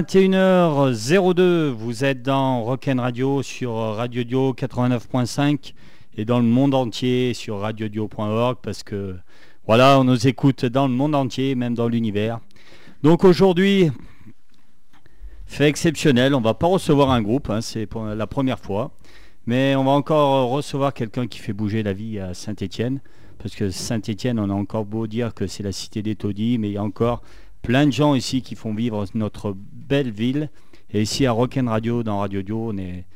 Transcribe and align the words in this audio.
21h02, 0.00 1.68
vous 1.68 2.02
êtes 2.02 2.22
dans 2.22 2.62
Rock'n 2.62 2.98
Radio 2.98 3.42
sur 3.42 3.74
Radio 3.74 4.24
Dio 4.24 4.54
89.5 4.54 5.74
et 6.16 6.24
dans 6.24 6.38
le 6.38 6.46
monde 6.46 6.74
entier 6.74 7.34
sur 7.34 7.58
radiodio.org 7.58 8.56
parce 8.62 8.84
que 8.84 9.16
voilà, 9.66 10.00
on 10.00 10.04
nous 10.04 10.26
écoute 10.26 10.64
dans 10.64 10.88
le 10.88 10.94
monde 10.94 11.14
entier, 11.14 11.54
même 11.56 11.74
dans 11.74 11.88
l'univers. 11.88 12.40
Donc 13.02 13.22
aujourd'hui, 13.22 13.92
fait 15.44 15.68
exceptionnel, 15.68 16.34
on 16.34 16.40
va 16.40 16.54
pas 16.54 16.68
recevoir 16.68 17.10
un 17.10 17.20
groupe, 17.20 17.50
hein, 17.50 17.60
c'est 17.60 17.86
la 18.16 18.26
première 18.26 18.60
fois, 18.60 18.92
mais 19.44 19.76
on 19.76 19.84
va 19.84 19.90
encore 19.90 20.48
recevoir 20.48 20.94
quelqu'un 20.94 21.26
qui 21.26 21.38
fait 21.38 21.52
bouger 21.52 21.82
la 21.82 21.92
vie 21.92 22.18
à 22.18 22.32
Saint-Étienne 22.32 23.02
parce 23.42 23.56
que 23.56 23.70
Saint-Étienne, 23.70 24.38
on 24.38 24.48
a 24.48 24.54
encore 24.54 24.84
beau 24.84 25.06
dire 25.08 25.34
que 25.34 25.48
c'est 25.48 25.64
la 25.64 25.72
cité 25.72 26.00
des 26.00 26.14
taudis, 26.14 26.58
mais 26.58 26.70
il 26.70 26.74
y 26.74 26.78
a 26.78 26.82
encore 26.82 27.22
plein 27.62 27.86
de 27.86 27.92
gens 27.92 28.14
ici 28.14 28.42
qui 28.42 28.54
font 28.54 28.74
vivre 28.74 29.04
notre 29.14 29.56
belle 29.56 30.10
ville. 30.10 30.50
Et 30.92 31.02
ici 31.02 31.24
à 31.26 31.32
Rock'n 31.32 31.68
Radio, 31.68 32.02
dans 32.02 32.18
Radio 32.18 32.42
Dio, 32.42 32.70
on 32.72 32.76
est 32.76 33.06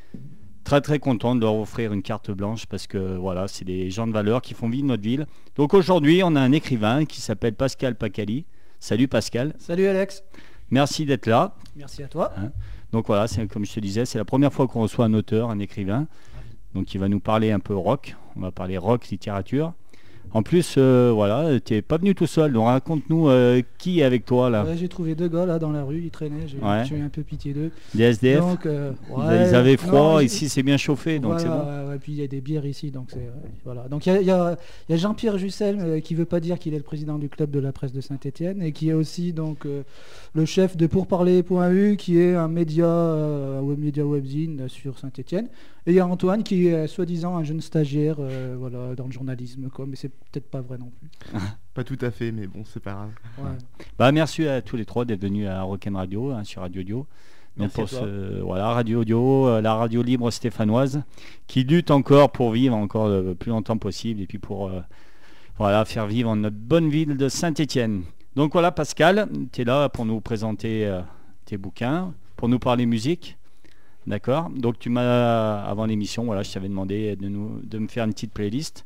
très 0.63 0.81
très 0.81 0.99
content 0.99 1.35
de 1.35 1.41
leur 1.41 1.55
offrir 1.55 1.93
une 1.93 2.01
carte 2.01 2.31
blanche 2.31 2.65
parce 2.65 2.87
que 2.87 3.17
voilà, 3.17 3.47
c'est 3.47 3.65
des 3.65 3.91
gens 3.91 4.07
de 4.07 4.13
valeur 4.13 4.41
qui 4.41 4.53
font 4.53 4.69
vivre 4.69 4.87
notre 4.87 5.03
ville. 5.03 5.27
Donc 5.55 5.73
aujourd'hui, 5.73 6.21
on 6.23 6.35
a 6.35 6.41
un 6.41 6.51
écrivain 6.51 7.05
qui 7.05 7.21
s'appelle 7.21 7.53
Pascal 7.53 7.95
Pacali. 7.95 8.45
Salut 8.79 9.07
Pascal. 9.07 9.53
Salut 9.59 9.85
Alex. 9.85 10.23
Merci 10.71 11.05
d'être 11.05 11.27
là. 11.27 11.55
Merci 11.75 12.03
à 12.03 12.07
toi. 12.07 12.33
Hein. 12.37 12.51
Donc 12.91 13.07
voilà, 13.07 13.27
c'est 13.27 13.47
comme 13.47 13.65
je 13.65 13.73
te 13.73 13.79
disais, 13.79 14.05
c'est 14.05 14.17
la 14.17 14.25
première 14.25 14.51
fois 14.51 14.67
qu'on 14.67 14.81
reçoit 14.81 15.05
un 15.05 15.13
auteur, 15.13 15.49
un 15.49 15.59
écrivain. 15.59 16.07
Donc 16.73 16.93
il 16.93 16.99
va 16.99 17.07
nous 17.07 17.19
parler 17.19 17.51
un 17.51 17.59
peu 17.59 17.75
rock. 17.75 18.15
On 18.35 18.41
va 18.41 18.51
parler 18.51 18.77
rock, 18.77 19.07
littérature. 19.09 19.73
En 20.33 20.43
plus, 20.43 20.75
euh, 20.77 21.11
voilà, 21.13 21.59
tu 21.59 21.73
n'es 21.73 21.81
pas 21.81 21.97
venu 21.97 22.13
tout 22.13 22.27
seul. 22.27 22.53
Donc 22.53 22.65
raconte-nous 22.65 23.29
euh, 23.29 23.61
qui 23.77 24.01
est 24.01 24.03
avec 24.03 24.25
toi 24.25 24.49
là. 24.49 24.65
j'ai 24.75 24.87
trouvé 24.87 25.15
deux 25.15 25.27
gars 25.27 25.45
là 25.45 25.59
dans 25.59 25.71
la 25.71 25.83
rue, 25.83 26.01
ils 26.03 26.11
traînaient. 26.11 26.47
J'ai 26.47 26.95
eu 26.95 27.01
un 27.01 27.09
peu 27.09 27.23
pitié 27.23 27.53
d'eux. 27.53 27.71
Des 27.93 28.03
SDF. 28.03 28.43
Euh, 28.65 28.91
ils 29.09 29.55
avaient 29.55 29.77
froid. 29.77 30.23
ici, 30.23 30.49
c'est 30.49 30.63
bien 30.63 30.77
chauffé, 30.77 31.19
donc 31.19 31.39
c'est 31.39 31.47
bon. 31.47 31.93
et 31.93 31.99
puis 31.99 32.11
il 32.13 32.19
y 32.19 32.23
a 32.23 32.27
des 32.27 32.41
bières 32.41 32.65
ici, 32.65 32.91
donc 32.91 33.07
c'est 33.09 33.29
voilà. 33.63 33.87
Donc 33.87 34.05
il 34.05 34.23
y 34.23 34.31
a, 34.31 34.57
Jean-Pierre 34.89 35.37
Jussel 35.37 36.01
qui 36.01 36.15
veut 36.15 36.25
pas 36.25 36.39
dire 36.39 36.59
qu'il 36.59 36.73
est 36.73 36.77
le 36.77 36.83
président 36.83 37.17
du 37.17 37.29
club 37.29 37.51
de 37.51 37.59
la 37.59 37.71
presse 37.71 37.93
de 37.93 38.01
Saint-Étienne 38.01 38.61
et 38.61 38.71
qui 38.71 38.89
est 38.89 38.93
aussi 38.93 39.33
donc 39.33 39.65
le 40.33 40.45
chef 40.45 40.77
de 40.77 40.87
pourparler.eu, 40.87 41.95
qui 41.97 42.19
est 42.19 42.35
un 42.35 42.47
média, 42.47 42.87
web 43.61 43.79
média 43.79 44.05
webzine 44.05 44.67
sur 44.67 44.99
Saint-Étienne. 44.99 45.47
Et 45.87 45.91
il 45.91 45.95
y 45.95 45.99
a 45.99 46.05
Antoine 46.05 46.43
qui 46.43 46.67
est 46.67 46.85
soi-disant 46.85 47.37
un 47.37 47.43
jeune 47.43 47.61
stagiaire 47.61 48.17
voilà, 48.57 48.93
dans 48.93 49.05
le 49.05 49.11
journalisme, 49.11 49.69
quoi, 49.69 49.85
mais 49.87 49.95
c'est 49.95 50.09
peut-être 50.09 50.49
pas 50.49 50.61
vrai 50.61 50.77
non 50.77 50.91
plus. 50.99 51.09
pas 51.73 51.83
tout 51.85 51.97
à 52.01 52.11
fait, 52.11 52.31
mais 52.31 52.45
bon, 52.45 52.63
c'est 52.65 52.81
pas 52.81 52.91
grave. 52.91 53.57
Bah, 53.97 54.11
merci 54.11 54.45
à 54.45 54.61
tous 54.61 54.75
les 54.75 54.83
trois 54.83 55.05
d'être 55.05 55.21
venus 55.21 55.47
à 55.47 55.61
Rock'n 55.61 55.95
Radio, 55.95 56.31
hein, 56.31 56.43
sur 56.43 56.61
Radio 56.61 56.81
Audio. 56.81 57.07
Donc 57.57 57.71
pour 57.71 57.87
voilà, 58.43 58.69
Radio 58.69 59.01
Audio, 59.01 59.47
euh, 59.47 59.61
la 59.61 59.73
radio 59.73 60.03
libre 60.03 60.29
stéphanoise, 60.29 61.01
qui 61.47 61.63
lutte 61.63 61.89
encore 61.89 62.31
pour 62.31 62.51
vivre 62.51 62.75
encore 62.75 63.09
le 63.09 63.33
plus 63.33 63.49
longtemps 63.49 63.77
possible 63.77 64.21
et 64.21 64.27
puis 64.27 64.37
pour 64.37 64.67
euh, 64.67 64.81
voilà, 65.57 65.83
faire 65.85 66.05
vivre 66.05 66.35
notre 66.35 66.55
bonne 66.55 66.89
ville 66.89 67.17
de 67.17 67.29
Saint-Étienne. 67.29 68.03
Donc 68.35 68.53
voilà, 68.53 68.71
Pascal, 68.71 69.27
tu 69.51 69.61
es 69.61 69.65
là 69.65 69.89
pour 69.89 70.05
nous 70.05 70.21
présenter 70.21 70.85
euh, 70.85 71.01
tes 71.45 71.57
bouquins, 71.57 72.13
pour 72.35 72.47
nous 72.47 72.59
parler 72.59 72.85
musique. 72.85 73.37
D'accord 74.07 74.49
Donc 74.49 74.79
tu 74.79 74.89
m'as, 74.89 75.61
avant 75.63 75.85
l'émission, 75.85 76.23
voilà, 76.23 76.41
je 76.41 76.51
t'avais 76.51 76.69
demandé 76.69 77.17
de, 77.17 77.29
de 77.63 77.77
me 77.77 77.87
faire 77.87 78.05
une 78.05 78.13
petite 78.13 78.33
playlist. 78.33 78.85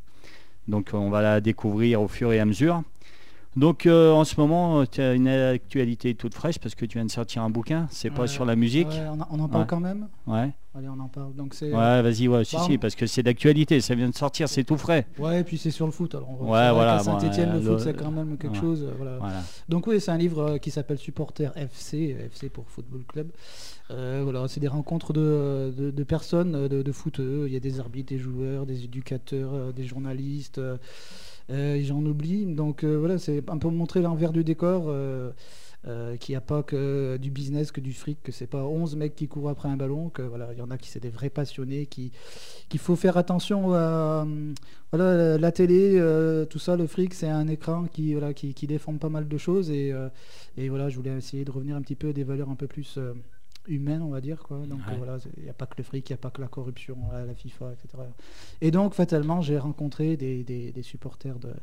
Donc 0.68 0.90
on 0.94 1.10
va 1.12 1.22
la 1.22 1.42
découvrir 1.42 2.02
au 2.02 2.08
fur 2.08 2.34
et 2.34 2.40
à 2.40 2.46
mesure. 2.46 2.82
Donc 3.58 3.86
euh, 3.86 4.12
en 4.12 4.24
ce 4.24 4.40
moment, 4.40 4.86
tu 4.86 5.02
as 5.02 5.14
une 5.14 5.28
actualité 5.28 6.16
toute 6.16 6.34
fraîche 6.34 6.58
parce 6.58 6.74
que 6.74 6.86
tu 6.86 6.98
viens 6.98 7.06
de 7.06 7.12
sortir 7.12 7.44
un 7.44 7.50
bouquin. 7.50 7.88
C'est 7.92 8.10
pas 8.10 8.28
sur 8.28 8.46
la 8.46 8.56
musique. 8.56 8.88
on, 9.30 9.40
en 9.40 9.50
parle 9.50 9.68
quand 9.68 9.82
même. 9.82 10.08
Ouais. 10.26 10.52
Allez, 10.74 10.88
on 10.88 11.00
en 11.02 11.10
parle. 11.10 11.36
Donc 11.36 11.54
c'est. 11.54 11.66
Ouais, 11.66 12.02
vas-y, 12.02 12.30
ouais, 12.30 12.46
si, 12.46 12.58
si, 12.60 12.78
parce 12.78 12.96
que 12.96 13.06
c'est 13.06 13.24
d'actualité. 13.24 13.82
Ça 13.82 13.94
vient 13.94 14.08
de 14.08 14.16
sortir, 14.16 14.48
c'est 14.48 14.64
tout 14.64 14.78
frais. 14.78 15.06
Ouais, 15.20 15.42
et 15.42 15.44
puis 15.44 15.58
c'est 15.58 15.72
sur 15.72 15.86
le 15.86 15.92
foot. 15.92 16.16
Alors, 16.16 16.42
ouais, 16.42 16.72
voilà. 16.72 17.00
Saint-Etienne, 17.00 17.52
le, 17.54 17.62
foot, 17.62 17.80
c'est 17.80 17.94
quand 17.94 18.12
même 18.12 18.38
quelque 18.38 18.56
chose. 18.56 18.84
Euh, 18.84 18.94
voilà. 18.98 19.20
Donc 19.68 19.86
oui, 19.88 20.00
c'est 20.00 20.12
un 20.12 20.18
livre 20.18 20.42
euh, 20.42 20.58
qui 20.58 20.72
s'appelle 20.72 20.98
Supporter 20.98 21.52
FC, 21.58 22.16
FC 22.28 22.48
pour 22.48 22.70
Football 22.70 23.04
Club. 23.06 23.32
voilà, 23.90 24.48
c'est 24.48 24.62
des 24.62 24.70
rencontres 24.70 25.12
de, 25.12 25.74
de, 25.76 26.04
personnes, 26.06 26.70
de, 26.70 26.82
de 26.82 26.92
footeux. 26.94 27.48
Il 27.48 27.54
y 27.54 27.58
a 27.58 27.60
des 27.60 27.82
arbitres, 27.82 28.14
des 28.14 28.20
joueurs, 28.20 28.66
des 28.66 28.86
éducateurs, 28.86 29.74
des 29.74 29.84
journalistes. 29.84 30.62
Euh, 31.50 31.82
j'en 31.84 32.06
oublie. 32.06 32.46
Donc 32.46 32.84
euh, 32.84 32.96
voilà, 32.96 33.18
c'est 33.18 33.50
un 33.50 33.58
peu 33.58 33.70
montrer 33.70 34.02
l'envers 34.02 34.32
du 34.32 34.44
décor. 34.44 34.86
Euh, 34.88 35.32
qu'il 36.18 36.34
n'y 36.34 36.38
a 36.38 36.42
pas 36.42 36.62
que 36.62 37.18
du 37.18 37.32
business, 37.32 37.72
que 37.72 37.82
du 37.82 37.92
fric, 37.92 38.22
que 38.22 38.32
c'est 38.32 38.46
pas 38.46 38.64
11 38.66 38.96
mecs 38.98 39.16
qui 39.16 39.28
courent 39.28 39.50
après 39.50 39.68
un 39.68 39.78
ballon, 39.78 40.10
que 40.10 40.22
voilà, 40.22 40.50
il 40.52 40.60
y 40.60 40.62
en 40.62 40.70
a 40.70 40.78
qui 40.78 40.88
c'est 40.88 41.00
des 41.00 41.10
vrais 41.10 41.32
passionnés, 41.32 41.88
qui 41.88 42.12
qu'il 42.70 42.80
faut 42.80 42.96
faire 42.96 43.18
attention 43.18 43.74
à 43.74 44.28
voilà 44.92 45.40
la 45.40 45.52
télé, 45.52 46.00
tout 46.52 46.60
ça, 46.60 46.76
le 46.76 46.86
fric, 46.86 47.16
c'est 47.16 47.30
un 47.30 47.48
écran 47.48 47.88
qui 47.92 48.14
voilà 48.14 48.32
qui, 48.36 48.54
défend 48.68 48.96
pas 48.98 49.10
mal 49.10 49.28
de 49.28 49.38
choses 49.40 49.72
et, 49.72 49.92
et 50.56 50.70
voilà, 50.70 50.88
je 50.90 50.98
voulais 50.98 51.18
essayer 51.18 51.46
de 51.46 51.52
revenir 51.52 51.76
un 51.76 51.82
petit 51.82 51.96
peu 51.96 52.14
des 52.14 52.24
valeurs 52.24 52.52
un 52.52 52.56
peu 52.56 52.68
plus 52.68 53.00
humaine, 53.72 54.02
on 54.02 54.10
va 54.10 54.22
dire. 54.22 54.44
Quoi. 54.44 54.60
Donc 54.68 54.80
voilà, 54.98 55.18
il 55.38 55.44
n'y 55.44 55.50
a 55.50 55.54
pas 55.54 55.66
que 55.66 55.76
le 55.78 55.84
fric, 55.84 56.10
il 56.10 56.14
n'y 56.14 56.16
a 56.16 56.18
pas 56.18 56.30
que 56.30 56.42
la 56.42 56.48
corruption 56.48 56.98
à 57.12 57.26
la 57.26 57.34
FIFA, 57.34 57.74
etc. 57.74 58.04
Et 58.62 58.72
donc, 58.72 58.94
fatalement, 58.94 59.42
j'ai 59.42 59.58
rencontré 59.58 60.18
des, 60.18 60.44
des, 60.44 60.84
supporters 60.84 61.40
de, 61.40 61.54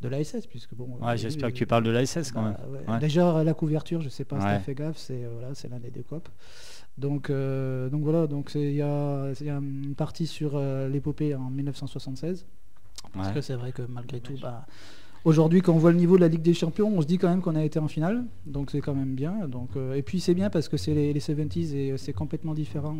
de 0.00 0.08
l'ASS, 0.08 0.46
puisque 0.46 0.74
bon. 0.74 0.98
Ouais, 1.00 1.16
j'espère 1.16 1.50
que 1.50 1.54
tu 1.54 1.66
parles 1.66 1.84
de 1.84 1.90
l'ASS 1.90 2.32
quand 2.32 2.42
bah, 2.42 2.56
même. 2.86 2.98
Déjà, 3.00 3.42
la 3.42 3.54
couverture, 3.54 4.00
je 4.00 4.08
sais 4.08 4.24
pas 4.24 4.36
si 4.40 4.46
tu 4.46 4.52
as 4.52 4.60
fait 4.60 4.74
gaffe, 4.74 4.98
c'est 4.98 5.24
euh, 5.24 5.30
voilà, 5.32 5.48
l'année 5.70 5.90
des 5.90 6.02
COP. 6.02 6.28
Donc, 6.96 7.30
euh, 7.30 7.88
donc 7.90 8.02
voilà, 8.02 8.26
donc 8.26 8.52
il 8.56 8.72
y 8.72 8.82
a, 8.82 9.32
y 9.40 9.50
a, 9.50 9.56
une 9.56 9.94
partie 9.96 10.26
sur 10.26 10.52
euh, 10.54 10.88
l'épopée 10.88 11.34
en 11.34 11.48
1976. 11.50 12.44
Parce 13.14 13.32
que 13.32 13.40
c'est 13.40 13.54
vrai 13.54 13.72
que 13.72 13.82
malgré 13.82 14.20
tout, 14.20 14.36
bah, 14.40 14.66
Aujourd'hui, 15.28 15.60
quand 15.60 15.74
on 15.74 15.78
voit 15.78 15.92
le 15.92 15.98
niveau 15.98 16.16
de 16.16 16.22
la 16.22 16.28
Ligue 16.28 16.40
des 16.40 16.54
Champions, 16.54 16.88
on 16.88 17.02
se 17.02 17.06
dit 17.06 17.18
quand 17.18 17.28
même 17.28 17.42
qu'on 17.42 17.54
a 17.54 17.62
été 17.62 17.78
en 17.78 17.86
finale, 17.86 18.24
donc 18.46 18.70
c'est 18.70 18.80
quand 18.80 18.94
même 18.94 19.14
bien. 19.14 19.46
Donc, 19.46 19.68
euh, 19.76 19.92
et 19.92 20.00
puis 20.00 20.20
c'est 20.20 20.32
bien 20.32 20.48
parce 20.48 20.68
que 20.68 20.78
c'est 20.78 20.94
les, 20.94 21.12
70s 21.12 21.74
et 21.74 21.90
euh, 21.90 21.96
c'est 21.98 22.14
complètement 22.14 22.54
différent 22.54 22.96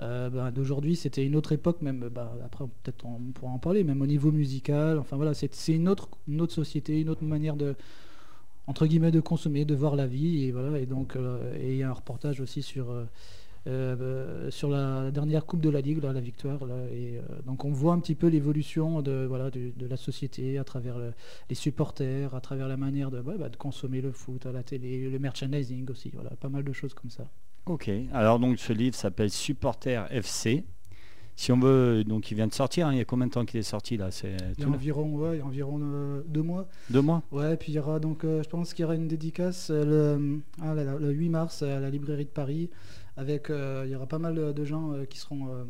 euh, 0.00 0.30
bah, 0.30 0.50
d'aujourd'hui. 0.50 0.96
C'était 0.96 1.24
une 1.24 1.36
autre 1.36 1.52
époque, 1.52 1.80
même. 1.80 2.08
Bah, 2.12 2.36
après, 2.44 2.64
peut-être 2.82 3.06
on 3.06 3.30
pourra 3.30 3.52
en 3.52 3.60
parler, 3.60 3.84
même 3.84 4.02
au 4.02 4.06
niveau 4.08 4.32
musical. 4.32 4.98
Enfin 4.98 5.14
voilà, 5.14 5.32
c'est 5.32 5.48
une 5.68 5.88
autre, 5.88 6.08
société, 6.48 7.00
une 7.00 7.08
autre 7.08 7.22
manière 7.22 7.54
de 7.54 7.76
entre 8.66 8.86
guillemets 8.86 9.12
de 9.12 9.20
consommer, 9.20 9.64
de 9.64 9.76
voir 9.76 9.94
la 9.94 10.08
vie. 10.08 10.46
Et 10.46 10.50
voilà. 10.50 10.76
Et 10.80 10.86
donc, 10.86 11.16
il 11.62 11.76
y 11.76 11.84
a 11.84 11.88
un 11.88 11.92
reportage 11.92 12.40
aussi 12.40 12.62
sur 12.62 12.86
sur 13.66 14.68
la 14.68 15.10
dernière 15.10 15.46
Coupe 15.46 15.60
de 15.60 15.70
la 15.70 15.80
Ligue, 15.80 16.02
la 16.02 16.20
victoire. 16.20 16.60
euh, 16.64 17.20
donc 17.46 17.64
on 17.64 17.70
voit 17.70 17.94
un 17.94 18.00
petit 18.00 18.14
peu 18.14 18.26
l'évolution 18.28 19.02
de, 19.02 19.28
la 19.88 19.96
société 19.96 20.58
à 20.58 20.64
travers 20.64 20.96
les 21.48 21.54
supporters, 21.54 22.34
à 22.34 22.40
travers 22.40 22.68
la 22.68 22.76
manière 22.76 23.10
de, 23.10 23.20
bah, 23.20 23.48
de, 23.48 23.56
consommer 23.56 24.00
le 24.00 24.12
foot 24.12 24.46
à 24.46 24.52
la 24.52 24.62
télé, 24.62 25.08
le 25.08 25.18
merchandising 25.18 25.90
aussi. 25.90 26.12
Pas 26.40 26.48
mal 26.48 26.64
de 26.64 26.72
choses 26.72 26.94
comme 26.94 27.10
ça. 27.10 27.24
Ok, 27.66 27.90
alors 28.12 28.38
donc 28.38 28.58
ce 28.58 28.74
livre 28.74 28.94
s'appelle 28.94 29.30
Supporter 29.30 30.06
FC. 30.10 30.64
Si 31.36 31.50
on 31.50 31.58
veut, 31.58 32.04
donc 32.04 32.30
il 32.30 32.34
vient 32.34 32.46
de 32.46 32.54
sortir, 32.54 32.86
hein, 32.86 32.92
il 32.92 32.98
y 32.98 33.00
a 33.00 33.04
combien 33.04 33.26
de 33.26 33.32
temps 33.32 33.44
qu'il 33.44 33.58
est 33.58 33.64
sorti 33.64 33.96
là? 33.96 34.10
C'est 34.10 34.36
il, 34.56 34.62
y 34.62 34.66
a 34.66 34.68
environ, 34.68 35.14
ouais, 35.16 35.36
il 35.36 35.38
y 35.38 35.42
a 35.42 35.46
environ 35.46 35.80
euh, 35.82 36.22
deux 36.28 36.42
mois. 36.42 36.68
Deux 36.90 37.02
mois? 37.02 37.22
Ouais, 37.32 37.56
puis 37.56 37.72
il 37.72 37.74
y 37.74 37.78
aura 37.78 37.98
donc, 37.98 38.22
je 38.22 38.48
pense 38.48 38.72
qu'il 38.72 38.82
y 38.82 38.84
aura 38.84 38.94
une 38.94 39.08
dédicace 39.08 39.70
le, 39.70 40.40
ah, 40.62 40.74
le 40.74 41.10
8 41.10 41.28
mars 41.30 41.62
à 41.62 41.80
la 41.80 41.90
librairie 41.90 42.24
de 42.24 42.30
Paris 42.30 42.70
avec, 43.16 43.50
euh, 43.50 43.84
il 43.86 43.92
y 43.92 43.94
aura 43.96 44.06
pas 44.06 44.18
mal 44.18 44.54
de 44.54 44.64
gens 44.64 44.92
euh, 44.92 45.04
qui 45.04 45.18
seront 45.18 45.48
euh, 45.48 45.64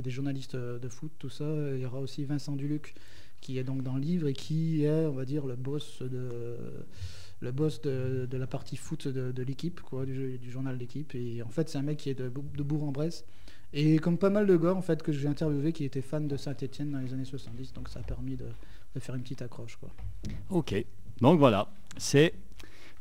des 0.00 0.10
journalistes 0.10 0.56
de 0.56 0.88
foot, 0.88 1.12
tout 1.18 1.28
ça. 1.28 1.44
Il 1.74 1.80
y 1.80 1.86
aura 1.86 2.00
aussi 2.00 2.24
Vincent 2.24 2.56
Duluc 2.56 2.94
qui 3.40 3.58
est 3.58 3.64
donc 3.64 3.82
dans 3.82 3.94
le 3.94 4.00
livre 4.00 4.28
et 4.28 4.34
qui 4.34 4.84
est, 4.84 5.06
on 5.06 5.12
va 5.12 5.24
dire, 5.24 5.46
le 5.46 5.56
boss 5.56 6.02
de 6.02 6.56
le 7.42 7.52
boss 7.52 7.80
de, 7.80 8.28
la 8.30 8.46
partie 8.46 8.76
foot 8.76 9.08
de, 9.08 9.42
l'équipe, 9.42 9.80
quoi, 9.80 10.04
du, 10.04 10.50
journal 10.50 10.76
d'équipe. 10.76 11.14
Et 11.14 11.42
en 11.42 11.48
fait, 11.48 11.70
c'est 11.70 11.78
un 11.78 11.82
mec 11.82 11.96
qui 11.96 12.10
est 12.10 12.14
de, 12.14 12.28
de 12.28 12.62
Bourg-en-Bresse. 12.62 13.24
Et 13.72 13.98
comme 13.98 14.18
pas 14.18 14.30
mal 14.30 14.46
de 14.46 14.56
gars, 14.56 14.74
en 14.74 14.82
fait, 14.82 15.02
que 15.02 15.12
j'ai 15.12 15.28
interviewé 15.28 15.72
qui 15.72 15.84
étaient 15.84 16.02
fans 16.02 16.20
de 16.20 16.36
Saint-Etienne 16.36 16.90
dans 16.90 16.98
les 16.98 17.12
années 17.12 17.24
70, 17.24 17.72
donc 17.72 17.88
ça 17.88 18.00
a 18.00 18.02
permis 18.02 18.36
de, 18.36 18.46
faire 18.98 19.14
une 19.14 19.22
petite 19.22 19.42
accroche. 19.42 19.76
Quoi. 19.76 19.90
Ok, 20.50 20.74
donc 21.20 21.38
voilà, 21.38 21.68
c'est 21.96 22.34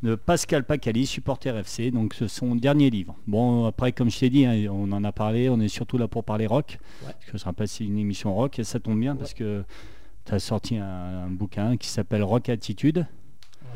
de 0.03 0.15
Pascal 0.15 0.63
Pacali, 0.63 1.05
supporter 1.05 1.55
FC, 1.57 1.91
donc 1.91 2.13
c'est 2.13 2.27
son 2.27 2.55
dernier 2.55 2.89
livre. 2.89 3.15
Bon, 3.27 3.65
après, 3.65 3.91
comme 3.91 4.09
je 4.09 4.19
t'ai 4.19 4.29
dit, 4.29 4.45
hein, 4.45 4.67
on 4.69 4.91
en 4.91 5.03
a 5.03 5.11
parlé, 5.11 5.49
on 5.49 5.59
est 5.59 5.67
surtout 5.67 5.97
là 5.97 6.07
pour 6.07 6.23
parler 6.23 6.45
rock, 6.45 6.77
parce 7.03 7.25
que 7.25 7.37
je 7.37 7.43
rappelle, 7.43 7.67
c'est 7.67 7.83
une 7.83 7.97
émission 7.97 8.33
rock, 8.33 8.59
et 8.59 8.63
ça 8.63 8.79
tombe 8.79 8.99
bien 8.99 9.15
parce 9.15 9.33
que 9.33 9.63
tu 10.25 10.33
as 10.33 10.39
sorti 10.39 10.77
un, 10.77 11.27
bouquin 11.29 11.77
qui 11.77 11.89
s'appelle 11.89 12.23
Rock 12.23 12.49
Attitude. 12.49 13.05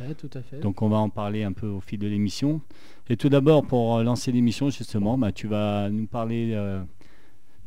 Ouais, 0.02 0.14
tout 0.16 0.30
à 0.34 0.42
fait. 0.42 0.60
Donc 0.60 0.82
on 0.82 0.90
va 0.90 0.98
en 0.98 1.10
parler 1.10 1.44
un 1.44 1.54
peu 1.54 1.68
au 1.68 1.82
fil 1.82 2.00
de 2.00 2.08
l'émission. 2.08 2.62
Et 3.10 3.18
tout 3.18 3.30
d'abord, 3.30 3.66
pour 3.66 4.02
lancer 4.02 4.32
l'émission, 4.32 4.70
justement, 4.70 5.18
bah, 5.18 5.32
tu 5.32 5.48
vas 5.48 5.90
nous 5.90 6.08
parler 6.08 6.52
euh, 6.54 6.82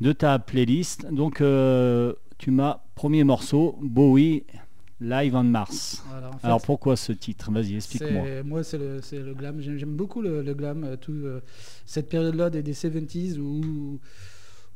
de 0.00 0.12
ta 0.12 0.38
playlist. 0.38 1.06
Donc, 1.12 1.40
euh, 1.40 2.12
tu 2.38 2.50
m'as, 2.50 2.80
premier 2.94 3.24
morceau, 3.24 3.78
Bowie, 3.80 4.44
Live 5.00 5.34
on 5.34 5.44
Mars. 5.44 6.02
Alors 6.42 6.62
pourquoi 6.62 6.96
ce 6.96 7.12
titre? 7.12 7.50
Vas-y, 7.50 7.76
explique-moi. 7.76 8.42
Moi, 8.44 8.64
c'est 8.64 8.78
le, 8.78 9.00
le, 9.12 9.34
glam. 9.34 9.60
J'aime 9.60 9.94
beaucoup 9.94 10.22
le, 10.22 10.42
glam. 10.54 10.84
Euh, 10.84 10.96
tout, 10.96 11.12
euh, 11.12 11.40
cette 11.84 12.08
période-là 12.08 12.50
des, 12.50 12.62
70s 12.72 13.38
où, 13.38 14.00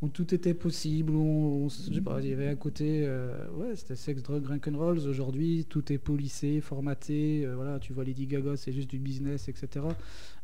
où 0.02 0.08
tout 0.08 0.35
était 0.35 0.55
possible, 0.55 1.12
où 1.12 1.69
il 1.88 2.29
y 2.29 2.32
avait 2.32 2.49
un 2.49 2.56
côté, 2.56 3.02
euh, 3.05 3.49
ouais, 3.52 3.76
c'était 3.76 3.97
sex, 3.97 4.23
drug, 4.23 4.47
rolls. 4.75 5.06
Aujourd'hui, 5.06 5.67
tout 5.69 5.93
est 5.93 5.99
policé, 5.99 6.61
formaté. 6.61 7.47
voilà, 7.55 7.79
tu 7.79 7.93
vois 7.93 8.05
Lady 8.05 8.26
Gaga, 8.26 8.56
c'est 8.56 8.73
juste 8.73 8.88
du 8.88 8.99
business, 8.99 9.49
etc. 9.49 9.87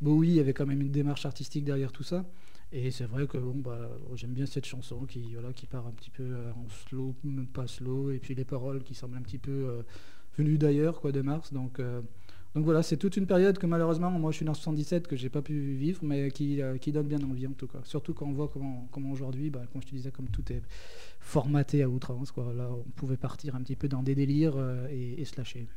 oui, 0.02 0.28
il 0.28 0.34
y 0.34 0.40
avait 0.40 0.52
quand 0.52 0.66
même 0.66 0.82
une 0.82 0.90
démarche 0.90 1.24
artistique 1.24 1.64
derrière 1.64 1.92
tout 1.92 2.02
ça. 2.02 2.24
Et 2.72 2.90
c'est 2.90 3.04
vrai 3.04 3.26
que 3.26 3.38
bon, 3.38 3.54
bah, 3.56 3.90
j'aime 4.14 4.32
bien 4.32 4.46
cette 4.46 4.66
chanson 4.66 5.06
qui, 5.06 5.34
voilà, 5.34 5.52
qui 5.52 5.66
part 5.66 5.86
un 5.86 5.92
petit 5.92 6.10
peu 6.10 6.24
euh, 6.24 6.50
en 6.52 6.68
slow, 6.68 7.14
pas 7.52 7.66
slow, 7.66 8.10
et 8.10 8.18
puis 8.18 8.34
les 8.34 8.44
paroles 8.44 8.82
qui 8.82 8.94
semblent 8.94 9.16
un 9.16 9.22
petit 9.22 9.38
peu 9.38 9.50
euh, 9.50 9.82
venues 10.36 10.58
d'ailleurs, 10.58 11.00
quoi, 11.00 11.12
de 11.12 11.22
Mars. 11.22 11.52
Euh, 11.78 12.02
donc 12.56 12.64
voilà, 12.64 12.82
c'est 12.82 12.96
toute 12.96 13.18
une 13.18 13.26
période 13.26 13.58
que 13.58 13.66
malheureusement, 13.66 14.10
moi 14.10 14.30
je 14.30 14.36
suis 14.36 14.44
né 14.44 14.50
en 14.50 14.54
77, 14.54 15.06
que 15.06 15.14
j'ai 15.14 15.28
pas 15.28 15.42
pu 15.42 15.74
vivre, 15.74 16.00
mais 16.02 16.30
qui, 16.30 16.62
qui, 16.80 16.90
donne 16.90 17.06
bien 17.06 17.20
envie 17.22 17.46
en 17.46 17.52
tout 17.52 17.66
cas. 17.66 17.80
Surtout 17.84 18.14
quand 18.14 18.24
on 18.24 18.32
voit 18.32 18.48
comment, 18.48 18.88
comment 18.90 19.10
aujourd'hui, 19.10 19.50
bah, 19.50 19.60
comme 19.70 19.82
je 19.82 19.88
te 19.88 19.94
disais, 19.94 20.10
comme 20.10 20.28
tout 20.28 20.50
est 20.50 20.62
formaté 21.20 21.82
à 21.82 21.88
outrance, 21.90 22.32
quoi. 22.32 22.54
Là, 22.56 22.70
on 22.72 22.90
pouvait 22.92 23.18
partir 23.18 23.54
un 23.56 23.60
petit 23.60 23.76
peu 23.76 23.88
dans 23.88 24.02
des 24.02 24.14
délires 24.14 24.54
et, 24.90 25.20
et 25.20 25.24
se 25.26 25.36
lâcher. 25.36 25.68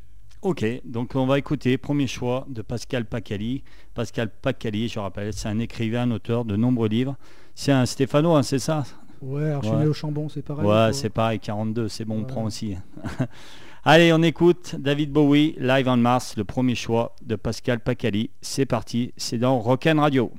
Ok, 0.41 0.65
donc 0.85 1.15
on 1.15 1.25
va 1.25 1.37
écouter 1.37 1.77
premier 1.77 2.07
choix 2.07 2.47
de 2.47 2.61
Pascal 2.61 3.03
Pacali. 3.03 3.61
Pascal 3.93 4.29
Pacali, 4.29 4.87
je 4.87 4.97
rappelle, 4.97 5.33
c'est 5.33 5.49
un 5.49 5.59
écrivain, 5.59 6.03
un 6.03 6.11
auteur 6.11 6.45
de 6.45 6.55
nombreux 6.55 6.87
livres. 6.87 7.17
C'est 7.55 7.73
un 7.73 7.85
Stéphano, 7.85 8.35
hein, 8.35 8.43
c'est 8.43 8.59
ça? 8.59 8.85
Ouais, 9.21 9.49
alors 9.49 9.63
je 9.63 9.67
suis 9.67 9.77
né 9.77 9.85
au 9.85 9.91
Chambon, 9.91 10.29
c'est 10.29 10.41
pareil. 10.41 10.65
Ouais, 10.65 10.93
c'est 10.93 11.09
pareil, 11.09 11.41
42, 11.41 11.89
c'est 11.89 12.05
bon, 12.05 12.21
on 12.21 12.23
prend 12.23 12.45
aussi. 12.45 12.77
Allez, 13.85 14.11
on 14.11 14.21
écoute 14.21 14.75
David 14.77 15.13
Bowie, 15.13 15.55
Live 15.57 15.87
on 15.87 15.95
Mars, 15.95 16.35
le 16.35 16.43
premier 16.43 16.75
choix 16.75 17.15
de 17.21 17.37
Pascal 17.37 17.79
Pacali. 17.79 18.29
C'est 18.41 18.65
parti, 18.65 19.13
c'est 19.15 19.37
dans 19.37 19.57
Rock'n 19.59 19.99
Radio. 19.99 20.31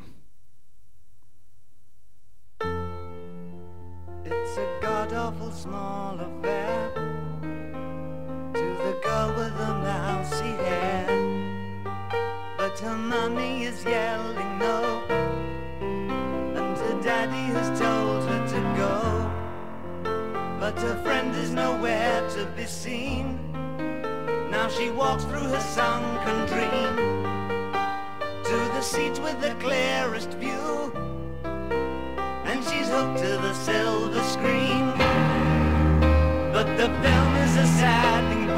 It's 4.26 4.58
a 4.58 4.66
god 4.82 5.12
awful 5.14 5.50
small 5.52 6.20
affair. 6.20 6.92
girl 9.02 9.34
with 9.36 9.56
the 9.56 9.74
mousy 9.86 10.52
hair. 10.64 11.06
But 12.58 12.78
her 12.80 12.96
mommy 12.96 13.64
is 13.64 13.82
yelling 13.84 14.58
no. 14.58 15.02
And 15.80 16.76
her 16.76 17.02
daddy 17.02 17.52
has 17.54 17.80
told 17.80 18.22
her 18.28 18.42
to 18.54 18.60
go. 18.76 18.94
But 20.60 20.78
her 20.80 21.02
friend 21.02 21.19
nowhere 21.60 22.20
to 22.30 22.42
be 22.56 22.64
seen. 22.64 23.26
Now 24.50 24.66
she 24.76 24.86
walks 24.90 25.24
through 25.24 25.48
her 25.54 25.64
sunken 25.78 26.38
dream 26.52 26.94
to 28.48 28.58
the 28.76 28.82
seat 28.92 29.16
with 29.24 29.38
the 29.46 29.54
clearest 29.64 30.30
view. 30.42 30.70
And 32.50 32.58
she's 32.68 32.88
hooked 32.94 33.18
to 33.24 33.32
the 33.46 33.54
silver 33.66 34.24
screen. 34.34 34.86
But 36.54 36.66
the 36.80 36.88
film 37.02 37.32
is 37.44 37.54
a 37.64 37.66
sad 37.80 38.20
thing 38.30 38.50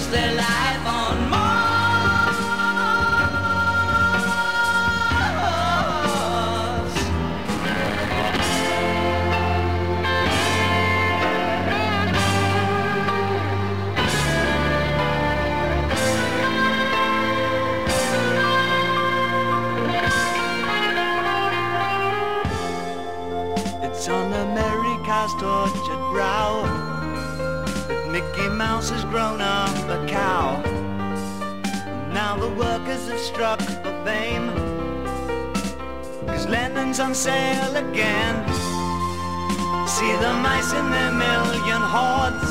Is 0.00 0.08
there 0.08 0.49
struck 33.40 33.62
fame. 34.04 34.48
Cause 36.26 36.46
Lennon's 36.46 37.00
on 37.00 37.14
sale 37.14 37.74
again. 37.74 38.36
See 39.88 40.12
the 40.24 40.32
mice 40.44 40.70
in 40.80 40.86
their 40.94 41.12
million 41.24 41.82
hordes. 41.94 42.50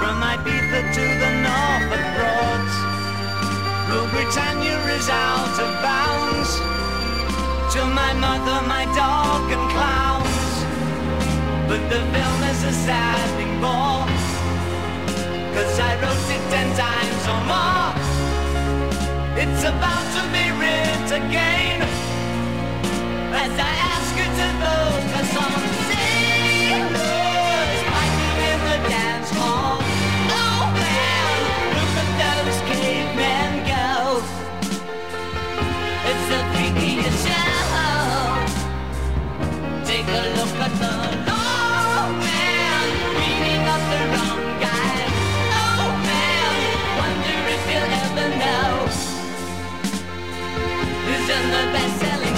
From 0.00 0.16
Ibiza 0.32 0.80
to 0.96 1.04
the 1.22 1.30
Norfolk 1.44 2.06
Broads. 2.16 2.76
Rule 3.90 4.08
Britannia 4.14 4.78
is 4.96 5.08
out 5.10 5.56
of 5.64 5.70
bounds. 5.84 6.50
To 7.74 7.80
my 8.00 8.12
mother, 8.24 8.58
my 8.66 8.84
dog 8.96 9.44
and 9.52 9.66
clowns. 9.74 10.52
But 11.68 11.82
the 11.92 12.00
film 12.14 12.40
is 12.52 12.64
a 12.64 12.74
sad 12.86 13.28
thing 13.36 13.54
more 13.60 14.08
Cause 15.54 15.78
I 15.78 15.92
wrote 16.00 16.28
it 16.36 16.42
ten 16.52 16.68
times 16.74 17.24
or 17.32 17.40
more 17.52 18.21
It's 19.44 19.64
about 19.64 20.06
to 20.14 20.22
be 20.30 20.44
writ 20.58 21.10
again. 21.10 21.82
As 23.34 23.50
I 23.58 23.72
ask 23.90 24.14
you 24.16 24.28
to 24.38 24.48
focus 24.62 25.30
on 25.36 25.58
sailors 25.90 27.02
Fighting 27.90 28.36
in 28.50 28.58
the 28.70 28.78
dance 28.88 29.30
hall 29.30 29.81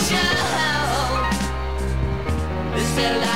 show. 0.05 0.19
Is 2.77 2.95
there 2.95 3.34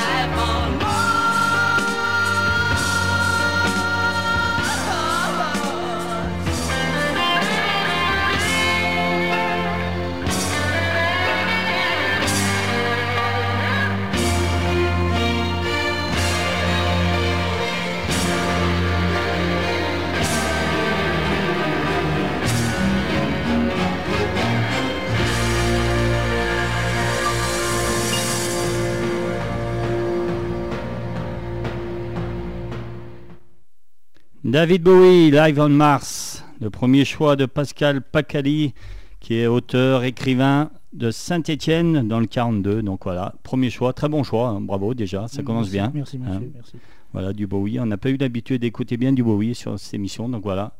David 34.49 34.81
Bowie, 34.81 35.29
Live 35.29 35.59
on 35.59 35.69
Mars, 35.69 36.43
le 36.59 36.71
premier 36.71 37.05
choix 37.05 37.35
de 37.35 37.45
Pascal 37.45 38.01
Pacali, 38.01 38.73
qui 39.19 39.35
est 39.35 39.45
auteur, 39.45 40.03
écrivain 40.03 40.71
de 40.91 41.11
Saint-Étienne 41.11 42.07
dans 42.07 42.19
le 42.19 42.25
42. 42.25 42.81
Donc 42.81 43.03
voilà, 43.03 43.35
premier 43.43 43.69
choix, 43.69 43.93
très 43.93 44.09
bon 44.09 44.23
choix, 44.23 44.47
hein. 44.47 44.59
bravo 44.59 44.95
déjà, 44.95 45.27
ça 45.27 45.43
commence 45.43 45.69
bien. 45.69 45.91
Merci, 45.93 46.17
hein. 46.25 46.41
merci. 46.51 46.77
Voilà, 47.13 47.31
du 47.31 47.45
Bowie. 47.45 47.79
On 47.79 47.85
n'a 47.85 47.97
pas 47.97 48.09
eu 48.09 48.17
l'habitude 48.17 48.61
d'écouter 48.61 48.97
bien 48.97 49.13
du 49.13 49.21
Bowie 49.21 49.53
sur 49.53 49.79
cette 49.79 49.93
émission, 49.93 50.27
donc 50.27 50.41
voilà. 50.41 50.73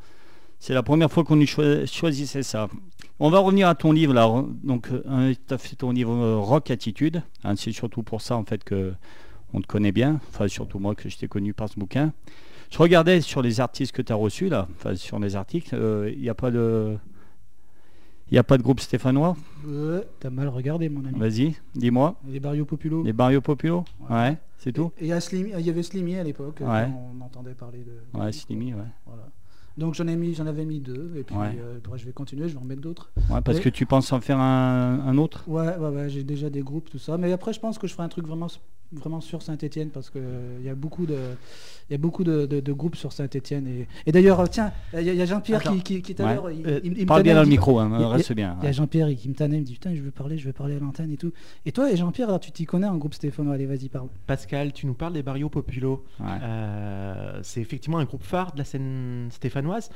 C'est 0.58 0.74
la 0.74 0.82
première 0.82 1.12
fois 1.12 1.24
qu'on 1.24 1.36
nous 1.36 1.46
choisissait 1.46 2.42
ça. 2.42 2.70
On 3.20 3.30
va 3.30 3.38
revenir 3.38 3.68
à 3.68 3.76
ton 3.76 3.92
livre 3.92 4.16
là. 4.16 4.46
Donc, 4.64 4.90
tu 4.90 5.54
as 5.54 5.58
fait 5.60 5.76
ton 5.76 5.92
livre 5.92 6.12
euh, 6.12 6.38
Rock 6.38 6.72
Attitude. 6.72 7.22
Hein, 7.44 7.54
c'est 7.56 7.72
surtout 7.72 8.02
pour 8.02 8.22
ça 8.22 8.36
en 8.36 8.46
fait 8.46 8.64
que 8.64 8.94
on 9.54 9.62
te 9.62 9.68
connaît 9.68 9.92
bien. 9.92 10.20
Enfin, 10.30 10.48
surtout 10.48 10.80
moi 10.80 10.96
que 10.96 11.08
je 11.08 11.18
t'ai 11.20 11.28
connu 11.28 11.54
par 11.54 11.70
ce 11.70 11.80
bouquin. 11.80 12.14
Je 12.70 12.78
regardais 12.78 13.22
sur 13.22 13.42
les 13.42 13.60
artistes 13.60 13.92
que 13.94 14.02
tu 14.02 14.12
as 14.12 14.16
reçus 14.16 14.48
là, 14.50 14.68
enfin 14.76 14.96
sur 14.96 15.20
les 15.20 15.36
articles, 15.36 15.76
euh, 15.76 16.12
il 16.14 16.22
n'y 16.22 16.30
a 16.30 16.36
pas 16.36 16.52
de. 16.52 16.98
Il 18.30 18.34
n'y 18.36 18.38
a 18.38 18.44
pas 18.44 18.60
de 18.60 18.64
groupe 18.64 18.80
stéphanois? 18.80 19.36
Ouais, 19.66 20.06
T'as 20.20 20.30
mal 20.30 20.50
regardé, 20.50 20.88
mon 20.88 21.04
ami. 21.04 21.18
Vas-y, 21.18 21.56
dis-moi. 21.74 22.16
Les 22.28 22.40
Barrio 22.40 22.64
Populo. 22.64 23.02
Les 23.04 23.12
Barrio 23.12 23.42
Populo? 23.42 23.86
Ouais. 24.08 24.16
Ouais, 24.16 24.38
c'est 24.60 24.72
tout? 24.72 24.92
Et 25.00 25.06
il 25.06 25.08
y, 25.08 25.12
avait 25.70 25.82
Slimy 25.82 26.16
à 26.18 26.24
l'époque. 26.24 26.60
Ouais. 26.62 26.88
On 27.18 27.20
entendait 27.22 27.56
parler 27.56 27.80
de. 27.80 28.20
Ouais, 28.20 28.32
Slimy, 28.32 28.76
ouais. 28.76 28.84
Voilà. 29.08 29.24
Donc 29.78 29.96
j'en 29.96 30.08
ai 30.08 30.16
mis, 30.16 30.36
j'en 30.36 30.46
avais 30.46 30.66
mis 30.66 30.80
deux, 30.80 31.14
et 31.16 31.24
puis 31.24 31.36
Ouais. 31.36 31.58
euh, 31.60 31.78
après, 31.84 31.98
je 31.98 32.06
vais 32.06 32.12
continuer, 32.12 32.50
je 32.50 32.54
vais 32.56 32.62
en 32.62 32.66
mettre 32.66 32.82
d'autres. 32.82 33.12
Ouais, 33.32 33.42
parce 33.42 33.58
Mais- 33.58 33.64
que 33.64 33.70
tu 33.70 33.86
penses 33.88 34.12
en 34.12 34.20
faire 34.22 34.38
un, 34.40 35.00
un 35.08 35.18
autre? 35.18 35.46
Ouais, 35.48 35.76
ouais, 35.78 35.90
ouais, 35.90 36.10
j'ai 36.10 36.24
déjà 36.24 36.50
des 36.52 36.62
groupes, 36.62 36.90
tout 36.92 37.00
ça. 37.00 37.18
Mais 37.18 37.32
après, 37.32 37.54
je 37.54 37.60
pense 37.60 37.80
que 37.80 37.88
je 37.88 37.94
ferai 37.94 38.04
un 38.04 38.10
truc 38.10 38.28
vraiment, 38.28 38.48
vraiment 38.92 39.22
sur 39.22 39.42
Saint-Etienne 39.44 39.90
parce 39.90 40.10
que 40.10 40.20
il 40.60 40.66
y 40.66 40.70
a 40.70 40.74
beaucoup 40.76 41.06
de, 41.06 41.18
il 41.90 41.94
y 41.94 41.96
a 41.96 41.98
beaucoup 42.00 42.24
de, 42.24 42.46
de- 42.48 42.60
de 42.60 42.74
groupes 42.74 42.96
sur 42.96 43.14
Saint-Etienne. 43.14 43.68
Et, 43.68 43.88
et 44.08 44.12
d'ailleurs, 44.12 44.40
euh, 44.40 44.48
tiens, 44.50 44.72
il 44.94 45.02
y 45.04 45.10
a, 45.10 45.14
il 45.14 45.20
y 45.20 45.22
a 45.22 45.26
Jean-Pierre 45.26 45.60
Attends. 45.62 45.76
qui, 45.76 45.84
qui, 45.84 46.02
qui 46.02 46.16
tout 46.16 46.24
à 46.24 46.26
Ouais. 46.26 46.34
l'heure, 46.36 46.50
il, 46.52 46.66
Euh, 46.68 46.80
il- 46.84 46.94
il 46.98 47.02
me 47.02 47.06
Parle 47.06 47.22
bien 47.24 47.36
dans 47.36 47.44
le 47.44 47.48
micro, 47.50 47.78
hein, 47.80 48.08
reste 48.10 48.34
bien. 48.34 48.58
Il 48.62 48.66
y 48.66 48.68
a 48.68 48.72
Jean-Pierre 48.72 49.10
qui 49.16 49.30
me 49.30 49.36
tannait, 49.36 49.58
il 49.58 49.62
me 49.62 49.66
dit 49.66 49.74
putain, 49.74 49.94
je 49.94 50.02
veux 50.02 50.10
parler, 50.12 50.38
je 50.40 50.46
veux 50.48 50.54
parler 50.54 50.76
à 50.76 50.80
l'antenne 50.80 51.12
et 51.12 51.18
tout. 51.18 51.32
Et 51.66 51.72
toi, 51.72 51.92
et 51.92 51.98
Jean-Pierre, 51.98 52.30
alors 52.30 52.40
tu 52.40 52.52
t'y 52.52 52.66
connais 52.66 52.88
en 52.88 52.98
groupe 52.98 53.14
stéphanois 53.14 53.54
Allez, 53.54 53.66
vas-y, 53.68 53.90
parle. 53.90 54.08
Pascal, 54.26 54.74
tu 54.74 54.88
nous 54.88 54.94
parles 54.96 55.14
des 55.14 55.24
Barrio 55.24 55.50
Populo. 55.50 56.04
Ouais. 56.20 56.26
Euh, 56.42 57.40
c'est 57.44 57.62
effectivement 57.62 58.00
un 58.00 58.06
groupe 58.06 58.24
phare 58.24 58.54
de 58.54 58.58
la 58.58 58.64
scène 58.66 59.28
stéphanoise. 59.32 59.90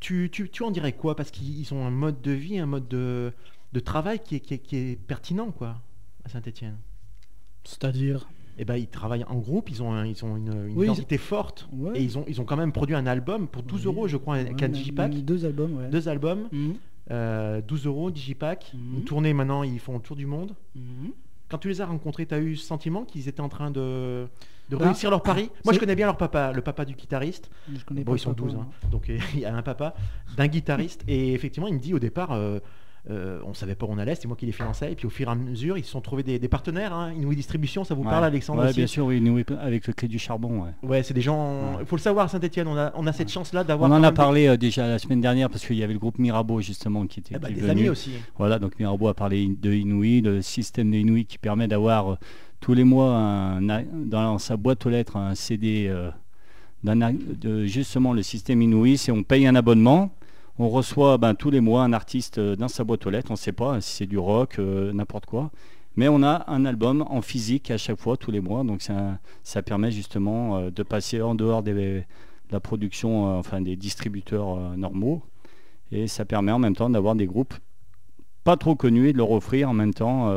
Tu, 0.00 0.28
tu, 0.30 0.50
tu 0.50 0.62
en 0.64 0.70
dirais 0.70 0.92
quoi? 0.92 1.16
Parce 1.16 1.30
qu'ils 1.30 1.72
ont 1.72 1.86
un 1.86 1.90
mode 1.90 2.20
de 2.20 2.32
vie, 2.32 2.58
un 2.58 2.66
mode 2.66 2.88
de, 2.88 3.32
de 3.72 3.80
travail 3.80 4.18
qui 4.22 4.36
est, 4.36 4.40
qui 4.40 4.54
est- 4.54 4.58
qui 4.58 4.76
est 4.76 4.96
pertinent 5.06 5.50
quoi, 5.50 5.76
à 6.24 6.28
Saint-Etienne. 6.28 6.76
C'est-à-dire 7.64 8.26
Et 8.58 8.64
ben, 8.64 8.76
ils 8.76 8.86
travaillent 8.86 9.24
en 9.24 9.36
groupe, 9.38 9.68
ils 9.70 9.82
ont, 9.82 9.92
un- 9.92 10.06
ils 10.06 10.24
ont 10.24 10.36
une, 10.36 10.68
une 10.68 10.76
Oui, 10.76 10.86
identité 10.86 11.18
forte. 11.18 11.68
Ouais. 11.72 11.98
Et 11.98 12.02
ils 12.02 12.16
ont, 12.18 12.24
ils 12.28 12.40
ont 12.40 12.44
quand 12.44 12.56
même 12.56 12.70
produit 12.72 12.94
un 12.94 13.06
album 13.06 13.48
pour 13.48 13.62
12 13.64 13.80
Oui. 13.80 13.86
euros, 13.92 14.06
je 14.08 14.16
crois, 14.16 14.36
avec 14.36 14.52
Ouais, 14.52 14.58
un 14.64 14.68
même- 14.68 14.72
digipack. 14.72 15.12
Deux 15.24 15.44
albums, 15.44 15.76
ouais. 15.76 15.88
Deux 15.88 16.08
albums, 16.08 16.48
Mhm. 16.52 16.74
euh, 17.10 17.60
12 17.66 17.86
euros, 17.86 18.10
digipack. 18.12 18.72
Mhm. 18.74 18.98
Une 18.98 19.04
tournée 19.04 19.32
maintenant, 19.34 19.62
ils 19.64 19.80
font 19.80 19.94
le 19.94 20.00
tour 20.00 20.14
du 20.16 20.26
monde. 20.26 20.54
Mhm. 20.76 21.10
Quand 21.48 21.58
tu 21.58 21.68
les 21.68 21.80
as 21.80 21.86
rencontrés, 21.86 22.26
tu 22.26 22.34
as 22.34 22.38
eu 22.38 22.56
ce 22.56 22.64
sentiment 22.66 23.04
qu'ils 23.04 23.28
étaient 23.28 23.40
en 23.40 23.48
train 23.48 23.70
de, 23.70 24.26
de 24.70 24.76
Ah, 24.80 24.84
réussir 24.84 25.10
leur 25.10 25.22
pari? 25.22 25.50
Moi, 25.64 25.74
je 25.74 25.78
connais 25.80 25.94
bien 25.96 26.06
leur 26.06 26.16
papa, 26.16 26.52
le 26.52 26.62
papa 26.62 26.84
du 26.84 26.94
guitariste. 26.94 27.50
Je 27.76 27.84
connais 27.84 28.02
Bon, 28.04 28.12
pas 28.12 28.16
ils 28.16 28.20
sont 28.20 28.30
le 28.30 28.36
papa, 28.36 28.48
12, 28.48 28.56
hein. 28.60 28.66
hein. 28.84 28.88
donc 28.90 29.08
il 29.34 29.40
y 29.40 29.44
a 29.44 29.54
un 29.54 29.62
papa 29.62 29.94
d'un 30.36 30.46
guitariste. 30.46 31.04
Et 31.08 31.32
effectivement, 31.34 31.66
il 31.68 31.74
me 31.74 31.80
dit 31.80 31.92
au 31.92 31.98
départ, 31.98 32.30
euh, 32.32 32.60
euh, 33.10 33.38
on 33.44 33.52
savait 33.52 33.74
pas 33.74 33.84
où 33.86 33.90
on 33.90 33.98
allait, 33.98 34.14
c'est 34.14 34.26
moi 34.28 34.36
qui 34.36 34.46
les 34.46 34.52
finançais. 34.52 34.92
Et 34.92 34.94
puis 34.94 35.06
au 35.06 35.10
fur 35.10 35.28
et 35.28 35.30
à 35.30 35.34
mesure, 35.34 35.76
ils 35.76 35.84
se 35.84 35.90
sont 35.90 36.00
trouvés 36.00 36.22
des, 36.22 36.38
des 36.38 36.48
partenaires. 36.48 36.92
Hein. 36.94 37.12
Inouï 37.12 37.36
Distribution, 37.36 37.84
ça 37.84 37.94
vous 37.94 38.02
Ouais. 38.02 38.08
parle, 38.10 38.24
Alexandre 38.24 38.62
Ouais, 38.62 38.68
aussi 38.68 38.76
bien 38.78 38.86
sûr, 38.86 39.04
oui, 39.06 39.20
nous, 39.20 39.42
avec 39.60 39.86
le 39.86 39.92
clé 39.92 40.08
du 40.08 40.18
charbon. 40.18 40.62
ouais. 40.64 40.70
Ouais, 40.82 41.02
c'est 41.02 41.12
des 41.14 41.20
gens. 41.20 41.78
Il 41.80 41.86
faut 41.86 41.96
le 41.96 42.00
savoir, 42.00 42.30
Saint-Etienne, 42.30 42.66
on 42.68 42.76
a, 42.78 42.92
on 42.96 43.06
a 43.06 43.12
cette 43.12 43.30
chance-là 43.30 43.62
d'avoir. 43.64 43.90
On 43.90 43.94
en 43.94 44.02
a 44.02 44.12
parlé 44.12 44.46
euh, 44.46 44.56
déjà 44.56 44.88
la 44.88 44.98
semaine 44.98 45.20
dernière 45.20 45.50
parce 45.50 45.66
qu'il 45.66 45.76
y 45.76 45.82
avait 45.82 45.92
le 45.92 45.98
groupe 45.98 46.18
Mirabeau 46.18 46.60
justement 46.62 47.06
qui 47.06 47.20
était 47.20 47.34
eh 47.36 47.38
ben, 47.38 47.48
qui 47.48 47.54
des 47.54 47.60
venu. 47.60 47.70
amis 47.72 47.88
aussi. 47.90 48.12
Voilà, 48.38 48.58
donc 48.58 48.78
Mirabeau 48.78 49.08
a 49.08 49.14
parlé 49.14 49.46
de 49.60 49.72
Inouï, 49.72 50.22
le 50.22 50.40
système 50.42 50.90
de 50.90 50.96
Inouï 50.96 51.26
qui 51.26 51.36
permet 51.38 51.68
d'avoir 51.68 52.12
euh, 52.12 52.16
tous 52.60 52.72
les 52.72 52.84
mois 52.84 53.14
un- 53.14 53.60
dans 54.06 54.38
sa 54.38 54.56
boîte 54.56 54.86
aux 54.86 54.90
lettres 54.90 55.16
un 55.18 55.34
CD 55.34 55.86
euh, 55.88 56.10
de 56.82 57.64
justement 57.66 58.12
le 58.12 58.22
système 58.22 58.62
Inouï. 58.62 58.96
C'est 58.98 59.12
on 59.12 59.22
paye 59.22 59.46
un 59.46 59.54
abonnement, 59.54 60.10
on 60.58 60.68
reçoit 60.68 61.18
ben, 61.18 61.34
tous 61.34 61.50
les 61.50 61.60
mois 61.60 61.82
un 61.82 61.92
artiste 61.92 62.38
euh, 62.38 62.56
dans 62.56 62.68
sa 62.68 62.84
boîte 62.84 63.06
aux 63.06 63.10
lettres. 63.10 63.30
On 63.30 63.34
ne 63.34 63.38
sait 63.38 63.52
pas 63.52 63.80
si 63.80 63.96
c'est 63.96 64.06
du 64.06 64.18
rock, 64.18 64.56
euh, 64.58 64.92
n'importe 64.92 65.26
quoi. 65.26 65.50
Mais 65.96 66.08
on 66.08 66.22
a 66.22 66.44
un 66.48 66.64
album 66.64 67.04
en 67.08 67.22
physique 67.22 67.70
à 67.70 67.78
chaque 67.78 67.98
fois, 68.00 68.16
tous 68.16 68.30
les 68.30 68.40
mois. 68.40 68.64
Donc 68.64 68.82
ça, 68.82 69.18
ça 69.42 69.62
permet 69.62 69.90
justement 69.90 70.56
euh, 70.58 70.70
de 70.70 70.82
passer 70.82 71.20
en 71.22 71.34
dehors 71.34 71.62
des- 71.62 71.72
de 71.74 72.52
la 72.52 72.60
production, 72.60 73.28
euh, 73.28 73.38
enfin 73.38 73.60
des 73.60 73.76
distributeurs 73.76 74.56
euh, 74.58 74.76
normaux. 74.76 75.22
Et 75.92 76.06
ça 76.08 76.24
permet 76.24 76.52
en 76.52 76.58
même 76.58 76.74
temps 76.76 76.90
d'avoir 76.90 77.14
des 77.14 77.26
groupes 77.26 77.54
pas 78.42 78.56
trop 78.56 78.74
connus 78.74 79.08
et 79.08 79.12
de 79.12 79.18
leur 79.18 79.30
offrir 79.30 79.70
en 79.70 79.74
même 79.74 79.94
temps 79.94 80.30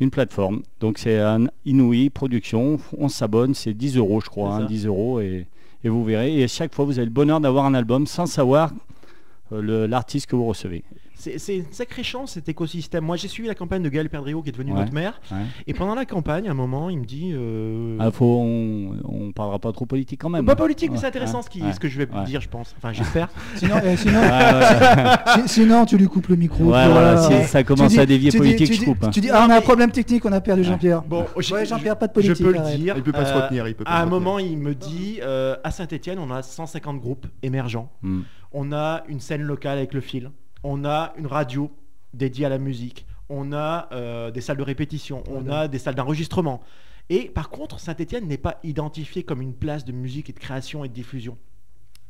une 0.00 0.10
plateforme. 0.10 0.62
Donc 0.80 0.98
c'est 0.98 1.18
un 1.20 1.46
Inouï 1.64 2.08
Production, 2.10 2.78
on 2.98 3.08
s'abonne, 3.08 3.54
c'est 3.54 3.74
10 3.74 3.96
euros 3.98 4.20
je 4.20 4.28
crois, 4.30 4.54
hein, 4.54 4.60
ça. 4.60 4.66
10 4.66 4.86
euros 4.86 5.20
et, 5.20 5.46
et 5.84 5.88
vous 5.88 6.02
verrez. 6.02 6.36
Et 6.40 6.44
à 6.44 6.48
chaque 6.48 6.74
fois 6.74 6.84
vous 6.84 6.98
avez 6.98 7.04
le 7.06 7.12
bonheur 7.12 7.40
d'avoir 7.40 7.66
un 7.66 7.74
album 7.74 8.06
sans 8.06 8.26
savoir 8.26 8.72
l'artiste 9.50 10.26
que 10.26 10.36
vous 10.36 10.46
recevez. 10.46 10.84
C'est 11.16 11.38
c'est 11.38 11.58
une 11.58 11.72
sacrée 11.72 12.02
chance 12.02 12.32
cet 12.32 12.48
écosystème. 12.48 13.04
Moi, 13.04 13.16
j'ai 13.16 13.28
suivi 13.28 13.46
la 13.48 13.54
campagne 13.54 13.82
de 13.84 13.88
Gaël 13.88 14.10
Perdriau 14.10 14.42
qui 14.42 14.48
est 14.48 14.52
devenu 14.52 14.72
Ouais. 14.72 14.80
notre 14.80 14.92
maire. 14.92 15.20
Ouais. 15.30 15.38
Et 15.68 15.72
pendant 15.72 15.94
la 15.94 16.04
campagne, 16.04 16.48
à 16.48 16.50
un 16.50 16.54
moment, 16.54 16.90
il 16.90 16.98
me 16.98 17.04
dit. 17.04 17.30
euh, 17.32 17.96
Ah, 18.00 18.10
faut, 18.10 18.24
on, 18.42 18.96
on 19.04 19.32
parlera 19.32 19.60
pas 19.60 19.70
trop 19.72 19.86
politique 19.86 20.20
quand 20.20 20.28
même. 20.28 20.44
Pas 20.44 20.56
politique, 20.56 20.90
mais 20.90 20.98
c'est 20.98 21.06
intéressant 21.06 21.38
ouais, 21.38 21.44
ce, 21.44 21.50
qui- 21.50 21.62
ouais, 21.62 21.72
ce 21.72 21.78
que 21.78 21.86
je 21.88 21.98
vais 22.02 22.12
ouais. 22.12 22.24
dire, 22.24 22.40
je 22.40 22.48
pense. 22.48 22.74
Enfin, 22.76 22.92
j'espère. 22.92 23.28
Sinon, 23.54 23.76
eh, 23.84 23.96
sinon, 23.96 24.20
Ouais, 24.20 24.28
ouais. 24.28 25.16
si- 25.46 25.48
sinon, 25.48 25.86
tu 25.86 25.96
lui 25.96 26.08
coupes 26.08 26.26
le 26.26 26.36
micro. 26.36 26.64
Voilà, 26.64 27.16
si 27.22 27.44
ça 27.48 27.62
commence 27.62 27.92
dis- 27.92 28.00
à 28.00 28.06
dévier 28.06 28.30
dis- 28.30 28.36
politique, 28.38 28.66
tu 28.66 28.74
je 28.74 28.78
dis- 28.80 28.84
coupe. 28.84 29.04
hein. 29.04 29.10
Tu 29.10 29.20
dis, 29.20 29.30
ah, 29.30 29.44
on 29.46 29.50
a 29.50 29.58
un 29.58 29.60
problème 29.60 29.92
technique, 29.92 30.24
on 30.26 30.32
a 30.32 30.40
perdu 30.40 30.64
Jean-Pierre. 30.64 31.02
Bon, 31.02 31.26
je- 31.38 31.54
Ouais, 31.54 31.64
Jean-Pierre, 31.64 31.96
pas 31.96 32.08
de 32.08 32.12
je 32.20 32.32
politique. 32.32 32.44
peux 32.44 32.52
le 32.52 32.76
dire. 32.76 32.94
Il 32.96 33.02
peut 33.04 33.12
pas 33.12 33.24
se 33.24 33.32
Euh, 33.32 33.42
retenir, 33.42 33.68
il 33.68 33.74
peut 33.76 33.84
pas 33.84 33.90
à 33.92 34.02
un 34.02 34.06
moment, 34.06 34.40
il 34.40 34.58
me 34.58 34.74
dit 34.74 35.20
euh, 35.22 35.54
à 35.62 35.70
Saint-Etienne, 35.70 36.18
on 36.18 36.30
a 36.32 36.42
150 36.42 37.00
groupes 37.00 37.26
émergents. 37.44 37.88
Hmm. 38.54 38.58
On 38.58 38.72
a 38.72 39.02
une 39.08 39.20
scène 39.20 39.42
locale 39.42 39.78
avec 39.78 39.94
le 39.94 40.00
fil. 40.00 40.30
On 40.62 40.84
a 40.84 41.12
une 41.18 41.26
radio 41.26 41.70
dédiée 42.12 42.46
à 42.46 42.48
la 42.48 42.58
musique. 42.58 43.04
On 43.28 43.52
a 43.52 43.88
euh, 43.92 44.30
des 44.30 44.40
salles 44.40 44.56
de 44.58 44.62
répétition. 44.62 45.22
On 45.28 45.48
a 45.50 45.68
des 45.68 45.78
salles 45.78 45.94
d'enregistrement. 45.94 46.62
Et 47.10 47.28
par 47.28 47.50
contre, 47.50 47.80
Saint-Etienne 47.80 48.26
n'est 48.26 48.38
pas 48.38 48.58
identifié 48.62 49.22
comme 49.24 49.42
une 49.42 49.54
place 49.54 49.84
de 49.84 49.92
musique 49.92 50.30
et 50.30 50.32
de 50.32 50.38
création 50.38 50.84
et 50.84 50.88
de 50.88 50.94
diffusion. 50.94 51.36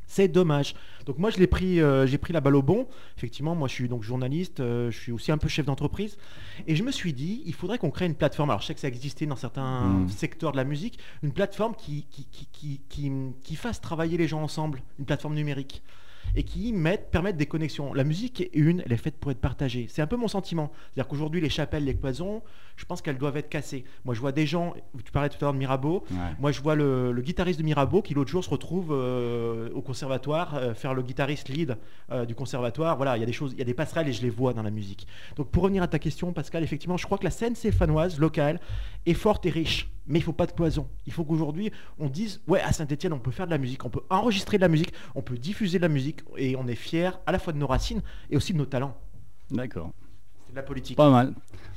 C'est 0.07 0.29
dommage. 0.29 0.75
Donc 1.07 1.19
moi, 1.19 1.31
je 1.31 1.39
l'ai 1.39 1.47
pris, 1.47 1.81
euh, 1.81 2.07
j'ai 2.07 2.19
pris 2.19 2.33
la 2.35 2.41
balle 2.43 2.55
au 2.57 2.63
bon. 2.63 2.87
Effectivement, 3.17 3.55
moi, 3.55 3.67
je 3.69 3.73
suis 3.73 3.89
donc 3.89 4.03
journaliste, 4.03 4.61
euh, 4.61 4.91
je 4.91 4.99
suis 5.01 5.13
aussi 5.13 5.33
un 5.33 5.39
peu 5.39 5.49
chef 5.49 5.65
d'entreprise, 5.65 6.19
et 6.67 6.77
je 6.77 6.85
me 6.85 6.93
suis 6.93 7.15
dit, 7.15 7.43
il 7.47 7.55
faudrait 7.55 7.79
qu'on 7.79 7.91
crée 7.91 8.05
une 8.07 8.15
plateforme. 8.15 8.51
Alors, 8.51 8.61
je 8.61 8.67
sais 8.67 8.75
que 8.75 8.81
ça 8.81 8.87
existait 8.89 9.25
dans 9.27 9.35
certains 9.37 9.81
Mm. 9.89 10.09
secteurs 10.11 10.53
de 10.53 10.59
la 10.59 10.65
musique, 10.65 10.99
une 11.23 11.33
plateforme 11.33 11.75
qui 11.75 12.05
qui, 12.11 12.27
qui, 12.31 12.47
qui, 12.53 12.81
qui- 12.89 13.13
qui 13.43 13.57
fasse 13.57 13.81
travailler 13.81 14.19
les 14.19 14.29
gens 14.29 14.43
ensemble, 14.43 14.83
une 14.99 15.07
plateforme 15.07 15.35
numérique 15.35 15.83
et 16.37 16.43
qui 16.43 16.73
mette, 16.73 17.11
permettent 17.11 17.37
des 17.37 17.47
connexions. 17.47 17.95
La 17.95 18.05
musique 18.05 18.41
est 18.41 18.51
une, 18.55 18.83
elle 18.87 18.93
est 18.93 18.97
faite 18.97 19.17
pour 19.17 19.31
être 19.31 19.41
partagée. 19.41 19.87
C'est 19.89 20.03
un 20.03 20.07
peu 20.07 20.17
mon 20.17 20.29
sentiment. 20.29 20.73
C'est-à-dire 20.95 21.09
qu'aujourd'hui, 21.09 21.41
les 21.41 21.49
chapelles, 21.49 21.85
les 21.85 21.95
cloisons, 21.95 22.43
je 22.77 22.85
pense 22.85 23.03
qu'elles 23.03 23.19
doivent 23.19 23.37
être 23.37 23.49
cassées. 23.49 23.85
Moi, 24.05 24.15
je 24.15 24.21
vois 24.21 24.33
des 24.33 24.47
gens, 24.47 24.75
tu 25.05 25.13
parlais 25.13 25.29
tout 25.29 25.37
à 25.37 25.45
l'heure 25.45 25.53
de 25.53 25.59
Mirabeau, 25.59 26.05
Ouais. 26.11 26.17
moi, 26.41 26.51
je 26.51 26.61
vois 26.61 26.75
le, 26.75 27.13
le 27.13 27.23
guitariste 27.23 27.61
de 27.61 27.65
Mirabeau 27.65 28.03
qui 28.03 28.15
l'autre 28.15 28.31
jour 28.31 28.43
se 28.45 28.51
retrouve 28.51 28.89
euh, 28.91 29.71
au 29.75 29.81
conservatoire, 29.81 30.55
euh, 30.57 30.75
faire 30.75 30.93
le 30.95 31.03
guitariste 31.03 31.49
lead 31.49 31.77
euh, 32.11 32.25
du 32.25 32.35
conservatoire. 32.35 32.97
Voilà, 32.97 33.17
il 33.17 33.21
y 33.21 33.23
a 33.23 33.27
des 33.27 33.33
choses, 33.33 33.53
il 33.53 33.59
y 33.59 33.63
a 33.63 33.65
des 33.65 33.75
passerelles 33.75 34.09
et 34.09 34.13
je 34.13 34.23
les 34.23 34.31
vois 34.31 34.53
dans 34.55 34.63
la 34.63 34.71
musique. 34.71 35.07
Donc, 35.37 35.49
pour 35.51 35.63
revenir 35.63 35.83
à 35.85 35.89
ta 35.89 35.99
question, 36.01 36.33
Pascal, 36.33 36.65
effectivement, 36.65 36.97
je 36.97 37.07
crois 37.07 37.19
que 37.19 37.25
la 37.25 37.31
scène 37.31 37.55
stéphanoise 37.55 38.19
locale 38.19 38.61
est 39.07 39.15
forte 39.15 39.47
et 39.47 39.51
riche, 39.51 39.89
mais 40.07 40.19
il 40.19 40.23
faut 40.23 40.33
pas 40.33 40.47
de 40.47 40.53
cloison. 40.53 40.87
Il 41.07 41.13
faut 41.13 41.25
qu'aujourd'hui, 41.25 41.71
on 41.99 42.09
dise, 42.09 42.41
ouais, 42.47 42.61
à 42.61 42.73
Saint-Etienne, 42.73 43.13
on 43.13 43.19
peut 43.19 43.31
faire 43.31 43.47
de 43.47 43.51
la 43.51 43.59
musique, 43.59 43.85
on 43.85 43.91
peut 43.91 44.03
enregistrer 44.11 44.57
de 44.59 44.63
la 44.63 44.69
musique, 44.69 44.93
on 45.15 45.23
peut 45.23 45.37
diffuser 45.39 45.79
de 45.79 45.83
la 45.83 45.89
musique 45.89 46.21
et 46.37 46.57
on 46.57 46.67
est 46.67 46.75
fier 46.75 47.19
à 47.27 47.33
la 47.33 47.39
fois 47.39 47.53
de 47.53 47.59
nos 47.59 47.67
racines 47.67 48.03
et 48.31 48.37
aussi 48.37 48.53
de 48.53 48.59
nos 48.59 48.67
talents. 48.67 48.97
D'accord. 49.51 49.91
C'est 50.47 50.53
de 50.53 50.57
la 50.57 50.63
politique. 50.63 50.97
Pas 50.97 51.11
mal. 51.11 51.33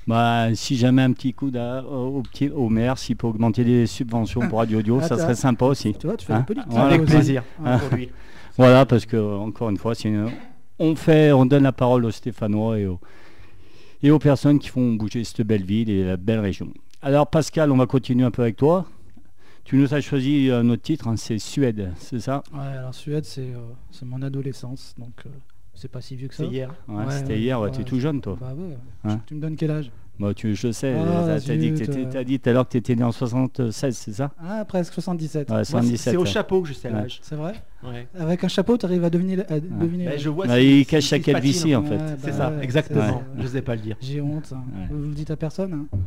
Bah, 0.07 0.47
si 0.55 0.77
jamais 0.77 1.01
un 1.01 1.11
petit 1.11 1.33
coup 1.33 1.47
au, 1.49 2.21
petit, 2.21 2.49
au 2.49 2.69
maire, 2.69 2.97
s'il 2.97 3.17
peut 3.17 3.27
augmenter 3.27 3.63
les 3.65 3.85
subventions 3.87 4.47
pour 4.47 4.59
Radio 4.59 4.79
Audio, 4.79 5.01
ça 5.01 5.17
serait 5.17 5.35
sympa 5.35 5.65
aussi. 5.65 5.93
Tu 5.99 6.07
vois, 6.07 6.15
tu 6.15 6.25
fais 6.25 6.33
Hein 6.33 6.37
la 6.39 6.43
politique. 6.43 6.73
Avec 6.77 7.05
plaisir 7.05 7.43
pour 7.43 7.95
lui. 7.97 8.09
Voilà, 8.57 8.87
parce 8.87 9.05
que 9.05 9.17
encore 9.17 9.69
une 9.69 9.77
fois, 9.77 9.93
c'est 9.93 10.09
une- 10.09 10.31
on 10.79 10.95
fait, 10.95 11.31
on 11.31 11.45
donne 11.45 11.61
la 11.61 11.71
parole 11.71 12.05
aux 12.05 12.11
Stéphanois 12.11 12.79
et 12.79 12.87
aux, 12.87 12.99
et 14.01 14.09
aux 14.09 14.17
personnes 14.17 14.57
qui 14.57 14.69
font 14.69 14.93
bouger 14.93 15.23
cette 15.23 15.41
belle 15.43 15.63
ville 15.63 15.89
et 15.91 16.03
la 16.03 16.17
belle 16.17 16.39
région. 16.39 16.69
Alors 17.01 17.27
Pascal, 17.27 17.71
on 17.71 17.77
va 17.77 17.85
continuer 17.85 18.25
un 18.25 18.31
peu 18.31 18.41
avec 18.41 18.57
toi. 18.57 18.85
Tu 19.63 19.75
nous 19.75 19.93
as 19.93 20.01
choisi 20.01 20.49
un 20.49 20.69
autre 20.69 20.81
titre, 20.81 21.07
hein, 21.07 21.17
c'est 21.17 21.39
Suède, 21.39 21.91
c'est 21.97 22.19
ça? 22.19 22.41
Ouais, 22.53 22.59
alors 22.59 22.93
Suède, 22.95 23.25
c'est 23.25 23.53
euh, 23.53 23.59
c'est 23.91 24.05
mon 24.05 24.21
adolescence, 24.21 24.95
donc 24.97 25.11
euh, 25.25 25.29
c'est 25.73 25.91
pas 25.91 25.99
si 26.01 26.15
vieux 26.15 26.29
que 26.29 26.33
ça. 26.35 26.43
C'est 26.43 26.49
hier. 26.49 26.73
Ouais, 26.87 27.03
Ouais, 27.05 27.11
C'était 27.11 27.33
ouais, 27.33 27.39
hier, 27.41 27.59
ouais, 27.59 27.65
ouais. 27.67 27.71
tu 27.75 27.81
es 27.81 27.83
tout 27.83 27.99
jeune 27.99 28.21
toi. 28.21 28.37
Bah 28.39 28.53
ouais. 28.55 28.77
Hein? 29.03 29.19
Tu 29.25 29.35
me 29.35 29.41
donnes 29.41 29.57
quel 29.57 29.71
âge? 29.71 29.91
Bah, 30.19 30.33
tu, 30.33 30.55
je 30.55 30.71
sais, 30.71 30.95
Ah, 30.97 31.37
t'as 31.45 31.55
dit, 31.55 31.73
t'étais- 31.75 31.99
euh. 31.99 32.05
t'as 32.11 32.23
dit 32.23 32.39
tout 32.39 32.49
à 32.49 32.53
l'heure 32.53 32.65
que 32.65 32.71
tu 32.71 32.77
étais 32.77 32.95
né 32.95 33.03
en 33.03 33.11
76, 33.11 33.95
c'est 33.95 34.13
ça? 34.13 34.31
Ah, 34.43 34.65
presque 34.65 34.93
77. 34.93 35.47
Ouais, 35.49 35.55
Moi, 35.57 35.63
c'est- 35.63 35.71
77. 35.73 36.11
c'est 36.13 36.17
au 36.17 36.25
chapeau 36.25 36.61
que 36.63 36.69
je 36.69 36.73
sais 36.73 36.87
Ouais. 36.87 36.93
l'âge. 36.95 37.19
C'est 37.21 37.35
vrai? 37.35 37.53
Ouais. 37.83 38.07
Avec 38.17 38.43
un 38.43 38.47
chapeau, 38.47 38.75
tu 38.77 38.85
arrives 38.87 39.03
à 39.03 39.11
deviner. 39.11 39.37
À 39.47 39.59
deviner 39.59 40.05
l'âge. 40.05 40.21
je 40.21 40.29
vois 40.29 40.47
Bah, 40.47 40.59
il 40.59 40.85
cache 40.87 41.05
sa 41.05 41.19
calvitie 41.19 41.75
en 41.75 41.83
fait. 41.83 41.97
Ouais, 41.97 42.01
C'est 42.17 42.31
bah 42.31 42.37
ça, 42.37 42.49
ouais, 42.49 42.63
exactement. 42.63 43.21
Je 43.37 43.45
sais 43.45 43.61
pas 43.61 43.75
le 43.75 43.81
dire. 43.81 43.95
J'ai 44.01 44.19
honte. 44.19 44.51
hein. 44.55 44.63
Ouais. 44.75 44.87
Vous 44.89 45.09
le 45.09 45.13
dites 45.13 45.29
à 45.29 45.35
personne 45.37 45.73
hein 45.73 45.97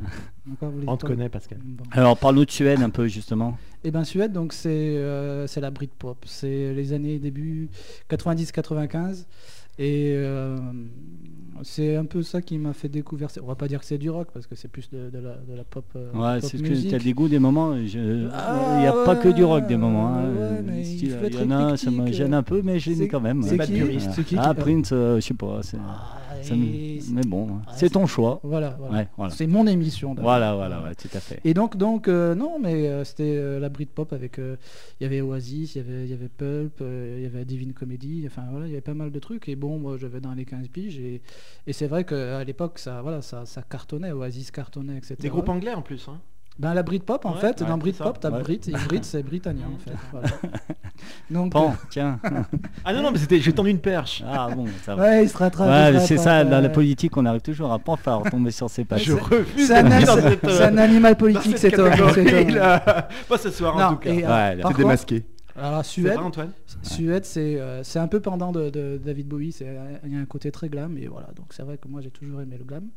Encore, 0.53 0.71
vous 0.71 0.81
le 0.81 0.89
On 0.89 0.97
te 0.97 1.03
pas 1.03 1.09
connaît, 1.13 1.29
Pascal. 1.29 1.59
Bon. 1.63 1.85
Alors 1.93 2.17
parle-nous 2.17 2.45
de 2.47 2.51
Suède 2.51 2.83
un 2.83 2.91
peu 2.91 3.07
justement. 3.07 3.57
Eh 3.85 3.93
ben 3.93 4.03
Suède, 4.03 4.33
donc 4.33 4.53
c'est 4.53 4.69
euh, 4.69 5.47
c'est 5.47 5.61
la 5.61 5.71
Britpop. 5.71 6.19
C'est 6.27 6.75
les 6.75 6.93
années 6.93 7.21
début 7.21 7.69
90-95. 8.09 9.27
Et 9.79 10.13
euh, 10.15 10.57
c'est 11.63 11.97
un 11.97 12.05
peu 12.05 12.23
ça 12.23 12.41
qui 12.43 12.59
m'a 12.59 12.73
fait 12.73 12.89
découvrir. 12.89 13.29
On 13.43 13.47
va 13.47 13.55
pas 13.55 13.69
dire 13.69 13.81
que 13.81 13.87
c'est 13.87 13.99
du 13.99 14.11
rock 14.11 14.29
parce 14.33 14.47
que 14.47 14.55
c'est 14.55 14.69
plus 14.69 14.91
de, 14.91 15.11
de 15.11 15.19
la, 15.19 15.37
de 15.37 15.55
la 15.55 15.65
pop. 15.65 15.85
euh, 15.97 16.11
Ouais, 16.13 16.41
c'est 16.41 16.57
ce 16.59 16.63
que 16.63 16.89
tu 16.89 16.95
as 16.95 16.99
des 16.99 17.13
goûts 17.13 17.29
des 17.29 17.39
moments. 17.39 17.75
je- 17.87 17.99
Il 17.99 18.31
Ah, 18.33 18.77
n'y 18.81 18.87
a 18.87 18.93
pas 19.05 19.17
que 19.17 19.29
du 19.29 19.45
rock 19.45 19.67
des 19.67 19.77
moments. 19.77 20.09
hein. 20.17 20.25
ouais, 20.31 20.63
mais 20.65 20.85
Si, 20.85 21.07
il 21.07 21.35
y 21.35 21.43
en 21.43 21.51
a, 21.51 21.77
ça 21.77 21.91
me 21.91 22.11
gêne 22.13 22.35
un 22.35 22.43
peu, 22.43 22.63
mais 22.63 22.79
je 22.79 22.93
dis 22.93 23.09
quand 23.09 23.21
même. 23.21 23.43
c'est 23.43 23.59
ouais. 23.59 23.67
qui 23.67 23.73
puriste. 23.73 24.25
Qui 24.25 24.37
Ah, 24.39 24.55
Prince, 24.55 24.91
euh, 24.93 25.17
je 25.17 25.21
sais 25.21 25.35
pas. 25.35 25.61
Ah, 25.79 26.43
ça 26.43 26.55
me- 26.57 26.65
et- 26.65 27.01
Mais 27.13 27.23
bon, 27.23 27.49
Ah, 27.67 27.73
c'est 27.75 27.91
ton 27.91 28.07
choix. 28.07 28.41
Voilà, 28.45 28.77
voilà. 28.79 28.95
Ouais, 28.99 29.09
voilà. 29.17 29.35
C'est 29.35 29.47
mon 29.47 29.67
émission. 29.67 30.15
Voilà, 30.15 30.55
voilà, 30.55 30.83
ouais, 30.83 30.95
tout 30.95 31.09
à 31.13 31.19
fait. 31.21 31.41
Et 31.45 31.53
donc, 31.55 31.77
donc 31.77 32.09
euh, 32.09 32.35
non, 32.35 32.59
mais 32.61 32.87
euh, 32.89 33.05
c'était 33.05 33.35
euh, 33.37 33.59
la 33.59 33.69
Britpop 33.69 34.13
avec. 34.13 34.39
euh, 34.39 34.57
Il 35.01 35.05
y 35.05 35.07
avait 35.07 35.21
Oasis, 35.21 35.75
il 35.75 35.79
y 35.79 35.81
avait, 35.81 36.07
y 36.09 36.13
avait 36.13 36.29
Pulp, 36.29 36.81
euh, 36.81 37.17
il 37.19 37.23
y 37.25 37.27
avait 37.27 37.45
Divine 37.45 37.73
Comedy, 37.73 38.23
enfin 38.27 38.43
voilà, 38.51 38.67
il 38.67 38.71
y 38.71 38.73
avait 38.75 38.81
pas 38.81 38.95
mal 38.95 39.11
de 39.11 39.19
trucs. 39.19 39.49
Et 39.49 39.57
bon, 39.61 39.79
moi 39.79 39.97
j'avais 39.99 40.21
dans 40.21 40.33
les 40.33 40.45
15 40.45 40.69
piges. 40.69 40.99
Et, 40.99 41.23
et 41.67 41.73
c'est 41.73 41.87
vrai 41.87 42.05
qu'à 42.05 42.43
l'époque, 42.43 42.79
ça, 42.79 43.01
voilà, 43.03 43.23
ça, 43.23 43.47
ça 43.47 43.63
cartonnait, 43.63 44.11
Oasis 44.13 44.51
cartonnait, 44.51 44.97
etc. 44.97 45.17
Des 45.21 45.29
groupes 45.29 45.49
anglais 45.49 45.75
en 45.75 45.83
plus. 45.83 46.09
hein. 46.09 46.19
Ben, 46.59 46.75
la 46.75 46.83
Britpop, 46.83 47.25
en 47.25 47.33
Ouais, 47.35 47.41
fait, 47.41 47.61
ouais, 47.63 47.67
dans 47.67 47.79
Britpop, 47.79 48.21
t'as 48.21 48.31
Ouais. 48.31 48.43
Brit, 48.43 48.61
et 48.69 48.73
Brit, 48.73 49.01
c'est 49.03 49.23
britannique, 49.23 49.65
en 49.65 49.79
fait. 49.91 49.97
voilà. 50.13 50.29
Donc, 51.31 51.53
Bon, 51.53 51.73
tiens. 51.89 52.19
Ah 52.85 52.93
non, 52.93 53.03
non, 53.03 53.13
mais 53.13 53.19
c'était, 53.19 53.39
j'ai 53.41 53.53
tendu 53.55 53.71
une 53.71 53.79
perche. 53.79 54.23
Ah 54.27 54.49
bon, 54.55 54.67
ça 54.85 54.93
euh, 54.93 54.97
va. 54.97 55.03
ouais, 55.05 55.25
il 55.25 55.29
se 55.31 55.39
rattrape. 55.39 56.01
c'est 56.01 56.19
ça, 56.19 56.45
dans 56.45 56.61
la 56.61 56.69
politique, 56.69 57.17
on 57.17 57.25
arrive 57.25 57.41
toujours 57.41 57.73
à 57.73 57.79
pas 57.79 57.97
faire 57.97 58.21
tomber 58.31 58.51
sur 58.51 58.69
ses 58.69 58.85
pattes. 58.85 58.99
Je 59.01 59.13
refuse 59.15 59.69
C'est 59.69 59.75
un, 59.77 60.01
cette, 60.05 60.45
euh, 60.45 60.57
c'est 60.59 60.65
un 60.65 60.77
animal 60.77 61.17
politique, 61.17 61.57
toi. 61.73 61.89
là. 61.97 63.09
Pas 63.29 63.39
ce 63.39 63.51
soir 63.51 63.77
en 63.77 63.95
tout 63.95 64.01
cas. 64.01 64.11
et, 64.11 64.25
euh, 64.27 64.63
C'est 64.69 64.77
démasqué. 64.77 65.25
Alors 65.69 65.85
Suède, 65.85 66.07
vrai 66.15 66.17
Antoine? 66.17 66.53
Suède, 66.83 67.25
c'est 67.25 67.61
euh, 67.61 67.83
c'est 67.85 67.99
un 67.99 68.09
peu 68.09 68.21
pendant 68.21 68.53
de, 68.53 68.71
de 68.71 68.99
David 69.03 69.29
Bowie. 69.29 69.53
c'est- 69.53 69.77
Il 70.05 70.13
y 70.13 70.17
a 70.17 70.19
un 70.19 70.25
côté 70.27 70.51
très 70.51 70.69
glam 70.69 70.97
et 70.99 71.07
voilà. 71.07 71.29
Donc 71.37 71.53
c'est 71.53 71.63
vrai 71.63 71.79
que 71.79 71.87
moi 71.89 72.01
j'ai 72.01 72.11
toujours 72.11 72.41
aimé 72.41 72.57
le 72.59 72.65
glam. 72.65 72.89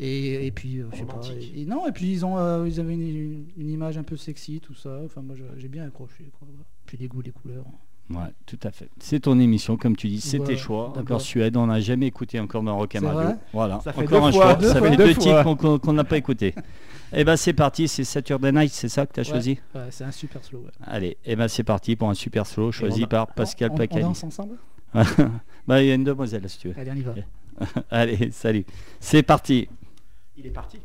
Et, 0.00 0.46
et 0.46 0.50
puis 0.50 0.78
euh, 0.80 0.86
je 0.92 0.98
sais 0.98 1.04
pas. 1.04 1.20
Et, 1.54 1.64
non 1.66 1.86
et 1.88 1.92
puis 1.92 2.10
ils 2.12 2.24
ont 2.26 2.38
euh, 2.38 2.66
ils 2.68 2.78
avaient 2.80 2.94
une, 2.94 3.02
une- 3.02 3.46
une 3.56 3.70
image 3.70 3.98
un 3.98 4.02
peu 4.02 4.16
sexy 4.16 4.60
tout 4.60 4.74
ça. 4.74 5.00
Enfin 5.04 5.22
moi 5.22 5.34
j'ai 5.56 5.68
bien 5.68 5.84
accroché. 5.86 6.30
Quoi. 6.38 6.48
Puis 6.86 6.96
les 6.98 7.08
goûts, 7.08 7.22
les 7.22 7.30
couleurs. 7.32 7.64
Ouais, 8.10 8.18
tout 8.44 8.58
à 8.62 8.70
fait. 8.70 8.88
C'est 8.98 9.20
ton 9.20 9.38
émission, 9.40 9.76
comme 9.78 9.96
tu 9.96 10.08
dis, 10.08 10.20
c'est 10.20 10.38
tes 10.40 10.56
choix. 10.58 10.88
d'accord. 10.88 11.02
Encore 11.02 11.20
Suède, 11.22 11.56
on 11.56 11.66
n'a 11.66 11.80
jamais 11.80 12.06
écouté 12.06 12.38
encore 12.38 12.62
dans 12.62 12.76
Rock 12.76 12.90
C'est 12.92 12.98
Radio. 12.98 13.22
vrai 13.22 13.36
Voilà, 13.52 13.80
Ça 13.80 13.92
fait 13.94 14.02
encore 14.02 14.26
un 14.26 14.32
fois, 14.32 14.42
choix. 14.42 14.54
deux 14.56 14.68
ça 14.68 14.78
fois. 14.78 14.90
fait 14.90 14.96
Deux 14.96 15.06
deux 15.06 15.14
fois. 15.14 15.44
titres 15.54 15.78
qu'on- 15.78 15.92
n'a 15.94 16.04
pas 16.04 16.16
écouté. 16.18 16.54
Et 17.16 17.24
ben 17.24 17.36
c'est 17.36 17.52
parti, 17.54 17.88
c'est 17.88 18.04
Saturday 18.04 18.52
Night, 18.52 18.72
c'est 18.72 18.88
ça 18.88 19.06
que 19.06 19.12
tu 19.14 19.20
as 19.20 19.22
Ouais. 19.22 19.28
choisi 19.28 19.58
Ouais, 19.74 19.82
c'est 19.90 20.04
un 20.04 20.10
super 20.10 20.42
slow. 20.44 20.58
ouais. 20.60 20.70
Allez, 20.84 21.16
et 21.24 21.34
ben 21.36 21.46
c'est 21.48 21.62
parti 21.64 21.94
pour 21.96 22.10
un 22.10 22.14
super 22.14 22.44
slow 22.46 22.72
choisi 22.72 23.02
on 23.02 23.04
a- 23.04 23.08
par 23.08 23.26
Pascal 23.28 23.70
on, 23.70 23.74
on 23.74 23.78
Pacali. 23.78 24.02
danse 24.02 24.24
ensemble 24.24 24.56
bah 25.66 25.82
il 25.82 25.88
y 25.88 25.90
a 25.90 25.94
une 25.94 26.04
demoiselle 26.04 26.48
si 26.48 26.58
tu 26.58 26.68
veux. 26.68 26.74
Allez 26.78 26.90
on 26.92 26.96
y 26.96 27.02
va. 27.02 27.14
Allez, 27.90 28.30
salut. 28.32 28.64
C'est 29.00 29.22
parti. 29.22 29.68
Il 30.36 30.44
est 30.46 30.50
parti. 30.50 30.78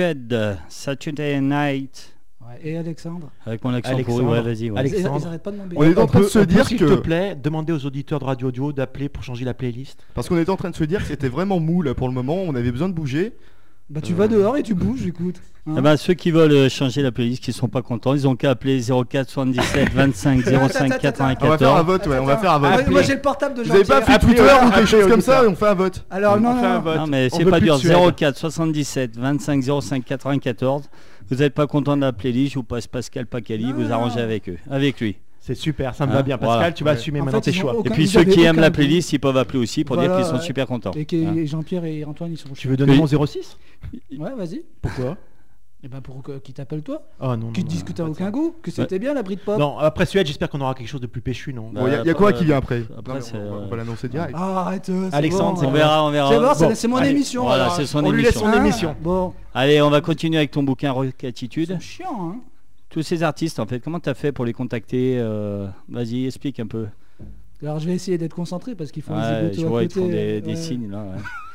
Suède, 0.00 0.58
Saturday 0.68 1.40
Night. 1.40 2.14
Ouais, 2.42 2.60
Et 2.62 2.76
Alexandre 2.76 3.30
Avec 3.46 3.64
mon 3.64 3.72
accent 3.72 3.92
Alexandre. 3.94 4.18
pourri, 4.24 4.30
ouais, 4.30 4.42
vas-y. 4.42 4.70
ouais. 4.70 4.78
Alex- 4.78 4.92
Ils, 4.94 4.98
Alexandre. 5.06 5.20
ils 5.24 5.26
arrêtent 5.28 5.42
pas 5.42 5.50
de 5.52 5.56
m'embêter. 5.56 5.76
On 5.80 5.84
est 5.84 5.98
en 5.98 6.06
train 6.06 6.18
de 6.20 6.24
peut- 6.24 6.30
se 6.30 6.38
dire 6.40 6.66
s'il 6.66 6.76
que- 6.78 6.84
te 6.84 7.00
plaît, 7.00 7.34
demander 7.34 7.72
aux 7.72 7.86
auditeurs 7.86 8.18
de 8.18 8.24
Radio 8.26 8.50
Duo 8.50 8.72
d'appeler 8.74 9.08
pour 9.08 9.22
changer 9.24 9.46
la 9.46 9.54
playlist. 9.54 10.04
Parce 10.12 10.28
qu'on 10.28 10.36
était 10.38 10.50
en 10.50 10.56
train 10.56 10.68
de 10.68 10.76
se 10.76 10.84
dire 10.84 11.00
que 11.00 11.06
c'était 11.06 11.28
vraiment 11.30 11.60
mou 11.60 11.80
là 11.80 11.94
pour 11.94 12.08
le 12.08 12.14
moment, 12.14 12.36
on 12.36 12.54
avait 12.54 12.70
besoin 12.72 12.90
de 12.90 12.94
bouger. 12.94 13.32
Bah 13.88 14.00
tu 14.02 14.14
vas 14.14 14.26
dehors 14.26 14.56
et 14.56 14.62
tu 14.64 14.74
bouges, 14.74 15.06
écoute. 15.06 15.36
Hein 15.68 15.74
Eh 15.78 15.80
ben, 15.80 15.96
ceux 15.96 16.14
qui 16.14 16.32
veulent 16.32 16.50
euh, 16.50 16.68
changer 16.68 17.02
la 17.02 17.12
playlist, 17.12 17.42
qui 17.42 17.52
sont 17.52 17.68
pas 17.68 17.82
contents, 17.82 18.14
ils 18.14 18.26
ont 18.26 18.34
qu'à 18.34 18.50
appeler 18.50 18.80
04 18.82 19.28
77 19.30 19.90
25 19.92 20.44
05 20.44 20.46
Ah, 20.46 20.56
on 20.56 20.60
va 20.60 20.68
faire 20.68 20.82
un 20.82 20.88
94. 20.98 21.84
vote, 21.86 22.06
ouais, 22.08 22.18
on 22.18 22.24
va 22.24 22.36
faire 22.36 22.52
un 22.52 22.58
vote. 22.58 22.70
ah, 22.84 22.90
moi 22.90 23.02
j'ai 23.02 23.14
le 23.14 23.20
portable 23.20 23.54
de 23.56 23.62
Vous 23.62 23.70
avez 23.72 23.84
pas 23.84 24.02
fait 24.02 24.18
Twitter 24.18 24.42
ou 24.64 24.70
quelque 24.70 24.86
chose 24.86 25.06
comme 25.08 25.20
ça 25.20 25.42
on 25.48 25.54
fait 25.54 25.66
un 25.68 25.74
vote 25.74 26.04
Alors 26.10 26.40
non, 26.40 26.50
On 26.50 26.54
non, 26.54 26.60
fait 26.60 26.66
un 26.66 26.74
non. 26.74 26.80
vote. 26.80 26.96
Non 26.96 27.06
mais 27.06 27.28
c'est 27.30 27.44
pas 27.44 27.60
dur. 27.60 27.76
de 27.76 27.80
Suède. 27.80 28.14
04 28.16 28.36
77 28.36 29.16
25 29.16 29.62
05 29.80 30.04
94. 30.04 30.82
Vous 31.30 31.36
n'êtes 31.36 31.54
pas 31.54 31.66
content 31.68 31.96
de 31.96 32.02
la 32.02 32.12
playlist, 32.12 32.52
je 32.54 32.58
vous 32.58 32.64
passe 32.64 32.86
Pascal 32.88 33.26
Pacali, 33.26 33.66
Non, 33.66 33.72
vous 33.74 33.82
non, 33.84 33.90
arrangez 33.92 34.16
non. 34.18 34.22
avec 34.24 34.48
eux, 34.48 34.58
avec 34.70 35.00
lui. 35.00 35.16
C'est 35.46 35.54
super, 35.54 35.94
ça 35.94 36.06
me 36.06 36.10
Hein, 36.10 36.14
va 36.16 36.22
bien. 36.24 36.38
Pascal, 36.38 36.56
voilà. 36.58 36.72
tu 36.72 36.82
vas 36.82 36.90
Ouais. 36.90 36.96
assumer 36.96 37.20
En 37.20 37.24
maintenant 37.24 37.40
fait, 37.40 37.52
tes 37.52 37.56
choix. 37.56 37.74
aucun- 37.76 37.88
Et 37.90 37.92
puis 37.94 38.08
ceux 38.08 38.24
qui 38.24 38.42
aiment 38.42 38.58
la 38.58 38.72
playlist, 38.72 39.12
ils 39.12 39.20
peuvent 39.20 39.36
appeler 39.36 39.60
aussi 39.60 39.84
pour 39.84 39.96
dire 39.96 40.14
qu'ils 40.16 40.24
sont 40.24 40.34
ouais. 40.36 40.40
super 40.40 40.66
contents. 40.66 40.90
Et 40.96 41.04
que 41.04 41.14
Hein. 41.24 41.46
Jean-Pierre 41.46 41.84
et 41.84 42.04
Antoine 42.04 42.32
ils 42.32 42.36
sont 42.36 42.48
Tu 42.52 42.66
veux 42.66 42.76
donner 42.76 42.92
Oui. 42.92 42.98
mon 42.98 43.06
06 43.06 43.56
Ouais, 44.18 44.34
vas-y. 44.36 44.62
Pourquoi? 44.82 45.16
Et 45.84 45.88
ben 45.88 46.00
pour 46.00 46.20
que- 46.20 46.38
qui 46.38 46.52
t'appelle 46.52 46.82
toi 46.82 47.02
Oh 47.20 47.36
non, 47.36 47.52
disent 47.52 47.84
que 47.84 47.92
t'as 47.92 48.02
pas 48.02 48.10
aucun 48.10 48.24
ça. 48.24 48.30
goût 48.32 48.56
Que 48.60 48.72
c'était 48.72 48.98
bien 48.98 49.14
la 49.14 49.22
Britpop 49.22 49.56
Non, 49.56 49.78
après 49.78 50.04
Suède, 50.06 50.26
j'espère 50.26 50.48
qu'on 50.50 50.60
aura 50.62 50.74
quelque 50.74 50.88
chose 50.88 51.02
de 51.02 51.06
plus 51.06 51.20
péchu, 51.20 51.52
non? 51.52 51.70
Bah, 51.72 51.82
Bon, 51.82 51.86
y 51.86 51.90
a, 51.90 51.92
y 51.92 51.96
a 51.96 52.00
après, 52.00 52.14
quoi 52.14 52.32
qui 52.32 52.44
vient 52.44 52.56
après? 52.56 52.80
Non, 52.80 52.86
on 52.98 53.02
va- 53.12 53.20
euh, 53.36 53.66
va 53.70 53.76
l'annoncer 53.76 54.08
direct. 54.08 54.32
Ah, 54.34 54.62
arrête. 54.62 54.88
euh, 54.88 55.10
Alexandre, 55.12 55.60
On 55.62 55.68
euh, 55.68 55.72
verra, 55.72 56.04
on 56.04 56.10
verra. 56.10 56.54
C'est 56.74 56.88
bon, 56.88 56.94
mon 56.94 57.00
allez. 57.00 57.10
émission. 57.10 57.42
Voilà, 57.44 57.70
c'est 57.70 57.86
son 57.86 58.04
On 58.04 58.10
lui 58.10 58.22
laisse 58.24 58.34
émission. 58.34 58.50
son 58.52 58.56
Hein 58.58 58.64
émission. 58.64 58.96
Bon, 59.00 59.32
Allez, 59.54 59.80
on 59.80 59.90
va 59.90 60.00
continuer 60.00 60.38
avec 60.38 60.50
ton 60.50 60.64
bouquin 60.64 60.90
Rockatitude. 60.90 61.76
c'est 61.78 61.80
chiant, 61.80 62.30
hein. 62.32 62.36
Tous 62.96 63.02
ces 63.02 63.22
artistes, 63.22 63.60
en 63.60 63.66
fait, 63.66 63.78
comment 63.80 64.00
tu 64.00 64.08
as 64.08 64.14
fait 64.14 64.32
pour 64.32 64.46
les 64.46 64.54
contacter 64.54 65.18
euh, 65.18 65.68
Vas-y, 65.86 66.24
explique 66.24 66.58
un 66.60 66.66
peu. 66.66 66.86
Alors 67.62 67.78
je 67.78 67.86
vais 67.86 67.94
essayer 67.94 68.16
d'être 68.16 68.32
concentré 68.34 68.74
parce 68.74 68.90
qu'il 68.90 69.02
faut 69.02 69.12
les 69.12 69.18
Ouais, 69.20 69.44
écouter 69.46 69.60
je 69.60 69.66
à 69.66 69.68
vois, 69.68 69.82
ils 69.82 69.88
te 69.88 69.94
côté. 69.94 70.06
font 70.06 70.10
des, 70.12 70.40
des 70.40 70.50
ouais. 70.52 70.56
signes 70.56 70.90
là. 70.90 71.04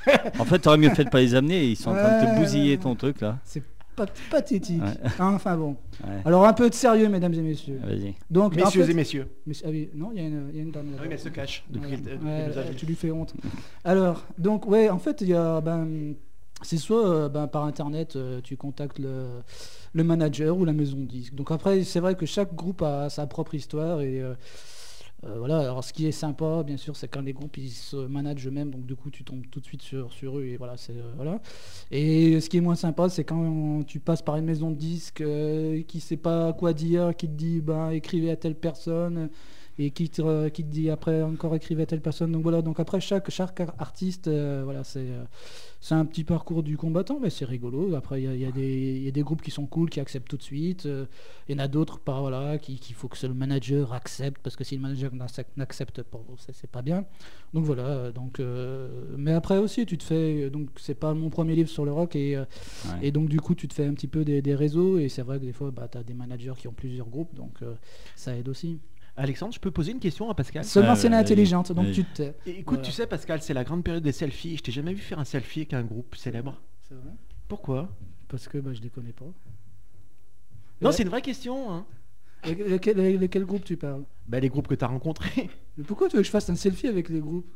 ouais. 0.05 0.13
en 0.39 0.45
fait, 0.45 0.59
t'aurais 0.59 0.77
mieux 0.77 0.91
fait 0.91 1.03
de 1.05 1.09
pas 1.09 1.19
les 1.19 1.33
amener. 1.33 1.63
Ils 1.65 1.75
sont 1.75 1.89
en 1.89 1.95
train 1.95 2.21
de 2.25 2.27
te 2.35 2.39
bousiller 2.39 2.75
ouais, 2.75 2.77
ton 2.77 2.93
truc 2.93 3.21
là. 3.21 3.39
C'est 3.43 3.63
pas 3.95 4.05
pathétique. 4.29 4.83
Ouais. 4.83 4.89
Hein, 5.19 5.33
Enfin 5.33 5.57
bon. 5.57 5.77
Ouais. 6.03 6.21
Alors 6.25 6.45
un 6.45 6.53
peu 6.53 6.69
de 6.69 6.75
sérieux, 6.75 7.09
mesdames 7.09 7.33
et 7.33 7.41
messieurs. 7.41 7.79
Vas-y. 7.83 8.13
Donc, 8.29 8.53
en 8.53 8.55
Messieurs 8.57 8.83
fait- 8.85 8.91
et 8.91 8.95
messieurs. 8.95 9.27
Mais- 9.47 9.53
ah 9.65 9.69
oui, 9.69 9.89
non, 9.95 10.11
il 10.13 10.21
y, 10.21 10.23
a 10.23 10.27
une- 10.27 10.47
il 10.51 10.57
y 10.57 10.59
a 10.59 10.63
une 10.63 10.71
dame. 10.71 10.85
Ah 10.95 10.99
oui, 11.01 11.07
mais 11.09 11.15
elle 11.15 11.19
se 11.21 11.29
cache 11.29 11.63
depuis 11.71 11.97
depuis 11.97 12.75
tu 12.77 12.85
lui 12.85 12.95
fais 12.95 13.09
honte. 13.09 13.33
Alors, 13.83 14.25
donc, 14.37 14.67
ouais, 14.67 14.89
en 14.91 14.99
fait, 14.99 15.21
il 15.21 15.29
y 15.29 15.33
a, 15.33 15.59
ben, 15.61 15.87
c'est 16.63 16.77
soit 16.77 17.07
euh, 17.07 17.29
ben, 17.29 17.47
par 17.47 17.65
internet, 17.65 18.15
euh, 18.15 18.41
tu 18.41 18.57
contactes 18.57 18.99
le, 18.99 20.03
manager 20.03 20.57
ou 20.57 20.65
la 20.65 20.73
maison 20.73 20.97
de 20.97 21.05
disque. 21.05 21.35
Donc 21.35 21.51
après, 21.51 21.83
c'est 21.83 21.99
vrai 21.99 22.15
que 22.15 22.25
chaque 22.25 22.53
groupe 22.55 22.81
a 22.81 23.09
sa 23.09 23.27
propre 23.27 23.55
histoire 23.55 24.01
et 24.01 24.21
euh, 25.23 25.37
voilà. 25.37 25.59
Alors, 25.59 25.83
ce 25.83 25.93
qui 25.93 26.07
est 26.07 26.11
sympa, 26.11 26.63
bien 26.63 26.77
sûr, 26.77 26.95
c'est 26.95 27.07
quand 27.07 27.21
les 27.21 27.33
groupes 27.33 27.57
ils 27.57 27.69
se 27.69 27.95
managent 27.95 28.47
eux-mêmes, 28.47 28.71
donc 28.71 28.85
du 28.85 28.95
coup, 28.95 29.11
tu 29.11 29.23
tombes 29.23 29.45
tout 29.51 29.59
de 29.59 29.65
suite 29.65 29.81
sur, 29.81 30.09
eux 30.39 30.45
et 30.45 30.57
voilà, 30.57 30.77
c'est 30.77 30.93
ce 31.91 32.49
qui 32.49 32.57
est 32.57 32.61
moins 32.61 32.75
sympa, 32.75 33.09
c'est 33.09 33.23
quand 33.23 33.83
tu 33.85 33.99
passes 33.99 34.21
par 34.21 34.37
une 34.37 34.45
maison 34.45 34.71
de 34.71 34.75
disque 34.75 35.21
euh, 35.21 35.83
qui 35.83 35.99
sait 35.99 36.17
pas 36.17 36.53
quoi 36.53 36.73
dire, 36.73 37.15
qui 37.15 37.27
te 37.27 37.33
dit, 37.33 37.61
ben, 37.61 37.91
écrivez 37.91 38.31
à 38.31 38.35
telle 38.35 38.55
personne 38.55 39.29
et 39.79 39.91
qui 39.91 40.09
te, 40.09 40.49
qui 40.49 40.63
te 40.63 40.69
dit 40.69 40.89
après 40.89 41.21
encore 41.23 41.55
écrivez 41.55 41.83
à 41.83 41.85
telle 41.85 42.01
personne. 42.01 42.31
Donc 42.31 42.43
voilà, 42.43 42.61
donc 42.61 42.79
après 42.79 42.99
chaque, 42.99 43.29
chaque 43.29 43.59
ar- 43.61 43.73
artiste, 43.79 44.27
euh, 44.27 44.61
voilà, 44.63 44.83
c'est 44.83 44.99
euh, 44.99 45.23
c'est 45.83 45.95
un 45.95 46.05
petit 46.05 46.23
parcours 46.23 46.61
du 46.61 46.77
combattant, 46.77 47.19
mais 47.19 47.31
c'est 47.31 47.45
rigolo. 47.45 47.95
Après, 47.95 48.21
il 48.21 48.25
y 48.25 48.27
a, 48.27 48.35
y 48.35 48.45
a 48.45 48.51
des- 48.51 48.97
il 48.97 49.03
y 49.03 49.07
a 49.07 49.11
des 49.11 49.23
groupes 49.23 49.41
qui 49.41 49.49
sont 49.49 49.65
cool, 49.65 49.89
qui 49.89 49.99
acceptent 49.99 50.27
tout 50.27 50.37
de 50.37 50.43
suite. 50.43 50.85
Euh, 50.85 51.05
Il 51.49 51.53
y 51.57 51.59
en 51.59 51.63
a 51.63 51.67
d'autres, 51.67 51.99
pas 51.99 52.19
voilà, 52.21 52.57
qui- 52.59 52.77
qu'il 52.79 52.95
faut 52.95 53.07
que 53.07 53.17
seul 53.17 53.31
le 53.31 53.35
manager 53.35 53.91
accepte, 53.93 54.39
parce 54.43 54.55
que 54.55 54.63
si 54.63 54.75
le 54.75 54.81
manager 54.81 55.11
n'accepte- 55.13 56.03
pas, 56.03 56.19
c'est 56.53 56.69
pas 56.69 56.81
bien. 56.83 57.03
Donc 57.53 57.65
voilà, 57.65 58.11
donc, 58.11 58.39
euh, 58.39 59.15
mais 59.17 59.33
après 59.33 59.57
aussi, 59.57 59.85
tu 59.85 59.97
te 59.97 60.03
fais, 60.03 60.49
donc 60.49 60.69
c'est 60.77 60.93
pas 60.95 61.13
mon 61.13 61.29
premier 61.29 61.55
livre 61.55 61.69
sur 61.69 61.83
le 61.83 61.91
rock, 61.91 62.15
et, 62.15 62.37
Ouais. 62.37 62.45
et 63.01 63.11
donc 63.11 63.27
du 63.27 63.39
coup, 63.41 63.55
tu 63.55 63.67
te 63.67 63.73
fais 63.73 63.85
un 63.85 63.93
petit 63.93 64.07
peu 64.07 64.23
des, 64.23 64.41
des 64.41 64.55
réseaux, 64.55 64.97
et 64.99 65.09
c'est 65.09 65.23
vrai 65.23 65.39
que 65.39 65.45
des 65.45 65.51
fois, 65.53 65.71
bah, 65.71 65.87
tu 65.91 65.97
as 65.97 66.03
des 66.03 66.13
managers 66.13 66.53
qui 66.57 66.67
ont 66.67 66.73
plusieurs 66.73 67.09
groupes, 67.09 67.33
donc 67.35 67.55
euh, 67.63 67.73
ça 68.15 68.35
aide 68.37 68.47
aussi. 68.47 68.79
Alexandre, 69.21 69.53
je 69.53 69.59
peux 69.59 69.71
poser 69.71 69.91
une 69.91 69.99
question 69.99 70.29
à 70.29 70.33
Pascal 70.35 70.63
Seulement 70.65 70.95
si 70.95 71.05
elle 71.05 71.13
est 71.13 71.15
vas-y, 71.15 71.21
intelligente, 71.25 71.71
donc 71.71 71.91
tu 71.91 72.03
te 72.03 72.23
Écoute, 72.45 72.77
Voilà. 72.77 72.81
tu 72.83 72.91
sais, 72.91 73.07
Pascal, 73.07 73.41
c'est 73.41 73.53
la 73.53 73.63
grande 73.63 73.83
période 73.83 74.03
des 74.03 74.11
selfies. 74.11 74.57
Je 74.57 74.63
t'ai 74.63 74.71
jamais 74.71 74.93
vu 74.93 75.01
faire 75.01 75.19
un 75.19 75.25
selfie 75.25 75.59
avec 75.61 75.73
un 75.73 75.83
groupe 75.83 76.15
célèbre. 76.15 76.59
C'est 76.87 76.95
vrai? 76.95 77.11
Pourquoi? 77.47 77.89
Parce 78.27 78.47
que 78.47 78.57
bah, 78.57 78.71
je 78.73 78.81
les 78.81 78.89
connais 78.89 79.13
pas. 79.13 79.25
Non, 79.25 80.89
Ouais. 80.89 80.91
c'est 80.91 81.03
une 81.03 81.09
vraie 81.09 81.21
question. 81.21 81.71
Hein. 81.71 81.85
Le- 82.45 83.17
lequel 83.17 83.45
groupe 83.45 83.63
tu 83.63 83.77
parles? 83.77 84.03
Bah, 84.27 84.39
les 84.39 84.49
groupes 84.49 84.67
que 84.67 84.75
tu 84.75 84.83
as 84.83 84.87
rencontrés. 84.87 85.49
Mais 85.77 85.83
pourquoi 85.83 86.07
tu 86.09 86.15
veux 86.15 86.21
que 86.23 86.25
je 86.25 86.31
fasse 86.31 86.49
un 86.49 86.55
selfie 86.55 86.87
avec 86.87 87.09
les 87.09 87.19
groupes? 87.19 87.53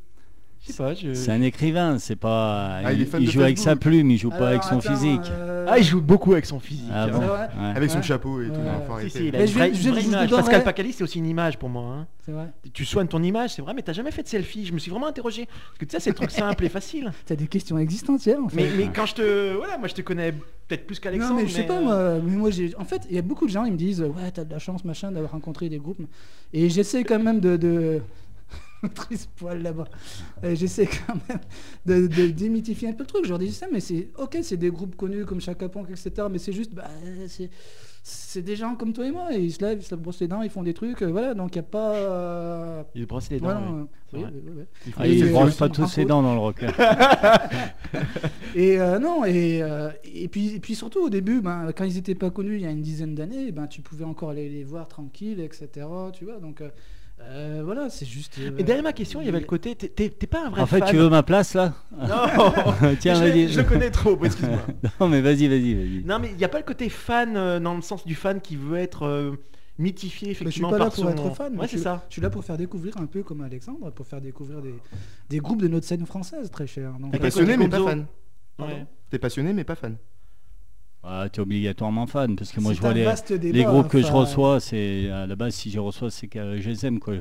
Pas, 0.74 0.94
je... 0.94 1.14
C'est 1.14 1.32
un 1.32 1.42
écrivain, 1.42 1.98
c'est 2.00 2.16
pas. 2.16 2.80
Ah, 2.84 2.94
il 2.94 3.30
joue 3.32 3.42
avec 3.42 3.58
sa 3.58 3.76
plume, 3.76 4.12
il 4.12 4.18
joue 4.18 4.30
pas 4.30 4.50
avec 4.50 4.64
son 4.64 4.80
attends, 4.80 4.94
physique. 4.94 5.22
euh, 5.32 5.66
Ah, 5.70 5.78
il 5.80 5.84
joue 5.84 6.02
beaucoup 6.02 6.34
avec 6.34 6.46
son 6.46 6.60
physique. 6.60 6.90
Ah 6.92 7.04
hein. 7.04 7.08
bon 7.10 7.20
C'est 7.22 7.26
vrai 7.28 7.50
Ouais. 7.60 7.74
Avec 7.78 7.90
son 7.92 7.98
Ouais. 7.98 8.04
chapeau 8.04 8.42
et 8.42 8.48
tout. 8.48 8.52
Ouais. 8.54 8.58
non, 8.60 8.72
faut 8.86 8.86
Si, 8.86 8.92
arrêter. 8.94 9.10
si, 9.10 9.28
il 9.28 9.36
a 9.36 9.38
Mais 9.40 9.44
une 9.46 9.50
je 9.50 9.54
vraie, 9.54 9.74
je- 9.74 9.90
vraie 9.90 10.02
je 10.02 10.06
vous 10.06 10.12
image. 10.14 10.30
donnerai- 10.30 10.42
Pascal 10.44 10.64
Pacali, 10.64 10.94
c'est 10.94 11.04
aussi 11.04 11.20
une 11.20 11.26
image 11.28 11.58
pour 11.58 11.70
moi. 11.70 11.84
hein. 11.84 12.08
C'est 12.26 12.32
vrai. 12.32 12.48
Tu 12.74 12.86
soignes 12.86 13.08
ton 13.08 13.22
image, 13.22 13.52
c'est 13.52 13.62
vrai, 13.62 13.74
mais 13.76 13.82
t'as 13.84 13.94
jamais 13.94 14.12
fait 14.12 14.24
de 14.24 14.28
selfie. 14.28 14.66
Je 14.66 14.74
me 14.74 14.80
suis 14.80 14.90
vraiment 14.90 15.08
interrogé. 15.08 15.46
Parce 15.46 15.78
que 15.80 15.86
tu 15.86 15.92
sais, 15.92 16.00
c'est 16.00 16.10
le 16.10 16.16
truc 16.16 16.32
simple 16.32 16.66
et 16.66 16.70
facile. 16.70 17.12
T'as 17.26 17.36
des 17.36 17.48
questions 17.48 17.78
existentielles 17.78 18.40
en 18.40 18.50
fait. 18.50 18.56
Mais, 18.56 18.70
mais 18.78 18.90
quand 18.94 19.06
je 19.06 19.14
te. 19.16 19.56
Voilà, 19.56 19.78
moi 19.78 19.88
je 19.88 19.94
te 19.94 20.02
connais 20.02 20.32
peut-être 20.68 20.88
plus 20.88 21.00
qu'Alexandre. 21.00 21.36
non 21.36 21.42
mais 21.42 21.48
je 21.48 21.54
sais 21.54 21.64
pas 21.64 21.78
euh, 21.78 22.16
moi, 22.20 22.22
mais 22.26 22.36
moi 22.38 22.50
j'ai 22.50 22.74
en 22.80 22.86
fait 22.86 23.04
il 23.10 23.16
y 23.16 23.20
a 23.20 23.22
beaucoup 23.22 23.46
de 23.46 23.52
gens 23.52 23.66
ils 23.66 23.72
me 23.72 23.78
disent 23.78 24.02
ouais 24.02 24.32
t'as 24.34 24.44
de 24.44 24.52
la 24.52 24.58
chance 24.58 24.84
machin 24.84 25.12
d'avoir 25.12 25.34
rencontré 25.34 25.70
des 25.70 25.78
groupes 25.78 26.02
et 26.54 26.72
j'essaie 26.72 27.04
quand 27.04 27.20
même 27.20 27.40
de, 27.40 27.56
de... 27.56 28.02
triste 28.94 29.30
poil 29.36 29.62
là-bas 29.62 29.88
j'essaie 30.54 30.88
quand 30.88 31.16
même 31.30 31.40
de, 31.86 32.08
de 32.08 32.28
démythifier 32.28 32.90
un 32.90 32.94
peu 32.94 33.04
le 33.04 33.08
truc 33.08 33.26
je 33.26 33.30
leur 33.30 33.40
dis 33.40 33.52
ça 33.52 33.68
mais 33.72 33.80
c'est 33.80 34.10
ok 34.18 34.38
c'est 34.42 34.58
des 34.58 34.70
groupes 34.70 34.96
connus 34.96 35.26
comme 35.26 35.42
Chaka 35.42 35.70
Ponk 35.70 35.90
etc 35.90 36.28
mais 36.32 36.38
c'est 36.38 36.54
juste 36.54 36.74
bah, 36.74 36.88
c'est 37.28 37.50
c'est 38.08 38.44
des 38.44 38.56
gens 38.56 38.76
comme 38.76 38.94
toi 38.94 39.08
et 39.08 39.12
moi 39.12 39.36
et 39.36 39.40
ils 39.40 39.52
se 39.52 39.62
lèvent 39.66 39.80
ils 39.80 39.86
se 39.86 39.96
brossent 39.96 40.20
les 40.20 40.28
dents 40.28 40.44
ils 40.44 40.50
font 40.52 40.62
des 40.62 40.76
trucs 40.76 41.02
euh, 41.02 41.08
voilà 41.08 41.34
donc 41.34 41.54
il 41.54 41.56
y 41.56 41.60
a 41.60 41.64
pas 41.64 41.96
euh, 41.96 42.84
Il 42.94 43.08
brosse 43.08 43.32
les 43.32 43.40
dents. 43.40 43.46
voilà, 43.46 43.62
euh, 43.62 43.86
oui, 44.14 44.22
vrai. 44.22 44.32
oui, 44.32 44.42
oui, 44.46 44.52
oui. 44.58 44.64
Il 44.86 44.94
faut 44.94 45.02
Ah, 45.02 45.08
Et, 45.08 45.14
il 45.16 45.24
euh, 45.24 45.50
ils 45.50 45.54
pas 45.56 45.70
tous 45.70 45.88
ses 45.88 46.02
impôts. 46.02 46.10
dents 46.10 46.22
dans 46.22 46.34
le 46.36 46.40
rock. 46.40 46.64
Et 48.54 48.80
euh, 48.80 49.00
non, 49.00 49.26
et, 49.26 49.62
euh, 49.62 49.90
et, 50.04 50.28
puis, 50.28 50.56
et 50.56 50.60
puis 50.60 50.76
surtout 50.76 51.00
au 51.06 51.10
début, 51.10 51.42
ben, 51.42 51.72
quand 51.76 51.84
ils 51.84 51.96
n'étaient 51.96 52.16
pas 52.16 52.30
connus 52.30 52.56
il 52.56 52.62
y 52.62 52.66
a 52.66 52.72
une 52.72 52.82
dizaine 52.82 53.16
d'années, 53.16 53.52
ben, 53.52 53.68
tu 53.68 53.82
pouvais 53.82 54.06
encore 54.06 54.30
aller 54.30 54.50
les 54.50 54.64
voir 54.64 54.88
tranquille, 54.88 55.40
etc. 55.40 55.88
Tu 56.14 56.26
vois, 56.26 56.40
donc 56.40 56.62
euh, 57.22 57.62
voilà, 57.64 57.90
c'est 57.90 58.06
juste. 58.06 58.38
euh, 58.40 58.52
Et 58.58 58.64
derrière 58.64 58.84
ma 58.84 58.94
question, 58.94 59.20
il 59.22 59.26
y 59.26 59.30
avait 59.30 59.40
le 59.40 59.46
côté. 59.46 59.76
t'es- 59.76 60.10
pas 60.28 60.46
un 60.46 60.50
vrai 60.50 60.62
En 60.62 60.66
fait, 60.66 60.80
fan. 60.80 60.90
tu 60.90 60.98
veux 60.98 61.10
ma 61.10 61.24
place 61.24 61.54
là 61.54 61.74
Non 61.98 62.08
Tiens, 63.00 63.16
je, 63.16 63.20
vas-y. 63.24 63.50
je 63.50 63.60
le 63.62 63.66
connais 63.66 63.90
trop, 63.90 64.18
excuse-moi. 64.24 64.60
Non, 65.00 65.08
mais 65.08 65.22
vas-y, 65.22 65.48
vas-y, 65.48 65.74
vas-y. 65.74 66.04
Non, 66.06 66.20
mais 66.20 66.30
il 66.32 66.36
n'y 66.38 66.44
a 66.44 66.50
pas 66.50 66.58
le 66.60 66.64
côté 66.66 66.90
fan 66.90 67.36
euh, 67.38 67.60
dans 67.60 67.74
le 67.76 67.82
sens 67.82 68.06
du 68.06 68.16
fan 68.16 68.42
qui 68.42 68.56
veut 68.58 68.78
être 68.78 69.04
euh, 69.08 69.32
mythifié 69.80 70.28
mais 70.30 70.34
je 70.34 70.38
suis 70.38 70.44
effectivement 70.46 70.70
pas 70.70 70.78
là 70.78 70.86
par 70.86 70.94
pour 70.94 71.04
son. 71.06 71.10
être 71.10 71.36
fan. 71.36 71.58
Ouais, 71.60 71.68
c'est 71.68 71.78
ça. 71.78 72.06
Je 72.10 72.14
suis 72.14 72.22
là 72.22 72.30
pour 72.30 72.44
faire 72.44 72.58
découvrir 72.58 72.96
un 72.98 73.06
peu 73.08 73.24
comme 73.24 73.42
Alexandre, 73.42 73.92
pour 73.92 74.06
faire 74.06 74.22
découvrir 74.22 74.62
des, 74.62 74.76
des 75.30 75.40
groupes 75.40 75.62
de 75.62 75.68
notre 75.68 75.86
scène 75.88 76.06
française, 76.06 76.52
très 76.52 76.68
cher. 76.68 76.92
T'es 77.12 77.20
passionné 77.20 77.58
mais 77.58 77.70
pas 77.70 77.84
fan. 77.84 78.06
Ouais. 78.60 78.86
T'es 79.10 79.20
passionné 79.20 79.52
mais 79.54 79.64
pas 79.64 79.76
fan. 79.76 79.98
Ah, 81.08 81.28
t'es 81.32 81.40
obligatoirement 81.40 82.08
fan 82.08 82.36
parce 82.36 82.52
que 82.52 82.60
moi 82.60 82.74
je 82.74 82.82
vois 82.82 82.92
les, 82.94 83.02
débat, 83.02 83.16
les 83.52 83.64
groupes 83.64 83.90
que 83.90 84.02
je 84.02 84.12
reçois, 84.12 84.60
c'est 84.60 85.10
à 85.12 85.28
la 85.28 85.36
base 85.36 85.54
si 85.54 85.70
je 85.70 85.80
reçois 85.80 86.10
c'est 86.10 86.28
que 86.28 86.60
je 86.60 86.70
les 86.70 86.86
aime 86.86 87.00
quoi. 87.00 87.14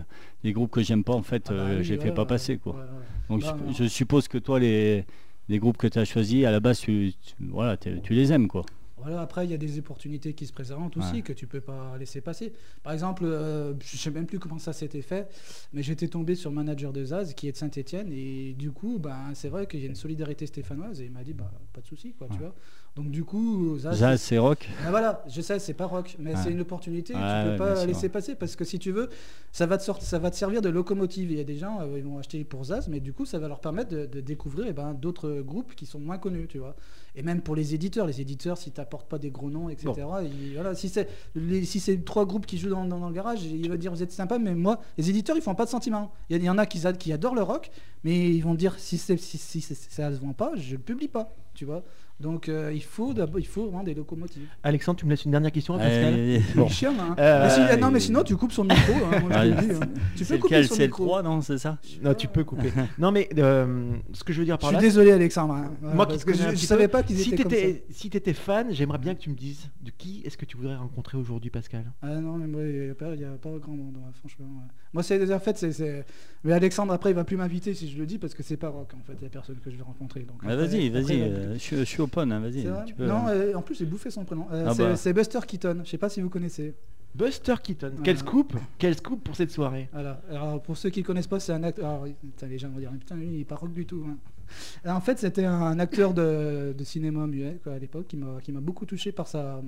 Les 0.43 0.53
groupes 0.53 0.71
que 0.71 0.83
j'aime 0.83 1.05
pas 1.05 1.13
en 1.13 1.23
fait, 1.23 1.49
ah 1.51 1.53
bah 1.53 1.61
euh, 1.61 1.79
oui, 1.79 1.85
je 1.85 1.95
les 1.95 2.01
fais 2.01 2.13
pas 2.13 2.25
passer 2.25 2.57
quoi. 2.57 2.75
ouais, 2.77 2.81
ouais. 2.81 3.43
Donc 3.43 3.75
je, 3.79 3.85
suppose 3.85 4.27
que 4.27 4.39
toi 4.39 4.59
les, 4.59 5.05
les 5.51 5.59
groupes 5.59 5.77
que 5.77 5.87
tu 5.87 5.99
as 5.99 6.07
choisis 6.07 6.47
à 6.47 6.51
la 6.51 6.61
base 6.61 6.79
tu, 6.81 7.13
tu- 7.21 7.35
voilà, 7.51 7.77
tu 7.77 8.15
les 8.15 8.33
aimes 8.33 8.49
quoi. 8.49 8.65
Voilà, 9.05 9.21
après, 9.21 9.45
il 9.45 9.51
y 9.51 9.55
a 9.55 9.59
des 9.59 9.79
opportunités 9.79 10.33
qui 10.33 10.47
se 10.47 10.53
présentent 10.53 10.97
aussi 10.97 11.17
Ouais. 11.17 11.21
que 11.23 11.35
tu 11.35 11.47
peux 11.47 11.61
pas 11.61 11.99
laisser 11.99 12.23
passer. 12.23 12.55
Par 12.83 12.95
exemple, 12.95 13.25
euh, 13.27 13.75
je 13.85 13.99
sais 13.99 14.11
même 14.11 14.25
plus 14.25 14.39
comment 14.39 14.59
ça 14.59 14.73
s'était 14.73 15.03
fait, 15.03 15.29
mais 15.75 15.83
j'étais 15.83 16.09
tombé 16.09 16.35
sur 16.35 16.49
le 16.49 16.57
manager 16.57 16.91
de 16.91 17.05
Zaz 17.05 17.35
qui 17.35 17.47
est 17.47 17.53
de 17.53 17.57
Saint-Etienne 17.59 18.11
et 18.13 18.55
du 18.55 18.71
coup, 18.71 18.99
ben, 18.99 19.33
c'est 19.35 19.51
vrai 19.51 19.67
qu'il 19.67 19.81
y 19.81 19.83
a 19.83 19.89
une 19.89 19.95
solidarité 19.95 20.47
stéphanoise 20.47 21.03
et 21.03 21.05
il 21.05 21.11
m'a 21.13 21.23
dit 21.23 21.35
bah, 21.35 21.53
pas 21.75 21.83
de 21.83 21.87
souci, 21.87 22.15
quoi, 22.15 22.29
tu 22.33 22.39
vois. 22.39 22.55
Donc 22.97 23.11
du 23.11 23.25
coup, 23.25 23.77
Zaz, 23.77 23.99
Jazz 23.99 24.21
c'est 24.21 24.39
rock. 24.39 24.69
ah, 24.87 24.91
voilà, 24.91 25.25
je 25.29 25.41
sais, 25.41 25.59
c'est 25.59 25.75
pas 25.75 25.87
rock, 25.87 26.15
mais 26.21 26.31
Ouais. 26.33 26.41
c'est 26.41 26.53
une 26.53 26.61
opportunité 26.61 27.13
que 27.13 27.19
Ouais, 27.19 27.45
tu 27.45 27.51
peux 27.51 27.57
pas 27.57 27.77
sûr. 27.77 27.87
laisser 27.89 28.09
passer 28.09 28.35
parce 28.37 28.55
que 28.55 28.65
si 28.65 28.79
tu 28.79 28.93
veux, 28.93 29.09
ça 29.51 29.67
va 29.67 29.79
te 29.79 29.83
sortir, 29.83 30.07
ça 30.07 30.21
va 30.21 30.31
te 30.31 30.37
servir 30.37 30.63
de 30.63 30.69
locomotive. 30.69 31.33
Il 31.33 31.37
y 31.37 31.41
a 31.41 31.45
des 31.45 31.57
gens, 31.57 31.81
euh, 31.81 31.99
ils 31.99 32.05
vont 32.05 32.19
acheter 32.19 32.45
pour 32.45 32.63
Zaz, 32.67 32.87
mais 32.89 33.01
du 33.01 33.13
coup, 33.13 33.25
ça 33.27 33.41
va 33.41 33.49
leur 33.49 33.59
permettre 33.59 33.91
de, 33.91 34.07
de 34.07 34.21
découvrir 34.21 34.67
eh 34.69 34.73
ben, 34.73 34.95
d'autres 34.95 35.41
groupes 35.41 35.75
qui 35.75 35.87
sont 35.87 35.99
moins 35.99 36.19
connus, 36.19 36.47
tu 36.47 36.59
vois. 36.59 36.77
Et 37.17 37.23
même 37.23 37.41
pour 37.43 37.55
les 37.55 37.75
éditeurs, 37.75 38.07
les 38.07 38.21
éditeurs, 38.21 38.59
si 38.59 38.73
t'apportes 38.73 39.09
pas 39.09 39.19
des 39.19 39.31
gros 39.31 39.49
noms, 39.51 39.69
etc. 39.69 39.93
ils- 40.25 40.55
voilà, 40.55 40.75
si 40.75 40.89
c'est 40.89 41.09
les- 41.37 41.65
si 41.65 41.79
c'est 41.79 42.05
trois 42.05 42.27
groupes 42.27 42.45
qui 42.47 42.59
jouent 42.59 42.71
dans, 42.71 42.85
dans- 42.85 42.99
dans 42.99 43.09
le 43.09 43.15
garage, 43.15 43.45
il 43.45 43.69
va 43.69 43.77
dire 43.77 43.93
vous 43.93 44.03
êtes 44.03 44.11
sympa, 44.13 44.39
mais 44.39 44.55
moi, 44.55 44.81
les 44.99 45.11
éditeurs, 45.11 45.37
ils 45.37 45.43
font 45.43 45.55
pas 45.55 45.65
de 45.65 45.71
sentiments. 45.71 46.13
Il 46.29 46.43
y, 46.43 46.51
en 46.51 46.59
a 46.59 46.67
qui, 46.67 46.85
ad- 46.87 46.99
qui 46.99 47.13
adorent 47.13 47.37
le 47.37 47.43
rock, 47.43 47.71
mais 48.03 48.31
ils 48.31 48.41
vont 48.43 48.55
dire 48.55 48.75
si, 48.79 48.99
c'est- 48.99 49.17
si, 49.17 49.39
si, 49.39 49.61
ça 49.61 50.13
se 50.13 50.19
vend 50.21 50.33
pas, 50.33 50.53
je 50.57 50.73
le 50.73 50.79
publie 50.79 51.09
pas, 51.09 51.33
tu 51.55 51.65
vois. 51.65 51.85
Donc 52.21 52.49
euh, 52.49 52.71
il 52.73 52.83
faut 52.83 53.13
d'abord- 53.13 53.41
il 53.41 53.47
faut 53.47 53.65
vraiment 53.65 53.83
des 53.83 53.93
locomotives. 53.93 54.47
Alexandre, 54.63 55.01
tu 55.01 55.05
me 55.05 55.11
laisses 55.11 55.25
une 55.25 55.33
dernière 55.33 55.51
question, 55.51 55.77
Pascal? 55.77 56.15
Euh, 56.17 56.39
Il 56.57 56.69
chien, 56.69 56.95
hein. 56.97 57.17
Euh, 57.19 57.43
Mais 57.43 57.75
si- 57.75 57.81
non 57.81 57.91
mais 57.91 57.99
sinon 57.99 58.23
tu 58.23 58.37
coupes 58.37 58.53
son 58.53 58.63
micro. 58.63 58.93
hein, 59.13 59.19
moi, 59.19 59.43
je 59.43 59.49
dis, 59.51 59.73
hein. 59.73 59.81
Tu 60.17 60.25
peux 60.25 60.39
couper 60.39 60.55
lequel 60.63 60.69
son 60.69 60.77
micro. 60.77 61.05
3, 61.07 61.23
non 61.25 61.41
C'est 61.41 61.59
ça? 61.59 61.77
Non, 62.05 62.15
tu 62.15 62.29
peux 62.29 62.45
couper. 62.45 62.73
non, 63.01 63.11
mais 63.11 63.29
euh, 63.37 63.91
ce 64.13 64.23
que 64.23 64.33
je 64.33 64.39
veux 64.39 64.45
dire 64.45 64.55
Je 64.55 64.61
par 64.61 64.69
suis 64.71 64.77
là, 64.77 64.81
désolé 64.81 65.11
Alexandre. 65.11 65.55
hein. 65.55 65.73
Moi 65.83 66.07
parce 66.07 66.25
que 66.25 66.33
je, 66.35 66.51
je 66.51 66.65
savais 66.67 66.87
pas 66.87 67.03
qu'ils 67.07 67.19
si 67.19 67.29
étaient 67.35 67.43
comme 67.43 67.53
ça. 67.53 67.57
t'étais 67.59 67.85
si 67.91 68.11
t'étais 68.11 68.33
fan, 68.33 68.73
j'aimerais 68.73 68.99
bien 68.99 69.15
que 69.15 69.21
tu 69.21 69.31
me 69.31 69.35
dises 69.35 69.69
de 69.83 69.91
qui 69.91 70.23
est-ce 70.25 70.37
que 70.37 70.45
tu 70.45 70.57
voudrais 70.57 70.77
rencontrer 70.77 71.17
aujourd'hui, 71.19 71.51
Pascal. 71.51 71.85
Ah 72.03 72.21
non, 72.21 72.37
mais 72.39 72.47
moi, 72.47 72.63
il 72.63 72.81
n'y 72.85 72.91
a, 72.91 72.95
pas- 72.95 73.15
il 73.15 73.21
y 73.21 73.25
a 73.25 73.33
pas 73.33 73.51
grand 73.59 73.73
monde, 73.75 73.97
ouais, 73.97 74.13
franchement. 74.19 74.47
ouais. 74.47 74.69
Moi, 74.93 75.03
c'est 75.03 75.33
en 75.33 75.39
fait, 75.41 75.57
c'est- 75.59 75.73
c'est. 75.73 76.05
Mais 76.45 76.53
Alexandre, 76.53 76.93
après, 76.93 77.11
il 77.11 77.15
va 77.15 77.25
plus 77.25 77.37
m'inviter 77.37 77.75
si 77.75 77.89
je 77.91 77.99
le 77.99 78.07
dis 78.07 78.19
parce 78.19 78.35
que 78.35 78.43
c'est 78.43 78.57
pas 78.57 78.69
rock, 78.69 78.93
en 78.95 79.03
fait. 79.03 79.15
Il 79.15 79.21
n'y 79.21 79.27
a 79.27 79.31
personne 79.31 79.57
que 79.65 79.71
je 79.71 79.77
vais 79.77 79.83
rencontrer. 79.83 80.21
Donc, 80.21 80.39
Ah, 80.43 80.51
après- 80.53 80.57
Vas-y, 80.67 80.87
après, 80.89 81.01
vas-y, 81.03 81.17
il 81.17 81.21
va- 81.21 81.27
euh, 81.39 81.55
je, 81.59 81.77
je 81.77 81.85
suis 81.85 82.01
open, 82.01 82.31
hein, 82.33 82.41
vas-y. 82.41 82.63
C'est 82.63 82.69
vrai 82.69 82.85
tu 82.85 82.95
peux- 82.95 83.07
Non, 83.07 83.29
euh, 83.29 83.55
en 83.55 83.63
plus, 83.63 83.75
j'ai 83.77 83.87
bouffé 83.87 84.11
son 84.11 84.25
prénom. 84.25 84.47
Euh, 84.53 84.67
Ah 84.69 84.75
c'est 84.75 84.83
bah. 84.83 84.97
c'est 84.97 85.13
Buster 85.13 85.41
Keaton. 85.47 85.81
Je 85.85 85.91
sais 85.91 85.99
pas 85.99 86.09
si 86.09 86.21
vous 86.21 86.31
connaissez. 86.31 86.75
Buster 87.15 87.55
Keaton. 87.63 87.93
Quel 88.03 88.19
scoop 88.19 88.55
Quel 88.79 88.97
scoop 88.97 89.23
pour 89.23 89.37
cette 89.37 89.51
soirée 89.51 89.89
Voilà. 89.93 90.21
Alors, 90.31 90.61
pour 90.63 90.77
ceux 90.77 90.91
qui 90.91 91.01
ne 91.01 91.05
connaissent 91.05 91.27
pas, 91.29 91.41
c'est 91.41 91.53
un 91.53 91.63
acteur. 91.63 92.05
Les 92.43 92.59
gens 92.59 92.69
vont 92.71 92.79
dire, 92.81 92.91
putain, 92.93 93.17
lui, 93.17 93.29
il 93.35 93.41
est 93.41 93.45
pas 93.45 93.57
rock 93.57 93.73
du 93.73 93.87
tout. 93.87 94.05
hein. 94.09 94.17
Alors, 94.85 94.97
en 94.97 95.01
fait, 95.01 95.19
c'était 95.19 95.45
un 95.45 95.79
acteur 95.79 96.13
de, 96.13 96.75
de 96.77 96.85
cinéma 96.85 97.27
muet 97.27 97.61
quoi, 97.63 97.75
à 97.75 97.79
l'époque 97.79 98.07
qui 98.09 98.17
m'a 98.53 98.61
beaucoup 98.61 98.85
touché 98.87 99.13
par 99.13 99.29
sa. 99.29 99.63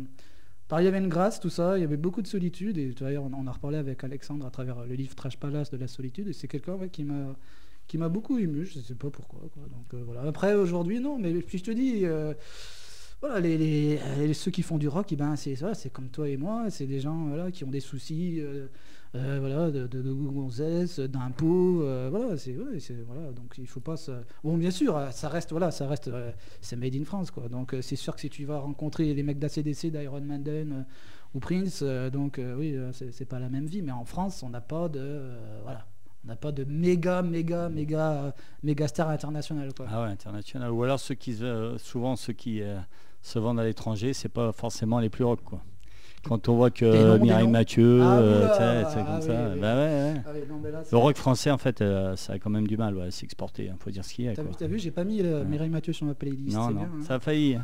Par, 0.69 0.81
il 0.81 0.85
y 0.85 0.89
avait 0.89 0.99
une 0.99 1.09
grâce, 1.09 1.39
tout 1.39 1.49
ça, 1.49 1.79
il 1.79 1.83
y 1.83 1.85
avait 1.85 1.97
beaucoup 1.97 2.23
de 2.23 2.27
solitude, 2.27 2.77
et 2.77 2.91
d'ailleurs 2.93 3.23
on 3.23 3.33
en 3.33 3.47
a 3.47 3.53
reparlé 3.53 3.79
avec 3.79 4.03
Alexandre 4.03 4.45
à 4.45 4.51
travers 4.51 4.85
le 4.85 4.95
livre 4.97 5.15
Trash 5.15 5.39
Palace 5.39 5.71
de 5.71 5.77
la 5.77 5.87
solitude, 5.87 6.27
et 6.27 6.33
c'est 6.33 6.49
quelqu'un 6.49 6.75
ouais, 6.75 6.89
qui 6.89 7.05
m'a 7.05 7.37
qui 7.87 7.99
m'a 7.99 8.09
beaucoup 8.09 8.37
ému, 8.37 8.65
je 8.67 8.81
sais 8.81 8.97
pas 8.97 9.09
pourquoi. 9.11 9.39
quoi. 9.55 9.63
Donc, 9.71 9.95
euh, 9.95 10.03
voilà. 10.05 10.23
Après 10.23 10.55
aujourd'hui 10.55 10.99
non, 10.99 11.19
mais 11.21 11.33
puis 11.35 11.59
je 11.59 11.63
te 11.65 11.71
dis, 11.71 12.01
euh, 12.05 12.35
voilà, 13.27 13.41
les, 13.41 13.57
les- 14.19 14.35
ceux 14.35 14.51
qui 14.51 14.62
font 14.62 14.79
du 14.79 14.89
rock, 14.89 15.07
eh 15.12 15.17
ben, 15.17 15.37
c'est 15.37 15.55
voilà, 15.55 15.75
c'est 15.75 15.91
comme 15.91 16.09
toi 16.09 16.29
et 16.29 16.37
moi, 16.37 16.71
c'est 16.71 16.87
des 16.87 17.01
gens 17.01 17.27
voilà, 17.29 17.51
qui 17.51 17.65
ont 17.65 17.71
des 17.71 17.81
soucis 17.81 18.41
euh, 18.41 18.67
euh, 19.15 19.39
voilà, 19.41 19.71
de, 19.71 19.87
de, 19.87 20.12
gonzesse, 20.12 20.99
d'impôts, 21.01 21.83
euh, 21.83 22.09
voilà, 22.11 22.37
c'est 22.37 22.53
voilà, 22.53 23.33
donc 23.33 23.55
il 23.59 23.67
faut 23.67 23.81
pas. 23.81 23.95
Bon, 24.45 24.57
bien 24.57 24.71
sûr, 24.71 24.97
euh, 24.97 25.11
ça 25.11 25.29
reste, 25.29 25.51
voilà, 25.53 25.71
ça 25.71 25.87
reste, 25.87 26.09
euh, 26.09 26.31
c'est 26.61 26.77
made 26.77 26.95
in 26.95 27.05
France, 27.05 27.31
quoi. 27.31 27.49
Donc 27.49 27.73
euh, 27.75 27.83
c'est 27.83 27.97
sûr 27.97 28.15
que 28.15 28.21
si 28.21 28.29
tu 28.31 28.45
vas 28.45 28.59
rencontrer 28.59 29.15
les 29.15 29.23
mecs 29.23 29.39
d'ACDC, 29.39 29.87
d'Iron 29.91 30.21
Maiden 30.21 30.73
euh, 30.73 30.83
ou 31.35 31.41
Prince, 31.41 31.81
euh, 31.83 32.11
donc 32.11 32.39
euh, 32.39 32.57
oui, 32.57 32.75
euh, 32.77 32.93
c'est 32.93 33.25
pas 33.29 33.39
la 33.39 33.49
même 33.49 33.67
vie, 33.67 33.83
mais 33.83 33.93
en 33.93 34.05
France, 34.05 34.43
on 34.43 34.51
n'a 34.51 34.61
pas 34.61 34.89
de, 34.89 35.01
euh, 35.01 35.61
voilà, 35.62 35.87
on 36.25 36.29
n'a 36.29 36.37
pas 36.37 36.53
de 36.53 36.65
méga, 36.65 37.23
méga, 37.23 37.69
méga, 37.71 38.12
euh, 38.25 38.31
méga 38.62 38.87
star 38.89 39.09
international, 39.09 39.73
quoi. 39.75 39.87
Ah 39.89 40.03
ouais, 40.03 40.09
international. 40.11 40.71
Ou 40.73 40.83
alors 40.83 41.01
ceux 41.01 41.15
qui, 41.15 41.37
euh, 41.43 41.79
souvent 41.79 42.17
ceux 42.17 42.33
qui 42.35 42.61
euh, 42.61 42.79
se 43.27 43.39
vendent 43.39 43.61
à 43.61 43.65
l'étranger, 43.65 44.12
c'est 44.12 44.29
pas 44.29 44.53
forcément 44.53 45.01
les 45.01 45.09
plus 45.09 45.25
rock, 45.25 45.41
quoi. 45.45 45.61
Quand 46.29 46.49
on 46.49 46.57
voit 46.57 46.71
que 46.71 47.19
Mireille. 47.19 47.47
Mathieu, 47.47 48.01
c'est 48.91 49.05
comme 49.05 49.23
ça. 49.23 49.55
Le 50.91 50.97
rock 50.97 51.17
français, 51.17 51.51
en 51.51 51.59
fait, 51.59 51.81
euh, 51.81 52.17
ça 52.17 52.35
a 52.35 52.39
quand 52.39 52.51
même 52.51 52.67
du 52.67 52.77
mal 52.77 52.97
ouais, 52.97 53.07
à 53.07 53.11
s'exporter. 53.12 53.67
Il 53.67 53.75
faut 53.79 53.91
dire 53.91 54.05
ce 54.05 54.12
qu'il 54.12 54.25
y 54.25 54.29
a. 54.29 54.35
T'as 54.35 54.43
vu, 54.43 54.75
vu, 54.75 54.79
j'ai 54.81 54.91
pas 54.91 55.05
mis 55.05 55.21
euh, 55.23 55.45
Mireille 55.45 55.71
Mathieu 55.71 55.93
sur 55.93 56.07
ma 56.07 56.15
playlist. 56.15 56.57
Non, 56.57 56.71
non, 56.71 56.81
bien, 56.81 56.83
hein. 56.85 57.03
ça 57.07 57.15
a 57.15 57.21
failli. 57.21 57.59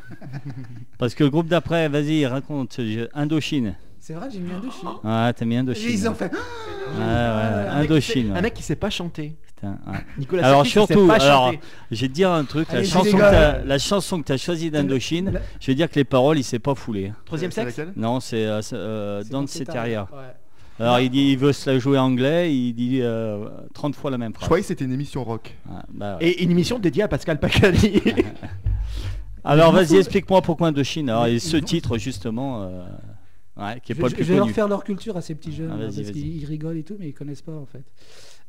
Parce 0.99 1.15
que 1.15 1.25
le 1.25 1.31
groupe 1.31 1.49
d'après, 1.49 1.89
vas-y, 1.89 2.25
raconte. 2.25 2.81
Indochine. 3.15 3.75
C'est 4.03 4.15
vrai, 4.15 4.29
j'ai 4.33 4.41
mis 4.41 4.51
chien. 4.51 4.95
Ah, 5.05 5.33
t'as 5.35 5.45
mis 5.45 5.57
Indochine. 5.57 5.89
Ils 5.89 6.09
ont 6.09 6.15
fait. 6.15 6.33
Ouais, 6.93 6.99
ouais, 6.99 7.05
Un 7.05 7.79
mec 7.79 7.87
qui 7.87 7.93
Indochine. 7.93 8.33
ouais. 8.33 8.39
Un 8.39 8.43
mec 8.43 8.55
qui 8.55 8.63
sait 8.65 8.77
pas 8.77 8.91
chanter. 8.91 9.37
Putain, 9.47 9.79
ouais. 9.87 9.99
Nicolas 10.19 10.47
Alors 10.47 10.67
Sarkozy, 10.67 10.93
surtout, 10.93 11.07
pas 11.07 11.15
alors, 11.15 11.53
je 11.91 12.01
vais 12.03 12.09
te 12.09 12.13
dire 12.13 12.31
un 12.31 12.45
truc, 12.45 12.71
la 12.71 12.85
chanson, 12.85 13.17
que 13.17 13.67
la 13.67 13.79
chanson 13.79 14.21
que 14.21 14.27
tu 14.27 14.33
as 14.33 14.37
choisie 14.37 14.71
d'Indochine, 14.71 15.41
je 15.61 15.67
vais 15.69 15.75
dire 15.77 15.89
que 15.89 15.95
les 15.95 16.05
paroles, 16.05 16.39
il 16.39 16.43
s'est 16.43 16.59
pas 16.59 16.75
foulé. 16.75 17.13
Troisième 17.25 17.53
sexe 17.53 17.81
Non, 17.97 18.19
c'est 18.21 18.45
euh, 18.45 18.61
euh, 18.73 19.23
Dans. 19.31 19.45
Ouais. 19.45 20.05
Alors 20.81 21.01
il 21.01 21.09
dit 21.11 21.31
il 21.31 21.39
veut 21.39 21.53
se 21.53 21.71
la 21.71 21.79
jouer 21.79 21.99
anglais, 21.99 22.55
il 22.55 22.75
dit 22.75 22.99
euh, 23.01 23.49
30 23.73 23.95
fois 23.95 24.11
la 24.11 24.19
même 24.19 24.33
Je 24.33 24.37
phrase. 24.37 24.49
croyais 24.49 24.63
que 24.63 24.69
c'était 24.69 24.85
une 24.85 24.93
émission 24.93 25.23
rock. 25.25 25.57
Ah, 25.71 25.85
bah 25.89 26.19
ouais. 26.21 26.29
Et 26.29 26.43
une 26.43 26.51
émission 26.51 26.79
dédiée 26.79 27.05
à 27.05 27.09
Pascal 27.09 27.39
Pacali. 27.39 28.03
Alors 29.45 29.73
vas-y, 29.73 29.97
explique-moi 29.97 30.43
pourquoi 30.43 30.69
Indochine. 30.69 31.09
Alors 31.09 31.27
et 31.27 31.39
ce 31.39 31.57
titre 31.57 31.97
justement, 31.97 32.65
euh, 32.65 32.83
ouais, 33.57 33.81
qui 33.81 33.93
est 33.93 33.95
Je, 33.95 34.01
pas 34.01 34.09
je- 34.09 34.13
le 34.13 34.17
plus 34.17 34.25
je 34.25 34.33
vais 34.33 34.39
leur 34.39 34.51
faire 34.51 34.69
leur 34.69 34.85
culture 34.85 35.17
à 35.17 35.23
ces 35.23 35.35
petits 35.35 35.53
jeunes 35.53 35.71
Ah, 35.73 35.77
vas-y, 35.77 35.97
parce 36.03 36.11
qu'ils 36.13 36.37
ils 36.43 36.45
rigolent 36.45 36.77
et 36.79 36.83
tout, 36.85 36.97
mais 36.99 37.09
ils 37.09 37.15
connaissent 37.15 37.43
pas 37.43 37.53
en 37.57 37.67
fait. 37.67 37.85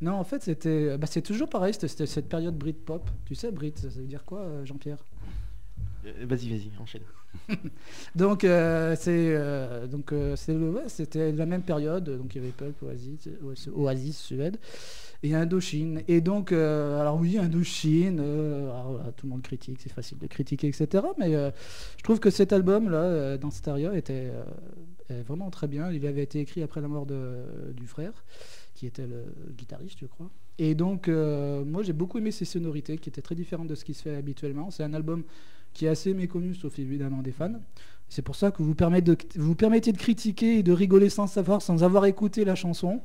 Non, 0.02 0.14
en 0.14 0.24
fait, 0.24 0.42
c'était, 0.44 0.98
bah, 0.98 1.08
c'est 1.10 1.22
toujours 1.22 1.50
pareil. 1.50 1.74
C'était 1.78 2.06
cette 2.06 2.28
période 2.28 2.58
Britpop. 2.58 3.10
Tu 3.26 3.36
sais, 3.36 3.52
Brit, 3.52 3.74
ça 3.76 3.88
veut 3.88 4.04
dire 4.06 4.26
quoi, 4.26 4.40
euh, 4.40 4.66
Jean-Pierre? 4.66 4.98
Euh, 6.06 6.12
Vas-y, 6.26 6.50
vas-y, 6.50 6.70
enchaîne. 6.82 7.04
Donc 8.16 8.44
euh, 8.44 8.96
c'est 9.00 9.10
euh, 9.36 9.88
donc 9.88 10.12
euh, 10.12 10.36
c'est 10.36 10.54
le- 10.54 10.70
ouais, 10.70 10.84
c'était 10.88 11.32
la 11.32 11.46
même 11.48 11.64
période. 11.64 12.04
Donc 12.18 12.36
il 12.36 12.42
y 12.42 12.44
avait 12.44 12.52
Pulp, 12.54 12.76
Oasis, 12.84 13.28
Oasis, 13.74 14.18
Suède 14.20 14.58
et 15.24 15.34
Indochine. 15.34 16.02
Et 16.08 16.22
donc 16.22 16.52
euh, 16.52 17.00
alors 17.02 17.18
oui 17.20 17.38
Indochine, 17.40 18.20
euh, 18.22 18.70
alors, 18.72 18.92
voilà, 18.94 19.12
tout 19.14 19.26
le 19.26 19.32
monde 19.32 19.42
critique, 19.42 19.78
c'est 19.82 19.92
facile 19.92 20.20
de 20.20 20.28
critiquer, 20.28 20.68
etc. 20.68 21.04
Mais 21.18 21.34
euh, 21.36 21.50
je 21.98 22.04
trouve 22.04 22.20
que 22.20 22.30
cet 22.30 22.54
album 22.54 22.90
là, 22.90 22.98
euh, 23.02 23.38
dans 23.38 23.50
Stereo, 23.50 23.94
était 23.94 24.30
euh, 24.32 24.44
vraiment 25.22 25.50
très 25.50 25.68
bien. 25.68 25.92
Il 25.92 26.06
avait 26.08 26.24
été 26.24 26.40
écrit 26.40 26.64
après 26.64 26.82
la 26.82 26.88
mort 26.88 27.06
de, 27.06 27.44
du 27.76 27.88
frère, 27.88 28.12
qui 28.74 28.88
était 28.88 29.06
le 29.08 29.24
guitariste, 29.58 30.00
je 30.02 30.06
crois. 30.08 30.30
Et 30.60 30.76
donc 30.76 31.08
euh, 31.08 31.64
moi 31.66 31.82
j'ai 31.84 31.94
beaucoup 31.94 32.18
aimé 32.18 32.32
ces 32.32 32.46
sonorités 32.46 32.98
qui 32.98 33.10
étaient 33.10 33.22
très 33.24 33.36
différentes 33.36 33.68
de 33.68 33.76
ce 33.76 33.84
qui 33.86 33.94
se 33.94 34.02
fait 34.04 34.16
habituellement. 34.16 34.72
C'est 34.72 34.84
un 34.84 34.94
album 34.94 35.24
qui 35.74 35.86
est 35.86 35.90
assez 35.90 36.14
méconnu, 36.14 36.54
sauf 36.54 36.78
évidemment 36.80 37.22
des 37.22 37.32
fans. 37.32 37.60
C'est 38.10 38.22
pour 38.22 38.36
ça 38.36 38.52
que 38.52 38.62
vous, 38.62 38.76
de, 38.76 39.18
vous 39.38 39.56
permettez 39.56 39.92
de 39.92 39.98
critiquer 39.98 40.60
et 40.60 40.64
de 40.64 40.72
rigoler 40.72 41.10
sans 41.10 41.26
savoir, 41.26 41.62
sans 41.64 41.84
avoir 41.84 42.06
écouté 42.06 42.46
la 42.46 42.54
chanson. 42.54 43.02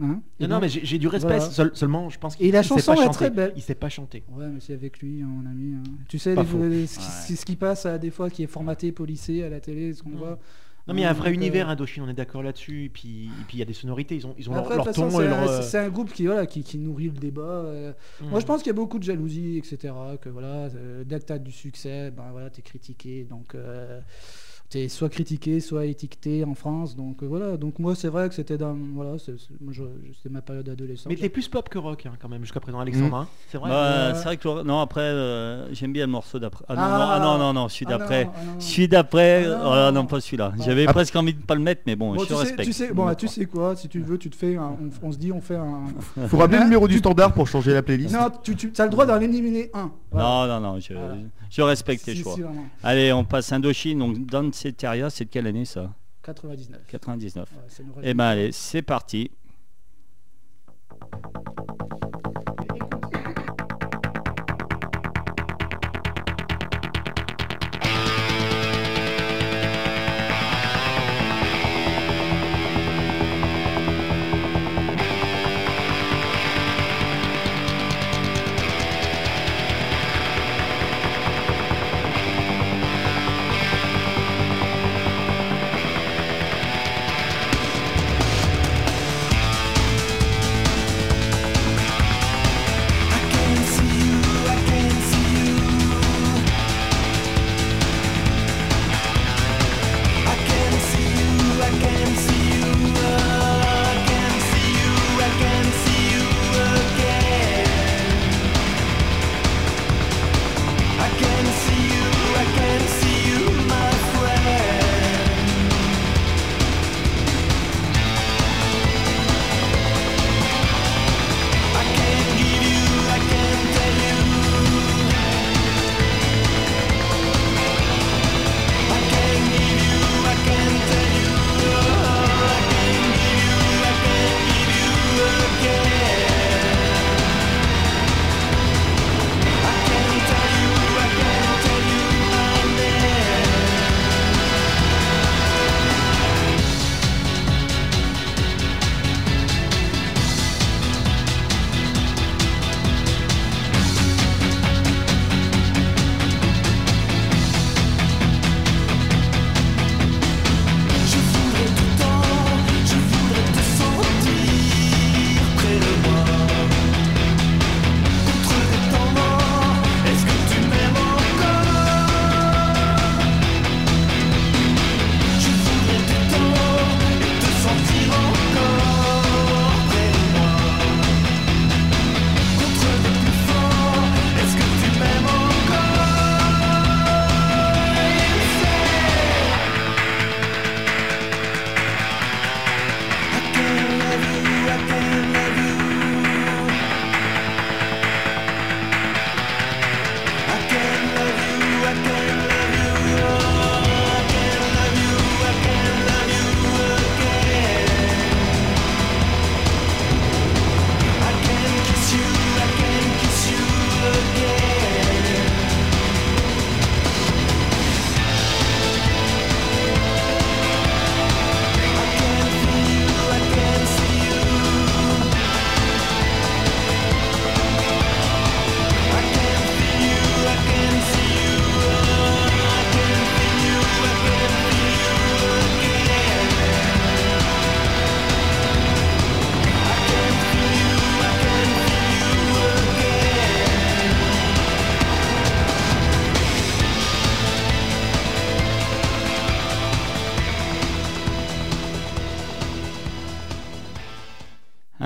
Hein 0.00 0.22
Non, 0.40 0.48
non, 0.48 0.60
mais 0.60 0.68
j'ai 0.68 0.98
du 0.98 1.08
respect. 1.08 1.36
Voilà. 1.36 1.50
seul- 1.50 1.70
seulement, 1.74 2.08
je 2.08 2.18
pense 2.18 2.36
qu'il 2.36 2.46
Et 2.46 2.50
la 2.52 2.62
chanson 2.62 2.94
est 2.94 3.10
très 3.10 3.30
belle. 3.30 3.52
Il 3.56 3.62
sait 3.62 3.74
pas 3.74 3.88
chanter. 3.88 4.22
Ouais, 4.30 4.46
mais 4.48 4.60
c'est 4.60 4.72
avec 4.72 5.00
lui, 5.00 5.20
hein, 5.22 5.26
mon 5.26 5.50
ami. 5.50 5.74
hein. 5.74 5.82
Tu 6.08 6.18
sais, 6.18 6.34
les- 6.36 6.42
les- 6.68 6.80
Ouais. 6.82 6.86
c'est 6.86 7.36
ce 7.36 7.44
qui 7.44 7.56
passe 7.56 7.84
euh, 7.86 7.98
des 7.98 8.10
fois, 8.10 8.30
qui 8.30 8.42
est 8.44 8.46
formaté, 8.46 8.90
policé 8.92 9.42
à 9.42 9.48
la 9.50 9.60
télé, 9.60 9.92
ce 9.92 10.02
qu'on 10.02 10.10
voit. 10.10 10.38
Non, 10.88 10.94
mais 10.94 11.02
il 11.02 11.04
y 11.04 11.06
a 11.06 11.10
un 11.10 11.12
Donc, 11.12 11.20
vrai 11.20 11.30
euh, 11.30 11.34
univers 11.34 11.68
Indochine, 11.68 12.02
on 12.02 12.08
est 12.08 12.14
d'accord 12.14 12.42
là-dessus. 12.42 12.86
Et 12.86 12.88
puis, 12.88 13.26
et 13.26 13.44
puis 13.46 13.56
il 13.56 13.58
y 13.60 13.62
a 13.62 13.66
des 13.66 13.72
sonorités. 13.72 14.16
Ils 14.16 14.26
ont, 14.26 14.34
ils 14.36 14.50
ont 14.50 14.54
leur, 14.54 14.64
Après, 14.64 14.76
leur 14.76 14.92
ton 14.92 15.10
c'est 15.10 15.28
leur. 15.28 15.48
euh, 15.48 15.62
c'est 15.62 15.78
un 15.78 15.88
groupe 15.88 16.12
qui, 16.12 16.26
voilà, 16.26 16.46
qui, 16.46 16.64
qui 16.64 16.78
nourrit 16.78 17.06
le 17.06 17.18
débat. 17.18 17.42
euh. 17.42 17.92
Moi, 18.20 18.40
je 18.40 18.44
hmm. 18.44 18.48
pense 18.48 18.62
qu'il 18.62 18.68
y 18.68 18.70
a 18.70 18.74
beaucoup 18.74 18.98
de 18.98 19.04
jalousie, 19.04 19.58
etc. 19.58 19.94
Que 20.20 20.28
voilà, 20.28 20.68
euh, 20.74 21.04
dès 21.04 21.20
que 21.20 21.26
tu 21.26 21.32
as 21.32 21.38
du 21.38 21.52
succès, 21.52 22.10
ben 22.10 22.30
voilà, 22.32 22.50
t'es 22.50 22.62
critiqué. 22.62 23.24
Donc, 23.24 23.54
euh, 23.54 24.00
t'es 24.72 24.88
soit 24.88 25.10
critiqué, 25.10 25.60
soit 25.60 25.84
étiqueté 25.84 26.44
en 26.44 26.54
France. 26.54 26.96
Donc 26.96 27.22
euh, 27.22 27.26
voilà. 27.26 27.56
Donc 27.58 27.78
moi, 27.78 27.94
c'est 27.94 28.08
vrai 28.08 28.28
que 28.30 28.34
c'était 28.34 28.56
dans, 28.56 28.74
voilà, 28.94 29.18
je- 29.18 29.32
je- 29.70 29.82
c'était 30.16 30.30
ma 30.32 30.40
période 30.40 30.66
adolescente. 30.68 31.08
Mais 31.12 31.16
t'es 31.16 31.28
plus 31.28 31.46
pop 31.48 31.68
que 31.68 31.76
rock, 31.78 32.06
hein, 32.06 32.12
quand 32.20 32.28
même, 32.30 32.40
jusqu'à 32.40 32.60
présent, 32.60 32.80
Alexandre. 32.80 33.16
hein. 33.16 33.28
C'est 33.50 33.58
vrai. 33.58 33.68
Bah. 33.68 34.14
C'est 34.14 34.24
vrai 34.24 34.36
que 34.38 34.48
le- 34.48 34.62
non 34.62 34.80
après 34.80 35.02
euh, 35.02 35.72
j'aime 35.74 35.92
bien 35.92 36.06
le 36.06 36.12
morceau 36.12 36.38
d'après. 36.38 36.64
Ah, 36.68 36.74
non, 36.74 36.80
Ah. 36.82 36.88
non, 36.88 37.04
ah 37.10 37.18
non 37.20 37.38
non 37.38 37.52
non 37.52 37.68
celui 37.68 37.86
Ah 37.88 37.98
d'après. 37.98 38.24
non. 38.24 38.30
Celui 38.60 38.88
d'après, 38.88 39.44
Ah 39.44 39.48
non. 39.62 39.88
oh 39.88 39.92
non 39.92 40.06
pas 40.06 40.20
celui-là. 40.20 40.52
Ah. 40.58 40.62
J'avais 40.64 40.86
Ah. 40.88 40.92
presque 40.94 41.14
envie 41.16 41.34
de 41.34 41.42
pas 41.42 41.54
le 41.54 41.60
mettre, 41.60 41.82
mais 41.86 41.94
bon, 41.94 42.14
Bon, 42.14 42.20
je 42.20 42.26
tu 42.26 42.28
te 42.28 42.34
sais, 42.34 42.40
respecte. 42.40 42.64
tu 42.68 42.72
sais, 42.72 42.92
bon, 42.94 43.04
bah, 43.04 43.14
tu 43.14 43.28
sais 43.28 43.44
quoi, 43.44 43.76
si 43.76 43.88
tu 43.88 44.00
veux, 44.00 44.16
tu 44.16 44.30
te 44.30 44.36
fais, 44.36 44.56
un- 44.56 44.74
on, 45.02 45.06
on 45.08 45.12
se 45.12 45.18
dit, 45.18 45.32
on 45.32 45.40
fait 45.42 45.56
un. 45.56 45.82
Faut 46.28 46.38
rappeler 46.38 46.56
le 46.56 46.62
Hein 46.62 46.66
numéro 46.66 46.88
du 46.88 46.96
standard 46.98 47.34
pour 47.34 47.46
changer 47.46 47.74
la 47.74 47.82
playlist. 47.82 48.14
Non, 48.14 48.30
tu, 48.42 48.56
tu 48.56 48.72
as 48.78 48.84
le 48.84 48.90
droit 48.90 49.04
d'en 49.04 49.20
éliminer 49.20 49.70
un. 49.74 49.90
Non 50.14 50.46
non 50.46 50.60
non, 50.60 50.80
je, 50.80 50.92
Voilà. 50.94 51.16
je 51.50 51.62
respecte 51.62 52.04
tes 52.04 52.14
Si, 52.14 52.22
choix. 52.22 52.34
si. 52.34 52.42
Allez, 52.82 53.12
on 53.12 53.24
passe 53.24 53.52
Indochine. 53.52 53.98
Donc 53.98 54.26
dans 54.26 54.52
Ceteria, 54.52 55.08
c'est 55.10 55.24
de 55.24 55.30
quelle 55.30 55.46
année 55.46 55.64
ça? 55.64 55.90
99. 56.22 56.80
99. 56.88 57.48
Ouais, 57.50 57.58
ça 57.68 57.82
nous 57.82 57.92
Eh 58.02 58.14
ben 58.14 58.24
allez, 58.24 58.52
c'est 58.52 58.82
parti. 58.82 59.30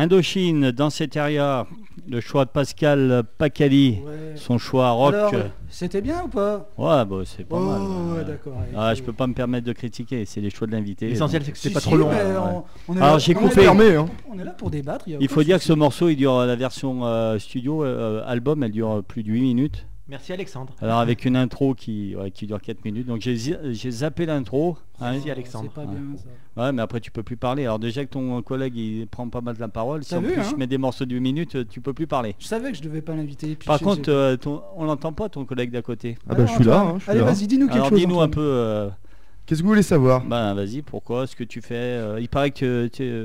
Indochine, 0.07 0.70
dans 0.70 0.88
cet 0.88 1.16
area, 1.16 1.66
le 2.09 2.20
choix 2.20 2.44
de 2.44 2.50
Pascal 2.50 3.24
Pacali, 3.38 3.98
Ouais. 4.07 4.32
son 4.36 4.57
choix 4.57 4.90
rock. 4.92 5.14
Alors, 5.14 5.32
c'était 5.68 6.00
bien 6.00 6.22
ou 6.24 6.28
pas? 6.28 6.68
Ouais, 6.78 7.04
bah, 7.04 7.16
c'est 7.24 7.42
pas 7.44 7.57
Oh, 7.59 7.64
mal. 7.64 8.18
ouais, 8.18 8.24
d'accord. 8.24 8.52
Ah, 8.76 8.94
je 8.94 9.02
peux 9.02 9.12
pas 9.12 9.26
me 9.26 9.34
permettre 9.34 9.66
de 9.66 9.72
critiquer, 9.72 10.24
c'est 10.24 10.40
les 10.40 10.50
choix 10.50 10.68
de 10.68 10.72
l'invité. 10.72 11.09
L'essentiel, 11.09 11.42
c'est 11.44 11.50
que 11.50 11.59
c'est 11.59 11.68
Si, 11.70 11.74
pas 11.74 11.80
si, 11.80 11.88
trop 11.88 11.96
long. 11.96 12.09
ouais. 12.11 12.16
on- 12.38 12.62
on 12.86 12.94
est 12.96 12.98
Alors, 13.00 13.12
là- 13.14 13.18
j'ai 13.18 13.34
coupé. 13.34 13.64
là- 13.64 13.72
hein. 13.72 14.07
On 14.32 14.38
est 14.38 14.44
là 14.44 14.52
pour 14.52 14.70
débattre. 14.70 15.07
Il 15.09 15.16
aucun 15.16 15.26
faut 15.28 15.42
dire 15.42 15.59
que 15.59 15.64
ce 15.64 15.72
morceau, 15.72 16.09
il 16.09 16.14
dure 16.16 16.38
la 16.46 16.54
version 16.54 17.04
euh, 17.04 17.40
studio, 17.40 17.82
euh, 17.84 18.22
album, 18.26 18.62
elle 18.62 18.70
dure 18.70 19.02
plus 19.02 19.24
de 19.24 19.32
8 19.32 19.40
minutes. 19.42 19.86
Merci 20.09 20.32
Alexandre. 20.32 20.72
Alors 20.80 20.98
avec 21.00 21.24
une 21.24 21.34
intro 21.34 21.74
qui, 21.74 22.14
ouais, 22.14 22.30
qui 22.30 22.46
dure 22.46 22.61
4 22.61 22.84
minutes. 22.84 23.07
Donc 23.09 23.20
j'ai 23.22 23.90
zappé 23.90 24.24
l'intro. 24.24 24.76
hein. 25.00 25.12
Merci 25.12 25.30
Alexandre. 25.32 25.70
Pas 25.72 25.80
Ouais. 25.80 25.88
bien 25.88 26.16
ça. 26.16 26.62
Ouais, 26.62 26.72
mais 26.72 26.80
après 26.82 27.00
tu 27.00 27.11
peux 27.11 27.24
plus 27.24 27.36
parler. 27.36 27.64
Alors 27.64 27.80
déjà 27.80 28.04
que 28.04 28.11
ton 28.11 28.40
collègue 28.42 28.76
il 28.76 29.09
prend 29.09 29.28
pas 29.28 29.40
mal 29.40 29.57
de 29.57 29.61
la 29.61 29.66
parole, 29.68 30.04
si 30.04 30.14
en 30.14 30.20
vu, 30.20 30.32
plus 30.32 30.40
hein 30.40 30.46
je 30.50 30.54
mets 30.57 30.68
des 30.68 30.78
morceaux 30.78 31.04
de 31.07 31.14
8 31.14 31.20
minutes, 31.20 31.57
euh, 31.57 31.64
tu 31.68 31.80
peux 31.80 31.92
plus 31.92 32.07
parler. 32.07 32.36
Je 32.38 32.46
savais 32.46 32.70
que 32.70 32.76
je 32.76 32.82
devais 32.82 33.02
pas 33.02 33.16
l'inviter. 33.16 33.57
Par 33.66 33.80
contre, 33.80 34.09
euh, 34.09 34.36
ton- 34.36 34.62
on 34.76 34.84
l'entend 34.84 35.12
pas 35.12 35.28
ton 35.28 35.44
collègue 35.44 35.72
d'à 35.72 35.82
côté. 35.82 36.16
Ah 36.28 36.34
bah 36.36 36.46
je 36.46 36.52
suis 36.52 36.64
là, 36.64 36.80
hein, 36.82 36.94
je 36.98 37.02
suis 37.02 37.11
Allez, 37.11 37.20
vas-y, 37.22 37.46
dis-nous 37.48 37.66
quelque 37.66 37.74
Alors 37.78 37.88
chose. 37.88 37.98
dis-nous 37.98 38.20
un 38.20 38.28
peu. 38.28 38.40
euh, 38.40 38.88
Qu'est-ce 39.44 39.61
que 39.61 39.64
vous 39.64 39.70
voulez 39.70 39.82
savoir? 39.82 40.24
ben 40.24 40.54
vas-y, 40.54 40.82
pourquoi 40.82 41.26
ce 41.26 41.34
que 41.36 41.44
tu 41.44 41.61
fais 41.61 41.74
euh, 41.74 42.20
Il 42.20 42.28
paraît 42.28 42.50
que 42.52 42.86
tu 42.88 43.04
es, 43.04 43.24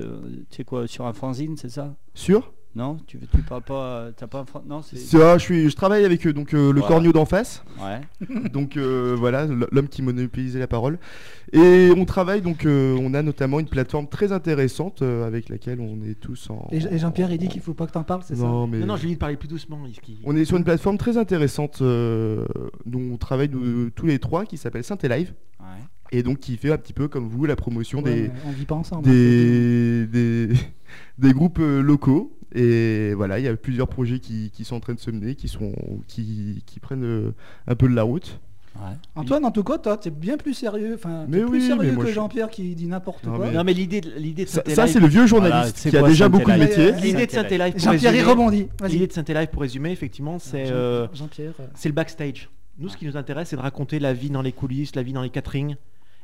tu 0.52 0.62
es 0.62 0.64
quoi 0.64 0.88
sur 0.88 1.06
un 1.06 1.14
fanzine, 1.14 1.58
c'est 1.58 1.70
ça? 1.70 1.94
Sûr 2.16 2.52
Non, 2.74 2.98
tu, 3.06 3.18
tu 3.20 3.42
parles 3.42 3.64
pas. 3.64 3.84
euh, 3.84 4.12
T'as 4.16 4.28
pas 4.28 4.40
un 4.40 4.62
Non, 4.66 4.82
c'est. 4.82 4.96
Ça, 4.96 5.38
je, 5.38 5.44
suis, 5.44 5.70
je 5.70 5.76
travaille 5.76 6.06
avec 6.06 6.26
eux, 6.26 6.32
donc 6.32 6.54
euh, 6.54 6.72
le 6.72 6.80
Voilà. 6.80 6.88
corneau 6.96 7.12
d'en 7.12 7.26
face. 7.26 7.66
Ouais. 7.82 8.00
donc 8.50 8.78
euh, 8.78 9.14
voilà, 9.20 9.44
l- 9.44 9.66
l'homme 9.74 9.90
qui 9.90 10.02
monopolisait 10.02 10.58
la 10.60 10.68
parole. 10.68 10.98
Et 11.52 11.90
on 11.98 12.06
travaille, 12.06 12.42
donc 12.42 12.66
euh, 12.66 12.98
on 13.02 13.14
a 13.14 13.22
notamment 13.24 13.60
une 13.60 13.68
plateforme 13.68 14.08
très 14.08 14.32
intéressante 14.32 15.02
euh, 15.02 15.28
avec 15.28 15.50
laquelle 15.50 15.82
on 15.82 16.02
est 16.02 16.18
tous 16.18 16.50
en... 16.50 16.66
Et, 16.72 16.78
et 16.78 16.98
Jean-Pierre, 16.98 17.30
il 17.34 17.40
dit 17.40 17.50
qu'il 17.50 17.62
faut 17.62 17.74
pas 17.74 17.88
que 17.88 17.92
t'en 17.92 18.04
parles, 18.04 18.22
c'est 18.26 18.36
ça? 18.38 18.44
Non, 18.44 18.68
mais... 18.68 18.80
Non, 18.80 18.86
non, 18.86 18.96
je 18.96 19.02
lui 19.02 19.10
dis 19.10 19.16
de 19.16 19.20
parler 19.20 19.36
plus 19.36 19.50
doucement. 19.50 19.80
il- 19.86 20.20
On 20.24 20.34
est 20.38 20.46
sur 20.46 20.56
une 20.56 20.64
plateforme 20.64 20.98
très 20.98 21.18
intéressante 21.18 21.80
euh, 21.82 22.46
dont 22.86 23.02
on 23.14 23.18
travaille 23.18 23.50
nous, 23.50 23.90
tous 23.90 24.06
les 24.06 24.18
trois 24.20 24.46
qui 24.46 24.56
s'appelle 24.58 24.86
Synthé 24.86 25.10
Live 25.10 25.34
ouais. 25.60 25.66
et 26.14 26.24
donc 26.24 26.40
qui 26.40 26.56
fait 26.56 26.72
un 26.72 26.78
petit 26.78 26.94
peu 26.94 27.10
comme 27.10 27.28
vous 27.28 27.44
la 27.46 27.58
promotion 27.58 28.00
Ouais, 28.02 28.14
des, 28.16 28.22
mais 28.30 28.32
On 28.48 28.52
vit 28.52 28.66
pas 28.66 28.76
ensemble. 28.76 29.04
des, 29.04 30.08
des, 30.08 30.48
des 31.18 31.34
groupes 31.34 31.60
euh, 31.60 31.82
locaux. 31.82 32.32
Et 32.54 33.14
voilà, 33.14 33.40
il 33.40 33.46
y 33.46 33.48
a 33.48 33.56
plusieurs 33.56 33.88
projets 33.88 34.20
qui, 34.20 34.52
qui 34.52 34.64
sont 34.66 34.76
en 34.76 34.80
train 34.82 34.94
de 34.94 35.00
se 35.00 35.10
mener, 35.12 35.36
qui, 35.36 35.48
sont, 35.48 35.72
qui, 36.08 36.64
qui 36.66 36.80
prennent 36.80 37.04
euh, 37.06 37.32
un 37.68 37.76
peu 37.76 37.88
de 37.88 37.96
la 37.96 38.04
route. 38.04 38.40
ouais. 38.76 38.82
Antoine, 39.16 39.46
en 39.46 39.52
tout 39.52 39.64
cas, 39.64 39.78
toi, 39.78 39.96
t'es 39.98 40.10
bien 40.10 40.36
plus 40.38 40.54
sérieux. 40.54 40.94
Enfin, 40.96 41.26
Mais 41.30 41.38
t'es 41.40 41.44
plus 41.46 41.60
oui, 41.60 41.68
sérieux 41.68 41.96
que 41.96 42.08
je- 42.08 42.12
Jean-Pierre 42.14 42.50
qui 42.50 42.76
dit 42.76 42.88
n'importe 42.88 43.24
quoi. 43.26 43.38
mais- 43.48 43.52
Non, 43.54 43.64
mais 43.64 43.74
l'idée 43.74 44.02
l'idée 44.18 44.44
de 44.46 44.50
Ça, 44.50 44.88
c'est 44.88 45.00
le 45.00 45.08
vieux 45.08 45.28
journaliste 45.28 45.90
qui 45.90 45.96
a 45.96 46.04
déjà 46.04 46.28
beaucoup 46.30 46.52
de 46.52 46.58
métiers. 46.58 46.92
L'idée 46.94 47.26
de 47.28 47.56
Live, 47.58 47.72
pour 47.74 47.80
Jean-Pierre, 47.82 48.16
il 48.16 48.24
rebondit. 48.24 48.68
L'idée 48.88 49.08
de 49.08 49.34
Live, 49.34 49.48
pour 49.52 49.62
résumer, 49.62 49.92
effectivement, 49.92 50.38
c'est 50.40 50.70
euh, 50.72 51.08
Jean-Pierre. 51.14 51.54
euh, 51.60 51.68
c'est 51.76 51.90
le 51.90 51.96
backstage. 51.96 52.50
Nous, 52.80 52.90
ce 52.90 52.98
qui 52.98 53.06
nous 53.06 53.16
intéresse, 53.18 53.50
c'est 53.50 53.56
de 53.58 53.62
raconter 53.62 54.00
la 54.00 54.12
vie 54.14 54.30
dans 54.30 54.42
les 54.42 54.52
coulisses, 54.54 54.96
la 54.96 55.04
vie 55.04 55.14
dans 55.14 55.22
les 55.22 55.30
caterings. 55.30 55.76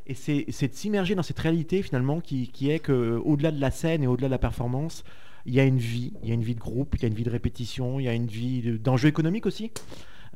Et 0.07 0.13
c'est 0.13 0.45
de 0.67 0.73
s'immerger 0.73 1.15
dans 1.15 1.21
cette 1.23 1.38
réalité, 1.39 1.82
finalement, 1.84 2.21
qui, 2.21 2.47
qui 2.47 2.69
est 2.71 2.80
que 2.80 3.19
au-delà 3.25 3.51
de 3.51 3.59
la 3.61 3.71
scène 3.71 4.03
et 4.03 4.07
au-delà 4.07 4.28
de 4.28 4.32
la 4.32 4.38
performance, 4.38 5.03
il 5.47 5.53
y 5.55 5.59
a 5.59 5.63
une 5.63 5.79
vie. 5.79 6.13
Il 6.21 6.29
y 6.29 6.31
a 6.31 6.35
une 6.35 6.43
vie 6.43 6.53
de 6.55 6.59
groupe, 6.59 6.93
il 6.97 7.01
y 7.01 7.05
a 7.05 7.07
une 7.07 7.13
vie 7.15 7.23
de 7.23 7.29
répétition, 7.31 7.99
il 7.99 8.03
y 8.03 8.07
a 8.09 8.13
une 8.13 8.27
vie 8.27 8.61
de- 8.61 8.77
d'enjeux 8.77 9.07
économiques 9.09 9.45
aussi. 9.47 9.71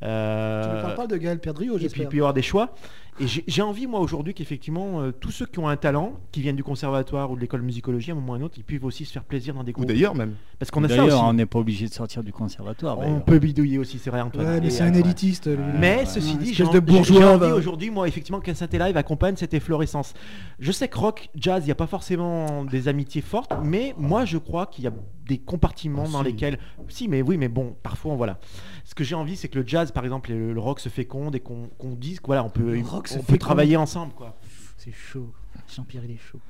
Euh, 0.02 0.62
Tu 0.70 0.76
ne 0.76 0.82
parles 0.82 0.94
pas 0.96 1.06
de 1.06 1.16
Gaël 1.16 1.38
Perdriau, 1.38 1.76
et 1.76 1.80
j'espère. 1.80 1.92
puis 1.94 2.02
il 2.02 2.08
peut 2.08 2.16
y 2.16 2.20
avoir 2.20 2.34
des 2.34 2.42
choix. 2.42 2.74
Et 3.20 3.26
j'ai 3.26 3.60
envie, 3.62 3.86
moi, 3.86 4.00
aujourd'hui, 4.00 4.32
qu'effectivement, 4.32 5.00
euh, 5.02 5.12
tous 5.12 5.30
ceux 5.30 5.44
qui 5.44 5.58
ont 5.58 5.68
un 5.68 5.76
talent, 5.76 6.14
qui 6.32 6.40
viennent 6.40 6.56
du 6.56 6.64
conservatoire 6.64 7.30
ou 7.30 7.36
de 7.36 7.40
l'école 7.42 7.60
de 7.60 7.66
musicologie, 7.66 8.10
à 8.10 8.14
un 8.14 8.16
moment 8.16 8.32
ou 8.32 8.36
à 8.36 8.38
un 8.38 8.42
autre, 8.42 8.54
ils 8.56 8.64
puissent 8.64 8.82
aussi 8.82 9.04
se 9.04 9.12
faire 9.12 9.24
plaisir 9.24 9.52
dans 9.54 9.62
des 9.64 9.70
Ou 9.72 9.74
groupes. 9.74 9.86
d'ailleurs 9.88 10.14
même. 10.14 10.34
Parce 10.58 10.70
qu'on 10.70 10.82
a 10.84 10.88
ça 10.88 10.94
aussi. 10.94 11.04
D'ailleurs, 11.10 11.24
on 11.24 11.34
n'est 11.34 11.44
pas 11.46 11.58
obligé 11.58 11.86
de 11.86 11.92
sortir 11.92 12.24
du 12.24 12.32
conservatoire. 12.32 12.98
On 13.00 13.20
peut 13.20 13.38
bidouiller 13.38 13.78
aussi, 13.78 13.98
c'est 13.98 14.08
vrai, 14.10 14.22
Antoine. 14.22 14.46
Ouais, 14.46 14.60
mais 14.62 14.70
c'est 14.70 14.82
euh, 14.82 14.86
un 14.86 14.92
ouais. 14.94 15.00
élitiste. 15.00 15.46
lui. 15.46 15.56
Mais 15.78 15.98
Ouais, 15.98 16.06
ceci 16.06 16.32
ouais. 16.36 16.42
dit, 16.42 16.54
j'ai 16.54 16.64
envie 16.64 17.52
aujourd'hui, 17.52 17.90
moi, 17.90 18.08
effectivement, 18.08 18.40
qu'un 18.40 18.54
synthé 18.54 18.78
live 18.78 18.96
accompagne 18.96 19.36
cette 19.36 19.52
efflorescence. 19.52 20.14
Je 20.58 20.72
sais 20.72 20.88
que 20.88 20.98
rock, 20.98 21.28
jazz, 21.36 21.62
il 21.64 21.66
n'y 21.66 21.72
a 21.72 21.76
pas 21.76 21.86
forcément 21.86 22.64
des 22.64 22.88
amitiés 22.88 23.20
fortes, 23.22 23.52
mais 23.62 23.94
moi, 23.98 24.24
je 24.24 24.38
crois 24.38 24.66
qu'il 24.66 24.84
y 24.84 24.86
a 24.86 24.92
des 25.26 25.38
compartiments 25.38 26.04
Ah, 26.08 26.12
dans 26.12 26.18
si. 26.20 26.24
lesquels. 26.24 26.58
Si, 26.88 27.08
mais 27.08 27.22
oui, 27.22 27.36
mais 27.36 27.48
bon, 27.48 27.76
parfois, 27.82 28.16
voilà. 28.16 28.38
Ce 28.84 28.94
que 28.94 29.04
j'ai 29.04 29.14
envie, 29.14 29.36
c'est 29.36 29.48
que 29.48 29.58
le 29.60 29.66
jazz, 29.66 29.92
par 29.92 30.02
exemple, 30.04 30.32
et 30.32 30.34
le, 30.34 30.52
le 30.52 30.60
rock 30.60 30.80
se 30.80 30.88
féconde 30.88 31.36
et 31.36 31.40
qu'on 31.40 31.68
dise 31.96 32.18
que 32.20 32.26
voilà, 32.26 32.42
on 32.44 32.48
peut, 32.50 32.74
Le 32.74 32.82
rock 32.82 33.01
on 33.18 33.22
peut 33.22 33.38
travailler 33.38 33.76
ensemble, 33.76 34.12
quoi. 34.14 34.36
C'est 34.78 34.92
chaud. 34.92 35.32
Jean-Pierre, 35.74 36.02
il 36.04 36.12
est 36.12 36.18
chaud. 36.18 36.40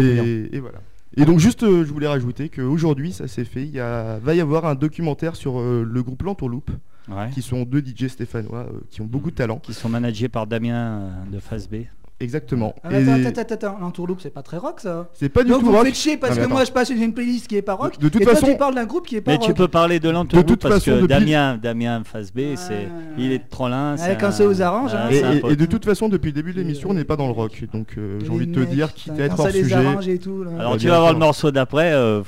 Et, 0.00 0.56
et 0.56 0.60
voilà. 0.60 0.80
Et 1.16 1.24
donc 1.26 1.38
juste, 1.40 1.62
euh, 1.62 1.84
je 1.84 1.92
voulais 1.92 2.06
rajouter 2.08 2.48
qu'aujourd'hui, 2.48 3.12
ça 3.12 3.28
s'est 3.28 3.44
fait. 3.44 3.62
Il 3.64 3.70
y 3.72 3.80
a, 3.80 4.18
va 4.18 4.34
y 4.34 4.40
avoir 4.40 4.64
un 4.64 4.74
documentaire 4.74 5.36
sur 5.36 5.60
euh, 5.60 5.84
le 5.86 6.02
groupe 6.02 6.22
L'Entourloupe, 6.22 6.70
Ouais. 7.10 7.30
qui 7.30 7.42
sont 7.42 7.64
deux 7.64 7.80
DJ 7.84 8.06
stéphanois 8.06 8.60
euh, 8.60 8.80
qui 8.88 9.00
ont 9.00 9.06
beaucoup 9.06 9.30
de 9.32 9.34
talent. 9.36 9.58
Qui 9.58 9.74
sont 9.74 9.88
managés 9.88 10.28
par 10.28 10.46
Damien 10.46 11.00
euh, 11.00 11.10
de 11.32 11.38
Phase 11.40 11.68
B. 11.68 11.82
Exactement. 12.22 12.74
Ah, 12.84 12.88
mais 12.90 13.02
Et 13.02 13.08
attends, 13.08 13.28
attends, 13.28 13.40
attends, 13.40 13.54
attends, 13.54 13.78
l'entourloupe, 13.80 14.20
c'est 14.20 14.30
pas 14.30 14.42
très 14.42 14.56
rock 14.56 14.80
ça. 14.80 15.08
C'est 15.12 15.28
pas 15.28 15.42
du 15.42 15.50
Donc 15.50 15.60
tout 15.60 15.66
vous 15.66 15.72
rock. 15.72 15.84
faites 15.86 15.94
chier 15.96 16.16
parce 16.16 16.34
Non, 16.36 16.42
mais 16.42 16.46
que 16.46 16.52
moi 16.52 16.64
je 16.64 16.70
passe 16.70 16.90
une 16.90 17.12
playlist 17.12 17.48
qui 17.48 17.56
est 17.56 17.62
pas 17.62 17.74
rock. 17.74 17.98
De- 17.98 18.04
de 18.04 18.08
toute 18.08 18.22
et 18.22 18.24
toi 18.24 18.34
façon- 18.34 18.46
tu 18.46 18.56
parles 18.56 18.74
d'un 18.76 18.86
groupe 18.86 19.06
qui 19.06 19.16
est 19.16 19.20
pas 19.20 19.32
Mais 19.32 19.36
rock. 19.38 19.46
tu 19.46 19.54
peux 19.54 19.66
parler 19.68 19.98
de 20.00 20.08
l'entourloupe 20.08 20.46
toute 20.46 20.62
parce 20.62 20.74
façon, 20.76 20.92
que 20.92 20.96
depuis- 21.02 21.08
Damien, 21.08 21.56
Damien 21.56 22.02
Phase 22.04 22.32
B, 22.32 22.38
Ouais, 22.38 22.54
c'est, 22.56 22.88
il 23.18 23.32
est 23.32 23.38
de 23.40 23.48
Trollin. 23.50 23.96
Ouais, 23.96 24.16
quand 24.20 24.30
ça 24.30 24.46
vous 24.46 24.62
arrange, 24.62 24.94
hein. 24.94 25.08
Et, 25.10 25.56
de 25.56 25.66
toute 25.66 25.84
façon, 25.84 26.08
depuis 26.08 26.28
le 26.28 26.34
début 26.34 26.52
de 26.52 26.58
l'émission, 26.58 26.90
on 26.90 26.94
n'est 26.94 27.04
pas 27.04 27.16
dans 27.16 27.26
le 27.26 27.32
rock. 27.32 27.64
Donc 27.72 27.94
euh, 27.98 28.20
j'ai 28.22 28.30
envie 28.30 28.46
de 28.46 28.54
te 28.54 28.60
mecs, 28.60 28.68
dire, 28.70 28.94
quitte 28.94 29.18
à 29.18 29.24
être 29.24 29.38
hors 29.40 29.50
sujet. 29.50 29.74
arrange 29.74 30.08
et 30.08 30.18
tout. 30.18 30.44
là. 30.44 30.50
Alors 30.58 30.76
tu 30.76 30.86
vas 30.88 31.00
voir 31.00 31.12
le 31.12 31.18
morceau 31.18 31.50
d'après, 31.50 31.92
euh, 31.92 32.22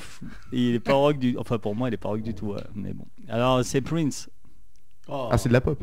il 0.53 0.74
est 0.74 0.80
pas 0.80 0.95
rock 0.95 1.18
du, 1.18 1.36
enfin 1.38 1.59
pour 1.59 1.74
moi 1.76 1.88
il 1.88 1.95
est 1.95 1.99
pas 1.99 2.09
rock 2.09 2.22
du 2.22 2.34
tout, 2.34 2.55
mais 2.74 2.92
bon. 2.92 3.05
Alors 3.28 3.64
c'est 3.64 3.80
Prince. 3.80 4.28
Ah, 5.09 5.36
c'est 5.38 5.49
de 5.49 5.55
la 5.55 5.61
pop. 5.61 5.78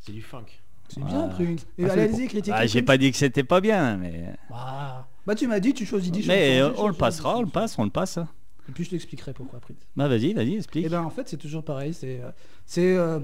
C'est 0.00 0.12
du 0.12 0.22
funk. 0.22 0.46
C'est 0.88 1.02
bien. 1.04 1.28
Prince. 1.28 1.66
Et 1.78 1.86
Ah, 1.86 1.92
allez-y, 1.92 2.26
critiquez. 2.28 2.52
Ah, 2.56 2.66
j'ai 2.66 2.82
pas 2.82 2.98
dit 2.98 3.10
que 3.10 3.16
c'était 3.16 3.44
pas 3.44 3.60
bien, 3.60 3.96
mais 3.96 4.34
Bah, 4.50 5.08
bah, 5.26 5.34
tu 5.34 5.46
m'as 5.46 5.60
dit, 5.60 5.72
tu 5.72 5.86
choisis 5.86 6.10
10 6.12 6.26
mais 6.28 6.62
on 6.78 6.86
le 6.88 6.94
passera, 6.94 7.38
on 7.38 7.42
le 7.42 7.48
passe, 7.48 7.78
on 7.78 7.84
le 7.84 7.90
passe. 7.90 8.18
hein. 8.18 8.28
Et 8.68 8.72
puis 8.72 8.84
je 8.84 8.90
t'expliquerai 8.90 9.32
pourquoi 9.32 9.58
Prince. 9.58 9.78
Bah 9.96 10.06
vas-y, 10.06 10.34
vas-y, 10.34 10.54
explique. 10.56 10.86
Et 10.86 10.88
ben 10.88 11.02
en 11.02 11.10
fait 11.10 11.28
c'est 11.28 11.36
toujours 11.36 11.64
pareil, 11.64 11.92
c'est 11.92 12.20
euh, 12.20 12.30
c'est 12.64 12.94
euh, 12.96 13.18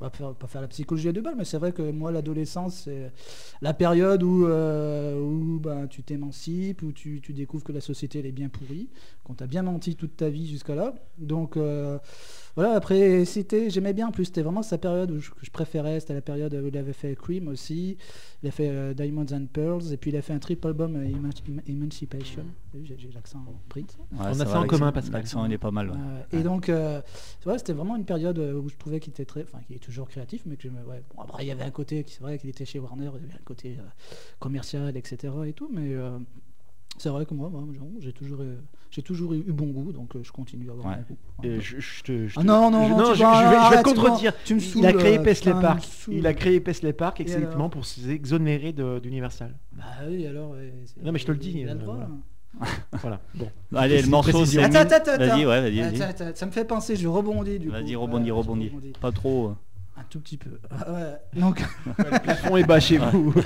on 0.00 0.04
va 0.04 0.10
faire- 0.10 0.34
pas 0.34 0.46
faire 0.46 0.62
la 0.62 0.68
psychologie 0.68 1.08
à 1.10 1.12
deux 1.12 1.20
balles, 1.20 1.34
mais 1.36 1.44
c'est 1.44 1.58
vrai 1.58 1.72
que 1.72 1.82
moi 1.82 2.10
l'adolescence 2.10 2.82
c'est 2.84 3.12
la 3.60 3.74
période 3.74 4.22
où 4.22 4.46
euh, 4.46 5.20
où 5.20 5.60
ben, 5.60 5.86
tu 5.86 6.02
t'émancipes, 6.02 6.80
où 6.82 6.92
tu, 6.92 7.20
tu 7.20 7.34
découvres 7.34 7.62
que 7.62 7.72
la 7.72 7.82
société 7.82 8.20
elle 8.20 8.26
est 8.26 8.32
bien 8.32 8.48
pourrie, 8.48 8.88
qu'on 9.22 9.34
t'a 9.34 9.46
bien 9.46 9.62
menti 9.62 9.96
toute 9.96 10.16
ta 10.16 10.30
vie 10.30 10.48
jusqu'à 10.48 10.74
là. 10.74 10.94
Donc 11.18 11.58
euh, 11.58 11.98
voilà 12.56 12.74
après 12.74 13.24
c'était 13.24 13.68
j'aimais 13.70 13.92
bien 13.92 14.08
en 14.08 14.12
plus 14.12 14.26
c'était 14.26 14.42
vraiment 14.42 14.62
sa 14.62 14.78
période 14.78 15.10
où 15.10 15.18
je, 15.18 15.30
que 15.30 15.36
je 15.44 15.50
préférais, 15.50 16.00
c'était 16.00 16.14
la 16.14 16.20
période 16.20 16.54
où 16.54 16.66
il 16.66 16.76
avait 16.76 16.92
fait 16.92 17.14
Cream 17.16 17.48
aussi, 17.48 17.96
il 18.42 18.48
a 18.48 18.52
fait 18.52 18.68
euh, 18.68 18.94
Diamonds 18.94 19.26
and 19.32 19.46
Pearls 19.52 19.92
et 19.92 19.96
puis 19.96 20.10
il 20.10 20.16
a 20.16 20.22
fait 20.22 20.32
un 20.32 20.38
triple 20.38 20.66
album 20.68 20.96
euh, 20.96 21.04
Eman- 21.04 21.62
Emancipation. 21.68 22.44
J'ai 22.84 22.96
j'ai 22.98 23.10
l'accent 23.12 23.44
Prince. 23.68 23.96
Ouais, 24.12 24.18
On 24.18 24.22
a 24.24 24.34
ça 24.34 24.42
en 24.42 24.46
l'accent- 24.62 24.66
commun, 24.66 24.92
Pascal. 24.92 25.20
L'accent 25.20 25.46
il 25.46 25.52
est 25.52 25.58
pas 25.58 25.70
mal. 25.70 25.90
ouais. 25.90 25.96
Euh, 26.32 26.38
et 26.40 26.42
donc, 26.42 26.68
euh, 26.68 27.00
vrai, 27.44 27.58
c'était 27.58 27.72
vraiment 27.72 27.96
une 27.96 28.04
période 28.04 28.38
où 28.38 28.68
je 28.68 28.76
trouvais 28.76 28.98
qu'il 29.00 29.10
était 29.12 29.24
très, 29.24 29.42
enfin, 29.42 29.58
qu'il 29.66 29.76
est 29.76 29.80
toujours 29.80 30.08
créatif, 30.08 30.42
mais 30.46 30.56
que 30.56 30.62
je 30.64 30.68
me, 30.68 30.82
ouais, 30.84 31.02
bon, 31.14 31.22
après 31.22 31.44
il 31.44 31.48
y 31.48 31.52
avait 31.52 31.62
un 31.64 31.70
côté, 31.70 32.02
qui- 32.04 32.14
c'est 32.14 32.20
vrai 32.22 32.38
qu'il 32.38 32.50
était 32.50 32.64
chez 32.64 32.78
Warner, 32.80 33.10
il 33.16 33.22
y 33.22 33.24
avait 33.30 33.34
un 33.34 33.44
côté 33.44 33.76
euh, 33.78 33.82
commercial, 34.40 34.96
etc. 34.96 35.32
et 35.46 35.52
tout, 35.52 35.68
mais 35.72 35.94
euh, 35.94 36.18
c'est 36.98 37.08
vrai 37.08 37.26
que 37.26 37.34
moi, 37.34 37.50
j'ai 38.00 38.12
toujours, 38.12 38.38
euh, 38.40 38.56
j'ai 38.90 39.02
toujours 39.02 39.34
eu 39.34 39.40
bon 39.52 39.66
goût, 39.66 39.92
donc 39.92 40.14
euh, 40.16 40.20
je 40.22 40.30
continue 40.32 40.68
à 40.68 40.72
avoir 40.72 40.86
Ouais. 40.86 41.02
bon 41.08 41.48
goût. 41.48 41.60
Je, 41.60 41.80
je 41.80 42.02
te, 42.02 42.26
je 42.28 42.38
Ah 42.40 42.44
non, 42.44 42.70
non, 42.70 42.86
je- 42.88 42.92
non, 42.94 43.10
tu 43.12 43.18
je, 43.18 43.22
vas- 43.22 43.34
je 43.34 43.38
vais, 43.40 43.44
je 43.46 43.50
vais 43.50 43.56
arrête, 43.56 43.84
te 43.84 43.88
contredire. 43.88 44.32
tu 44.44 44.54
me 44.54 44.60
il 44.76 44.86
a 44.86 44.92
créé 44.92 45.18
euh, 45.18 45.22
Paisley 45.22 45.52
Park. 45.52 45.84
il 46.10 46.26
a 46.26 46.34
créé 46.34 46.60
Paisley 46.60 46.92
Park 46.92 47.20
alors 47.20 47.70
pour 47.70 47.84
s'exonérer 47.84 48.72
d'Universal. 49.02 49.54
Bah 49.72 49.82
oui, 50.08 50.26
alors. 50.26 50.54
Non, 51.02 51.12
mais 51.12 51.18
je 51.18 51.26
te 51.26 51.32
le 51.32 51.38
dis, 51.38 51.52
Il 51.56 51.68
a 51.68 51.74
le 51.74 51.80
euh, 51.80 51.82
droit. 51.82 51.94
voilà. 51.96 52.10
Voilà. 53.02 53.20
Bon. 53.34 53.50
Allez, 53.74 54.00
le 54.00 54.08
morceau. 54.08 54.42
Attends, 54.60 54.78
attends, 54.78 54.94
attends. 54.96 55.16
Vas-y, 55.18 55.44
ouais, 55.44 55.60
vas-y, 55.60 55.80
Attends, 55.80 55.98
vas-y. 55.98 56.02
attends, 56.10 56.24
ça 56.36 56.46
me 56.46 56.52
fait 56.52 56.64
penser, 56.64 56.94
je 56.94 57.08
rebondis 57.08 57.58
du 57.58 57.66
coup. 57.66 57.72
Vas-y, 57.72 57.96
rebondis. 57.96 58.30
rebondis. 58.30 58.70
Pas 59.00 59.10
trop. 59.10 59.54
Euh. 59.96 60.00
Un 60.00 60.04
tout 60.04 60.20
petit 60.20 60.36
peu. 60.36 60.58
Ouais. 60.88 61.16
Donc, 61.40 61.62
Le 61.98 62.20
plafond 62.20 62.56
est 62.56 62.64
bas 62.64 62.80
chez 62.80 62.98
vous. 62.98 63.34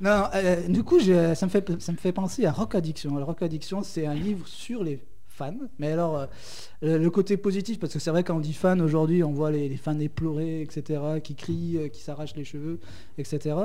Non, 0.00 0.24
euh, 0.34 0.68
du 0.68 0.84
coup, 0.84 1.00
ça 1.00 1.46
me, 1.46 1.50
fait, 1.50 1.80
ça 1.80 1.90
me 1.90 1.96
fait 1.96 2.12
penser 2.12 2.44
à 2.44 2.52
Rock 2.52 2.74
Addiction. 2.74 3.16
Alors, 3.16 3.28
Rock 3.28 3.42
Addiction, 3.42 3.82
c'est 3.82 4.06
un 4.06 4.14
livre 4.14 4.46
sur 4.46 4.84
les 4.84 5.02
fans. 5.36 5.54
Mais 5.78 5.92
alors, 5.92 6.16
euh, 6.82 6.98
le 6.98 7.10
côté 7.10 7.36
positif, 7.36 7.78
parce 7.78 7.92
que 7.92 7.98
c'est 7.98 8.10
vrai 8.10 8.24
quand 8.24 8.36
on 8.36 8.40
dit 8.40 8.52
fan 8.52 8.80
aujourd'hui, 8.80 9.22
on 9.22 9.32
voit 9.32 9.50
les, 9.50 9.68
les 9.68 9.76
fans 9.76 9.98
éplorés, 10.00 10.62
etc., 10.62 11.00
qui 11.22 11.34
crient, 11.34 11.76
euh, 11.78 11.88
qui 11.88 12.00
s'arrachent 12.02 12.34
les 12.36 12.44
cheveux, 12.44 12.80
etc. 13.18 13.56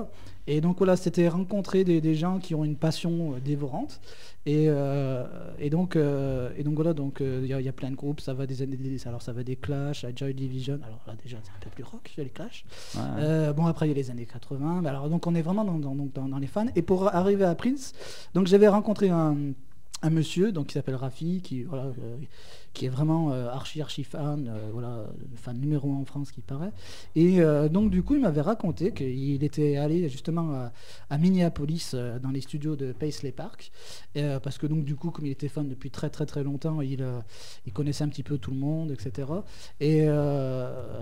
Et 0.47 0.59
donc 0.61 0.77
voilà, 0.77 0.95
c'était 0.97 1.27
rencontrer 1.27 1.83
des, 1.83 2.01
des 2.01 2.15
gens 2.15 2.39
qui 2.39 2.53
ont 2.55 2.65
une 2.65 2.75
passion 2.75 3.33
euh, 3.35 3.39
dévorante. 3.39 4.01
Et, 4.47 4.65
euh, 4.69 5.23
et 5.59 5.69
donc, 5.69 5.95
et 5.95 6.63
donc 6.63 6.73
voilà, 6.73 6.93
donc 6.93 7.19
il 7.21 7.45
y, 7.45 7.53
a- 7.53 7.59
il 7.59 7.65
y 7.65 7.69
a 7.69 7.73
plein 7.73 7.91
de 7.91 7.95
groupes. 7.95 8.21
Ça 8.21 8.33
va 8.33 8.47
des 8.47 8.63
années, 8.63 8.75
des- 8.75 9.07
alors 9.07 9.21
ça 9.21 9.33
va 9.33 9.43
des 9.43 9.55
Clash, 9.55 10.03
à 10.03 10.09
Joy 10.15 10.33
Division. 10.33 10.79
Alors 10.83 10.99
là 11.05 11.13
déjà, 11.23 11.37
c'est 11.43 11.51
un 11.51 11.59
peu 11.63 11.69
plus 11.69 11.83
rock, 11.83 12.11
les 12.17 12.25
Clash. 12.29 12.65
Ouais. 12.95 13.53
Bon, 13.53 13.67
après, 13.67 13.85
il 13.85 13.89
y 13.89 13.91
a 13.91 13.95
les 13.95 14.09
années 14.09 14.25
80. 14.25 14.81
Mais 14.81 14.89
alors, 14.89 15.09
donc, 15.09 15.27
on 15.27 15.35
est 15.35 15.43
vraiment 15.43 15.63
dans, 15.63 15.77
dans- 15.77 15.93
donc, 15.95 16.11
dans- 16.13 16.27
dans 16.27 16.39
les 16.39 16.47
fans. 16.47 16.65
Et 16.75 16.81
pour 16.81 17.13
arriver 17.13 17.45
à 17.45 17.53
Prince, 17.53 17.93
donc 18.33 18.47
j'avais 18.47 18.67
rencontré 18.67 19.09
un, 19.09 19.35
un 20.01 20.09
monsieur 20.09 20.51
donc 20.51 20.67
qui 20.67 20.73
s'appelle 20.73 20.95
Rafi 20.95 21.41
qui 21.43 21.65
euh, 21.71 22.17
est 22.81 22.89
vraiment 22.89 23.31
euh, 23.31 23.49
archi 23.49 23.81
archi 23.81 24.03
fan 24.03 24.47
euh, 24.47 24.69
voilà 24.71 25.05
fan 25.35 25.59
numéro 25.59 25.91
un 25.93 25.97
en 25.97 26.05
France 26.05 26.31
qui 26.31 26.41
paraît. 26.41 26.71
Et 27.15 27.39
donc 27.69 27.91
du 27.91 28.03
coup 28.03 28.15
il 28.15 28.21
m'avait 28.21 28.41
raconté 28.41 28.91
qu'il 28.91 29.43
était 29.43 29.77
allé 29.77 30.09
justement 30.09 30.69
à, 31.09 31.17
Minneapolis 31.17 31.95
dans 32.21 32.29
les 32.29 32.41
studios 32.41 32.75
de 32.75 32.91
Paisley 32.93 33.31
Park. 33.31 33.71
Parce 34.13 34.57
que 34.57 34.67
donc 34.67 34.85
du 34.85 34.95
coup 34.95 35.11
comme 35.11 35.25
il 35.25 35.31
était 35.31 35.47
fan 35.47 35.67
depuis 35.67 35.91
très 35.91 36.09
très 36.09 36.25
très 36.25 36.43
longtemps 36.43 36.81
il 36.81 37.03
connaissait 37.73 38.03
un 38.03 38.09
petit 38.09 38.23
peu 38.23 38.37
tout 38.37 38.51
le 38.51 38.57
monde 38.57 38.91
etc 38.91 39.27
et 39.79 40.05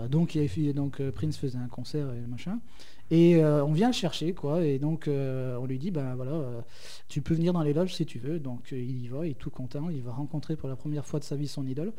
donc 0.08 0.34
il 0.34 0.42
avait 0.42 0.72
donc 0.72 1.02
Prince 1.10 1.36
faisait 1.36 1.58
un 1.58 1.68
concert 1.68 2.12
et 2.12 2.26
machin 2.26 2.58
et 3.10 3.36
euh, 3.36 3.64
on 3.64 3.72
vient 3.72 3.88
le 3.88 3.94
chercher, 3.94 4.32
quoi. 4.34 4.64
Et 4.64 4.78
donc, 4.78 5.08
euh, 5.08 5.56
on 5.56 5.66
lui 5.66 5.78
dit, 5.78 5.90
ben 5.90 6.14
voilà, 6.14 6.32
euh, 6.32 6.60
tu 7.08 7.22
peux 7.22 7.34
venir 7.34 7.52
dans 7.52 7.62
les 7.62 7.72
loges 7.72 7.94
si 7.94 8.06
tu 8.06 8.18
veux. 8.20 8.38
Donc, 8.38 8.68
il 8.70 9.02
y 9.02 9.08
va, 9.08 9.26
il 9.26 9.32
est 9.32 9.34
tout 9.34 9.50
content. 9.50 9.90
Il 9.90 10.02
va 10.02 10.12
rencontrer 10.12 10.54
pour 10.54 10.68
la 10.68 10.76
première 10.76 11.04
fois 11.04 11.18
de 11.18 11.24
sa 11.24 11.34
vie 11.34 11.48
son 11.48 11.66
idole. 11.66 11.92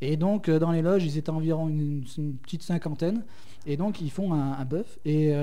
Et 0.00 0.16
donc, 0.16 0.48
dans 0.50 0.72
les 0.72 0.82
loges, 0.82 1.04
ils 1.04 1.18
étaient 1.18 1.30
environ 1.30 1.68
une, 1.68 2.04
petite 2.42 2.62
cinquantaine. 2.62 3.24
Et 3.66 3.76
donc, 3.76 4.00
ils 4.00 4.10
font 4.10 4.32
un, 4.32 4.52
un 4.52 4.64
bœuf. 4.64 4.98
Et, 5.04 5.34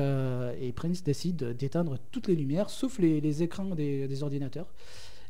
Prince 0.75 1.03
décide 1.03 1.55
d'éteindre 1.55 1.97
toutes 2.11 2.27
les 2.27 2.35
lumières, 2.35 2.71
sauf 2.71 2.97
les, 2.97 3.43
écrans 3.43 3.75
des, 3.75 4.23
ordinateurs. 4.23 4.73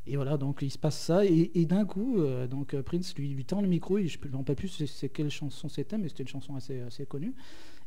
Et 0.08 0.16
voilà, 0.16 0.36
donc 0.38 0.60
il 0.64 0.72
se 0.72 0.80
passe 0.80 0.98
ça. 0.98 1.26
Et, 1.26 1.66
d'un 1.66 1.86
coup, 1.86 2.18
donc 2.50 2.76
Prince 2.82 3.14
lui, 3.18 3.44
tend 3.44 3.62
le 3.62 3.68
micro. 3.68 3.98
Et 3.98 4.08
je 4.08 4.18
ne 4.24 4.32
me 4.32 4.38
rappelle 4.38 4.56
plus 4.56 4.86
c'est, 4.88 5.10
quelle 5.10 5.30
chanson 5.30 5.68
c'était, 5.68 5.98
mais 5.98 6.08
c'était 6.08 6.24
une 6.24 6.30
chanson 6.30 6.56
assez 6.56 7.06
connue. 7.06 7.36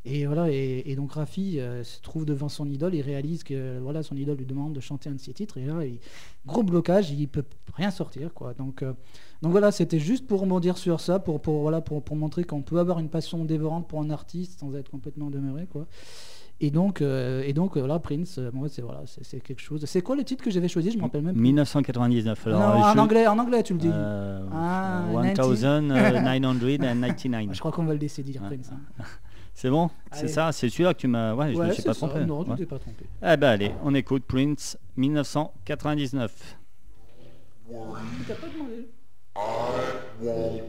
Et 0.07 0.27
voilà, 0.27 0.51
et, 0.51 0.83
et 0.85 0.97
donc 0.97 1.13
Rafi 1.13 1.59
euh, 1.59 1.83
se 1.83 2.01
trouve 2.03 2.27
devant 2.27 2.51
son 2.51 2.69
idole, 2.69 2.95
il 2.95 3.01
réalise 3.01 3.43
que 3.43 3.79
voilà, 3.79 4.03
son 4.03 4.15
idole 4.17 4.37
lui 4.37 4.45
demande 4.45 4.75
de 4.75 4.81
chanter 4.81 5.09
un 5.09 5.15
de 5.15 5.19
ses 5.21 5.33
titres, 5.33 5.57
et 5.57 5.65
là, 5.65 5.83
il- 5.85 5.99
gros 6.47 6.63
blocage, 6.63 7.11
il 7.11 7.27
peut 7.27 7.45
rien 7.75 7.91
sortir, 7.91 8.35
quoi. 8.35 8.53
Donc, 8.53 8.83
euh, 8.83 8.93
donc 9.41 9.53
voilà, 9.53 9.73
c'était 9.73 9.99
juste 9.99 10.27
pour 10.27 10.41
rebondir 10.41 10.77
sur 10.77 11.01
ça, 11.01 11.19
pour, 11.21 11.41
pour, 11.41 11.63
voilà, 11.63 11.81
pour, 11.81 12.03
pour 12.03 12.17
montrer 12.17 12.45
qu'on 12.45 12.61
peut 12.61 12.79
avoir 12.79 12.99
une 12.99 13.09
passion 13.09 13.47
dévorante 13.47 13.89
pour 13.89 14.01
un 14.01 14.11
artiste 14.11 14.61
sans 14.61 14.75
être 14.77 14.91
complètement 14.91 15.31
demeuré, 15.31 15.67
quoi. 15.73 15.87
Et 16.61 16.71
donc, 16.71 17.01
euh, 17.03 17.43
et 17.45 17.53
donc 17.55 17.77
voilà, 17.77 17.99
Prince, 17.99 18.39
c'est 18.69 18.81
voilà, 18.83 19.03
c'est 19.07 19.43
quelque 19.43 19.61
chose. 19.61 19.83
C'est 19.87 20.03
quoi 20.03 20.15
le 20.17 20.23
titre 20.23 20.45
que 20.45 20.51
j'avais 20.53 20.69
choisi? 20.69 20.91
Je 20.93 20.99
me 20.99 21.03
rappelle 21.03 21.23
même. 21.23 21.35
plus. 21.35 21.43
1999. 21.43 22.47
Alors, 22.47 22.61
non, 22.61 22.67
en 22.85 22.93
je- 22.95 22.99
anglais, 22.99 23.27
en 23.27 23.39
anglais, 23.39 23.63
tu 23.63 23.73
le 23.73 23.79
dis. 23.81 23.91
euh, 23.93 24.47
Ah, 24.53 25.01
euh, 25.01 25.07
1999. 25.09 26.25
je 27.55 27.59
crois 27.59 27.73
qu'on 27.73 27.85
va 27.85 27.95
le 27.95 27.99
Ouais. 28.01 28.09
Prince. 28.57 28.71
hein. 28.73 29.05
C'est 29.55 29.71
bon? 29.71 29.89
C'est 30.13 30.29
ça 30.29 30.51
C'est 30.53 30.69
celui-là 30.69 30.95
que 30.95 30.99
tu 31.01 31.07
m'as. 31.09 31.33
Ouais, 31.35 31.53
je 31.55 31.59
Ouais, 31.59 31.69
me 31.69 31.73
suis 31.73 31.83
pas 31.83 31.95
ça. 31.95 32.09
trompé. 32.09 32.25
Non, 32.27 32.45
tu 32.45 32.51
Ouais. 32.51 32.57
t'es 32.57 32.67
pas 32.67 32.79
trompé. 32.79 33.05
Eh 33.23 33.37
ben 33.37 33.49
allez, 33.49 33.73
on 33.85 33.95
écoute 33.95 34.25
Prince 34.27 34.77
1999. 34.97 36.57
T'as 38.27 38.35
pas 38.35 38.47
demandé. 38.49 38.89
I 39.37 40.61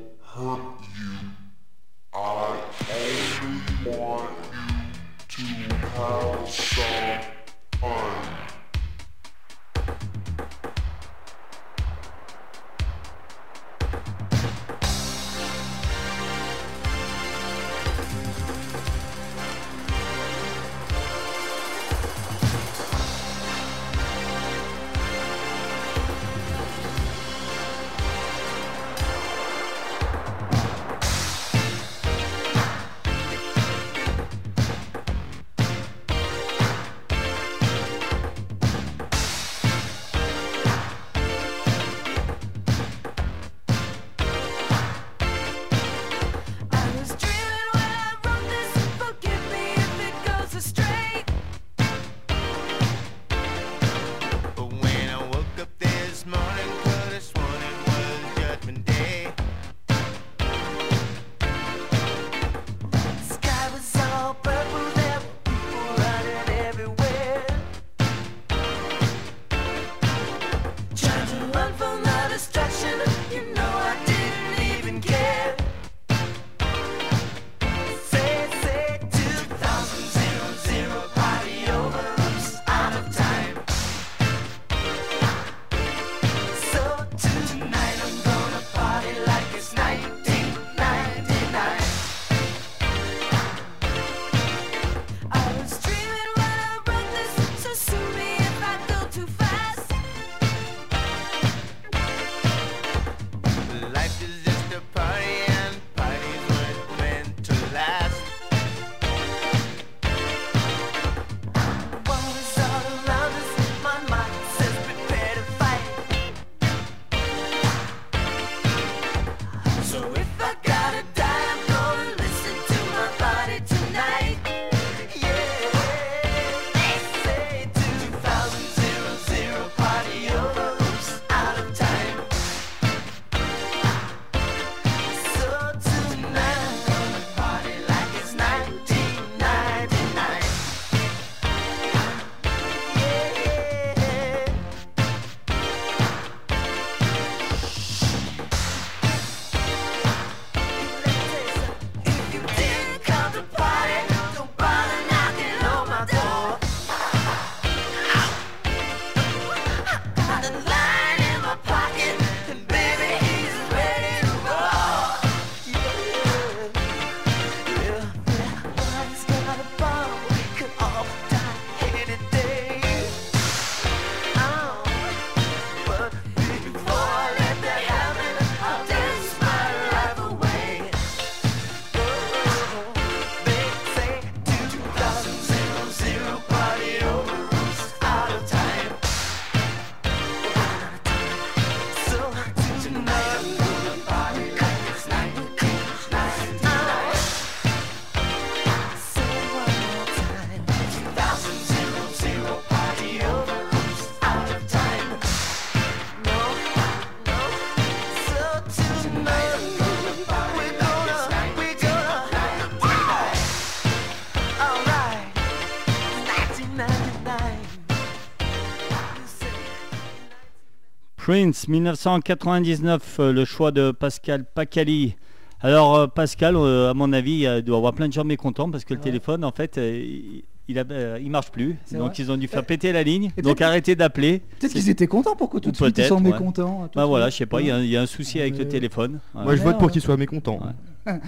Prince, 221.25 221.67
1999, 221.67 223.17
euh, 223.19 223.33
le 223.33 223.45
choix 223.45 223.71
de 223.71 223.89
Pascal 223.89 224.45
Pacali. 224.45 225.15
Alors 225.59 225.95
euh, 225.95 226.05
Pascal, 226.05 226.55
euh, 226.55 226.91
à 226.91 226.93
mon 226.93 227.11
avis, 227.13 227.47
il 227.47 227.63
doit 227.63 227.77
y 227.77 227.79
avoir 227.79 227.93
plein 227.93 228.07
de 228.07 228.13
gens 228.13 228.23
mécontents 228.23 228.69
parce 228.69 228.85
que 228.85 228.93
le 228.93 228.99
Ouais. 228.99 229.05
téléphone, 229.05 229.43
en 229.43 229.51
fait, 229.51 229.77
il, 229.77 230.43
il, 230.67 230.77
a- 230.77 231.17
il 231.19 231.31
marche 231.31 231.49
plus. 231.49 231.77
Donc 231.93 232.19
ils 232.19 232.31
ont 232.31 232.37
dû 232.37 232.47
faire 232.47 232.63
péter 232.63 232.91
la 232.91 233.01
ligne. 233.01 233.31
et 233.37 233.41
Donc 233.41 233.59
arrêtez 233.61 233.95
d'appeler. 233.95 234.43
Peut-être 234.59 234.73
qu'ils 234.73 234.87
étaient 234.87 235.07
contents 235.07 235.35
pour 235.35 235.49
que 235.49 235.57
tout 235.57 235.69
Ou 235.69 235.71
de 235.71 235.75
suite 235.77 235.87
ils 235.87 235.93
peut-être, 235.93 236.09
sont 236.09 236.23
ouais. 236.23 236.31
mécontents. 236.31 236.89
tout 236.93 236.95
Bah 236.95 237.05
voilà, 237.07 237.31
je 237.31 237.37
sais 237.37 237.47
pas, 237.47 237.59
il 237.59 237.67
y, 237.69 237.71
a- 237.71 237.79
il 237.79 237.89
y 237.89 237.97
a 237.97 238.03
un 238.03 238.05
souci 238.05 238.39
avec 238.39 238.55
le 238.59 238.67
téléphone. 238.67 239.19
Moi, 239.33 239.55
je 239.55 239.63
vote 239.63 239.79
pour 239.79 239.89
qu'il 239.89 240.03
soit 240.03 240.17
mécontent. 240.17 240.59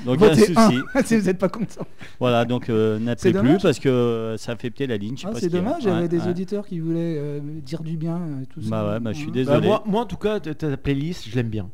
Donc 0.06 0.18
il 0.20 0.26
y 0.26 0.28
a 0.28 0.32
un 0.32 0.36
souci. 0.36 0.80
si 1.06 1.18
vous 1.18 1.26
n'êtes 1.26 1.38
pas 1.38 1.50
content. 1.50 1.86
Voilà, 2.20 2.46
donc 2.46 2.70
euh, 2.70 2.98
n'appelez 3.00 3.34
plus 3.34 3.58
parce 3.62 3.80
que 3.80 3.90
euh, 3.90 4.38
ça 4.38 4.56
fait 4.56 4.70
péter 4.70 4.88
la 4.88 4.98
ligne. 4.98 5.16
Ah, 5.24 5.32
c'est 5.36 5.50
dommage, 5.50 5.84
il 5.84 5.88
y 5.88 5.92
avait 5.92 6.02
Ouais, 6.04 6.08
des 6.08 6.20
ouais. 6.22 6.30
auditeurs 6.30 6.66
qui 6.66 6.80
voulaient 6.80 7.16
euh, 7.18 7.40
dire 7.62 7.84
du 7.84 7.98
bien 7.98 8.20
et 8.42 8.46
tout 8.48 8.62
ça. 8.62 8.70
Bah 8.70 8.90
ouais, 8.94 9.00
bah, 9.00 9.14
je 9.14 9.18
suis 9.20 9.28
Hein. 9.30 9.32
désolé. 9.34 9.60
Bah, 9.62 9.66
moi, 9.68 9.84
moi, 9.86 10.02
en 10.02 10.06
tout 10.06 10.18
cas, 10.18 10.40
ta- 10.40 10.54
ta 10.56 10.78
playlist, 10.78 11.28
je 11.30 11.36
l'aime 11.36 11.50
bien. 11.50 11.70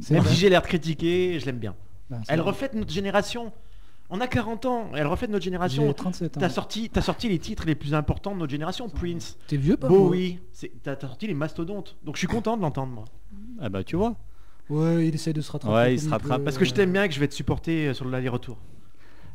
C'est 0.00 0.14
Même 0.14 0.24
si 0.24 0.34
j'ai 0.36 0.48
l'air 0.48 0.62
critiqué, 0.62 1.38
je 1.40 1.46
l'aime 1.46 1.58
bien. 1.58 1.74
Bah, 2.10 2.18
Elle 2.28 2.40
vrai. 2.40 2.50
reflète 2.50 2.74
notre 2.74 2.92
génération. 2.92 3.52
On 4.10 4.20
a 4.22 4.26
40 4.26 4.64
ans, 4.64 4.90
elle 4.94 5.06
reflète 5.06 5.30
notre 5.30 5.42
J'ai 5.42 5.50
génération. 5.50 5.92
37 5.92 6.36
ans. 6.36 6.40
T'as 6.40 6.48
sorti, 6.48 6.88
t'as 6.90 7.02
sorti 7.02 7.28
les 7.28 7.38
titres 7.38 7.64
les 7.66 7.74
plus 7.74 7.92
importants 7.92 8.32
de 8.34 8.38
notre 8.38 8.50
génération, 8.50 8.88
Prince, 8.88 9.36
T'es 9.48 9.58
vieux 9.58 9.76
pas 9.76 9.86
Bowie, 9.88 10.38
t'as 10.82 10.98
sorti 10.98 11.26
les 11.26 11.34
mastodontes. 11.34 11.98
Donc 12.04 12.14
je 12.16 12.20
suis 12.20 12.26
content 12.26 12.56
de 12.56 12.62
l'entendre 12.62 12.90
moi. 12.92 13.04
Ah 13.60 13.68
bah 13.68 13.84
tu 13.84 13.96
vois. 13.96 14.14
Ouais, 14.70 15.06
il 15.08 15.14
essaie 15.14 15.32
de 15.32 15.40
se 15.40 15.50
rattraper. 15.50 15.74
Ouais, 15.74 15.94
il 15.94 16.00
se 16.00 16.08
rattrape. 16.08 16.38
peut, 16.38 16.44
Parce 16.44 16.58
que 16.58 16.64
je 16.64 16.72
euh, 16.72 16.76
t'aime 16.76 16.92
bien 16.92 17.04
et 17.04 17.08
que 17.08 17.14
je 17.14 17.20
vais 17.20 17.28
te 17.28 17.34
supporter 17.34 17.88
euh, 17.88 17.94
sur 17.94 18.06
l'aller-retour. 18.06 18.58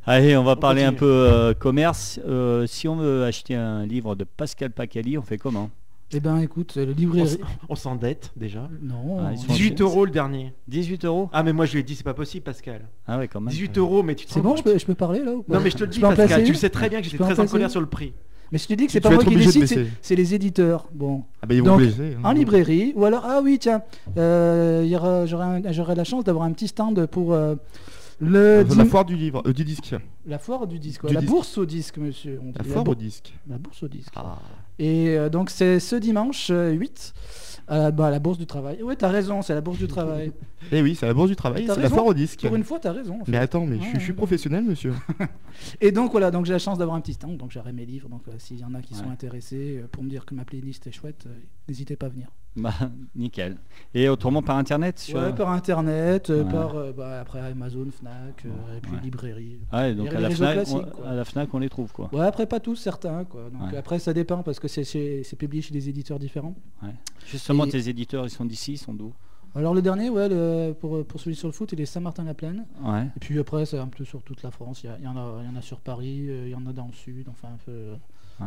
Allez, 0.06 0.36
on 0.36 0.44
va 0.44 0.56
parler 0.58 0.84
un 0.84 0.94
peu 0.94 1.06
euh, 1.06 1.54
commerce. 1.54 2.20
Euh, 2.28 2.68
si 2.68 2.88
on 2.88 2.98
veut 2.98 3.24
acheter 3.24 3.56
un 3.56 3.86
livre 3.86 4.16
de 4.16 4.26
Pascal 4.26 4.70
Pacali, 4.72 5.18
on 5.18 5.22
fait 5.22 5.38
comment? 5.38 5.70
Eh 6.16 6.20
ben 6.20 6.40
écoute, 6.40 6.76
le 6.76 6.92
On 6.92 6.96
librairie. 6.96 7.40
On 7.70 7.76
s'endette 7.76 8.32
déjà. 8.36 8.70
Non. 8.82 9.20
Ah, 9.20 9.32
ils 9.32 9.40
sont 9.40 9.48
18 9.48 9.82
euros 9.82 10.06
le 10.06 10.12
dernier. 10.12 10.54
18 10.68 11.06
euros? 11.06 11.30
Ah 11.34 11.42
mais 11.42 11.54
moi 11.54 11.66
je 11.66 11.74
lui 11.74 11.80
ai 11.80 11.84
dit 11.84 11.96
c'est 11.96 12.04
pas 12.04 12.14
possible 12.14 12.44
Pascal. 12.44 12.82
Ah 13.08 13.18
ouais, 13.18 13.28
quand 13.28 13.42
même. 13.42 13.52
18 13.52 13.78
euros 13.80 14.04
mais 14.04 14.14
tu 14.14 14.28
te 14.28 14.32
C'est 14.34 14.42
bon, 14.42 14.56
je 14.56 14.62
peux, 14.62 14.78
je 14.78 14.86
peux 14.86 14.94
parler 14.94 15.24
là 15.24 15.32
ou 15.32 15.42
pas? 15.42 15.56
Non 15.56 15.62
mais 15.62 15.72
je 15.72 15.78
te 15.78 15.84
le 15.84 15.90
dis 15.90 16.00
Pascal, 16.00 16.44
tu 16.44 16.54
sais 16.54 16.70
très 16.70 16.90
bien 16.90 17.02
que 17.02 17.08
j'étais 17.08 17.24
très 17.24 17.40
en 17.40 17.48
colère 17.48 17.72
sur 17.72 17.82
le 17.82 17.88
prix. 17.88 18.14
Mais 18.52 18.58
je 18.60 18.68
te 18.68 18.74
dis 18.74 18.86
que 18.86 18.92
Tu 18.92 18.94
c'est 18.94 19.02
pas 19.02 19.10
moi 19.10 19.24
qui 19.24 19.36
décide, 19.36 19.88
c'est 20.02 20.16
les 20.16 20.34
éditeurs. 20.36 20.88
Bon. 20.94 21.24
Ah 21.42 21.48
bah 21.48 21.56
ils 21.56 21.64
vont 21.64 21.78
Donc, 21.78 21.88
hein. 22.00 22.20
En 22.24 22.32
librairie, 22.34 22.94
ou 22.96 23.06
alors, 23.06 23.24
ah 23.26 23.42
oui, 23.44 23.58
tiens, 23.60 23.82
euh, 24.18 24.82
il 24.86 24.92
y 24.92 24.96
aura- 24.96 25.26
j'aurai 25.26 25.46
un- 25.46 25.72
j'aurai 25.72 25.96
la 25.96 26.04
chance 26.04 26.24
d'avoir 26.24 26.46
un 26.46 26.52
petit 26.52 26.68
stand 26.68 27.06
pour 27.08 27.34
euh, 27.34 27.56
le 28.20 28.64
La 28.78 28.86
foire 28.86 29.06
du 29.06 29.16
livre, 29.16 29.42
euh, 29.48 29.54
du 29.54 29.64
disque. 29.66 29.96
la 30.28 30.38
foire 30.38 30.68
du 30.68 30.78
disque, 30.80 31.04
ouais, 31.04 31.10
Du 31.10 31.16
la 31.16 31.22
disque. 31.22 31.32
bourse 31.32 31.58
au 31.58 31.66
disque, 31.66 31.98
monsieur. 31.98 32.40
on 32.44 32.54
La 32.56 32.64
foire 32.64 32.88
au 32.88 32.96
disque. 32.96 33.34
la 33.50 33.58
bourse 33.58 33.82
au 33.84 33.88
disque. 33.88 34.14
Ah. 34.16 34.38
Et 34.80 35.10
euh, 35.18 35.30
donc 35.30 35.50
c'est 35.50 35.80
ce 35.80 35.96
dimanche 35.96 36.48
euh, 36.52 36.72
8 36.72 37.14
à 37.74 37.92
bah, 37.92 38.08
à 38.08 38.12
la 38.12 38.20
bourse 38.20 38.38
du 38.38 38.46
travail. 38.46 38.82
Ouais, 38.84 38.96
t'as 38.96 39.10
raison, 39.10 39.42
c'est 39.42 39.54
la 39.54 39.62
bourse 39.62 39.78
du 39.80 39.88
travail. 39.88 40.32
Eh 40.72 40.82
oui, 40.82 40.96
c'est 40.96 41.06
la 41.06 41.14
bourse 41.14 41.30
du 41.30 41.36
travail, 41.36 41.66
c'est 41.68 41.80
la 41.82 41.90
foire 41.90 42.06
au 42.06 42.14
disque. 42.14 42.46
Pour 42.46 42.56
une 42.56 42.64
fois, 42.64 42.80
t'as 42.80 42.92
raison. 42.92 43.22
en 43.22 43.26
fait. 43.26 43.32
Mais 43.32 43.38
attends, 43.38 43.66
mais 43.66 43.78
je, 43.80 43.84
suis- 44.00 44.00
je 44.00 44.12
professionnel, 44.14 44.64
monsieur. 44.64 44.94
Et 45.82 45.92
donc 45.92 46.12
voilà, 46.12 46.32
donc 46.32 46.46
j'ai 46.46 46.54
la 46.54 46.60
chance 46.60 46.78
d'avoir 46.78 46.96
un 46.98 47.02
petit 47.02 47.14
stand, 47.14 47.38
donc 47.38 47.52
j'aurai 47.52 47.74
mes 47.74 47.86
livres. 47.86 48.10
Donc 48.10 48.22
euh, 48.28 48.32
s'il 48.38 48.60
y 48.60 48.64
en 48.64 48.74
a 48.74 48.82
qui 48.82 48.96
sont 48.96 49.10
intéressés 49.10 49.80
euh, 49.84 49.88
pour 49.92 50.04
me 50.04 50.10
dire 50.10 50.26
que 50.26 50.34
ma 50.36 50.46
playlist 50.46 50.88
est 50.88 50.92
chouette, 50.92 51.26
euh, 51.28 51.34
n'hésitez 51.68 51.96
pas 51.96 52.06
à 52.08 52.10
venir. 52.10 52.28
Bah, 52.56 52.72
nickel. 53.16 53.58
Et 53.96 54.08
autrement 54.10 54.44
par 54.44 54.58
internet 54.58 55.00
sur... 55.00 55.18
Ouais, 55.18 55.34
par 55.34 55.50
internet, 55.50 56.30
euh, 56.30 56.44
Ouais. 56.44 56.52
par 56.52 56.76
euh, 56.76 56.92
bah, 56.92 57.20
après 57.22 57.40
Amazon, 57.40 57.88
Fnac, 57.92 58.46
euh, 58.46 58.78
et 58.78 58.80
puis 58.80 58.92
Ouais. 58.92 59.00
librairie. 59.02 59.58
Ah 59.72 59.92
donc 59.92 60.14
à 60.14 60.20
la, 60.20 60.30
Fnac, 60.30 60.68
on, 60.72 60.84
quoi. 60.84 61.08
à 61.08 61.16
la 61.16 61.26
Fnac, 61.26 61.52
on 61.54 61.60
les 61.60 61.70
trouve 61.70 61.92
quoi. 61.92 62.10
Ouais, 62.14 62.26
après 62.26 62.46
pas 62.46 62.60
tous, 62.60 62.76
certains 62.76 63.24
quoi. 63.26 63.50
Donc 63.50 63.74
après 63.74 63.98
ça 63.98 64.14
dépend 64.14 64.44
parce 64.44 64.60
que 64.60 64.68
c'est 64.68 65.36
publié 65.38 65.64
chez 65.64 65.74
des 65.74 65.90
éditeurs 65.90 66.20
différents. 66.20 66.54
Justement, 67.26 67.66
Et- 67.66 67.70
tes 67.70 67.90
éditeurs, 67.90 68.26
ils 68.26 68.30
sont 68.30 68.46
d'ici, 68.46 68.74
ils 68.74 68.78
sont 68.78 68.94
d'où? 68.94 69.14
Alors 69.56 69.74
le 69.74 69.82
dernier, 69.84 70.10
ouais, 70.10 70.30
le- 70.30 70.74
pour, 70.74 71.06
pour 71.06 71.20
celui 71.20 71.36
sur 71.36 71.48
le 71.48 71.54
foot, 71.54 71.72
il 71.74 71.82
est 71.82 71.86
Saint-Martin-la-Plaine. 71.86 72.66
Ouais. 72.84 73.06
Et 73.16 73.20
puis 73.20 73.38
après, 73.40 73.66
c'est 73.66 73.78
un 73.78 73.88
peu 73.88 74.04
sur 74.04 74.24
toute 74.24 74.42
la 74.44 74.50
France. 74.52 74.84
Il 74.84 74.88
y, 74.88 74.90
a- 74.90 74.98
il 75.00 75.06
y 75.06 75.08
en, 75.08 75.16
a, 75.18 75.42
il 75.44 75.48
y 75.48 75.52
en 75.52 75.56
a 75.56 75.62
sur 75.62 75.80
Paris, 75.80 76.26
il 76.28 76.50
y 76.50 76.56
en 76.56 76.66
a 76.68 76.74
dans 76.74 76.88
le 76.88 76.94
sud, 76.94 77.28
enfin 77.30 77.50
un 77.54 77.58
peu, 77.66 77.94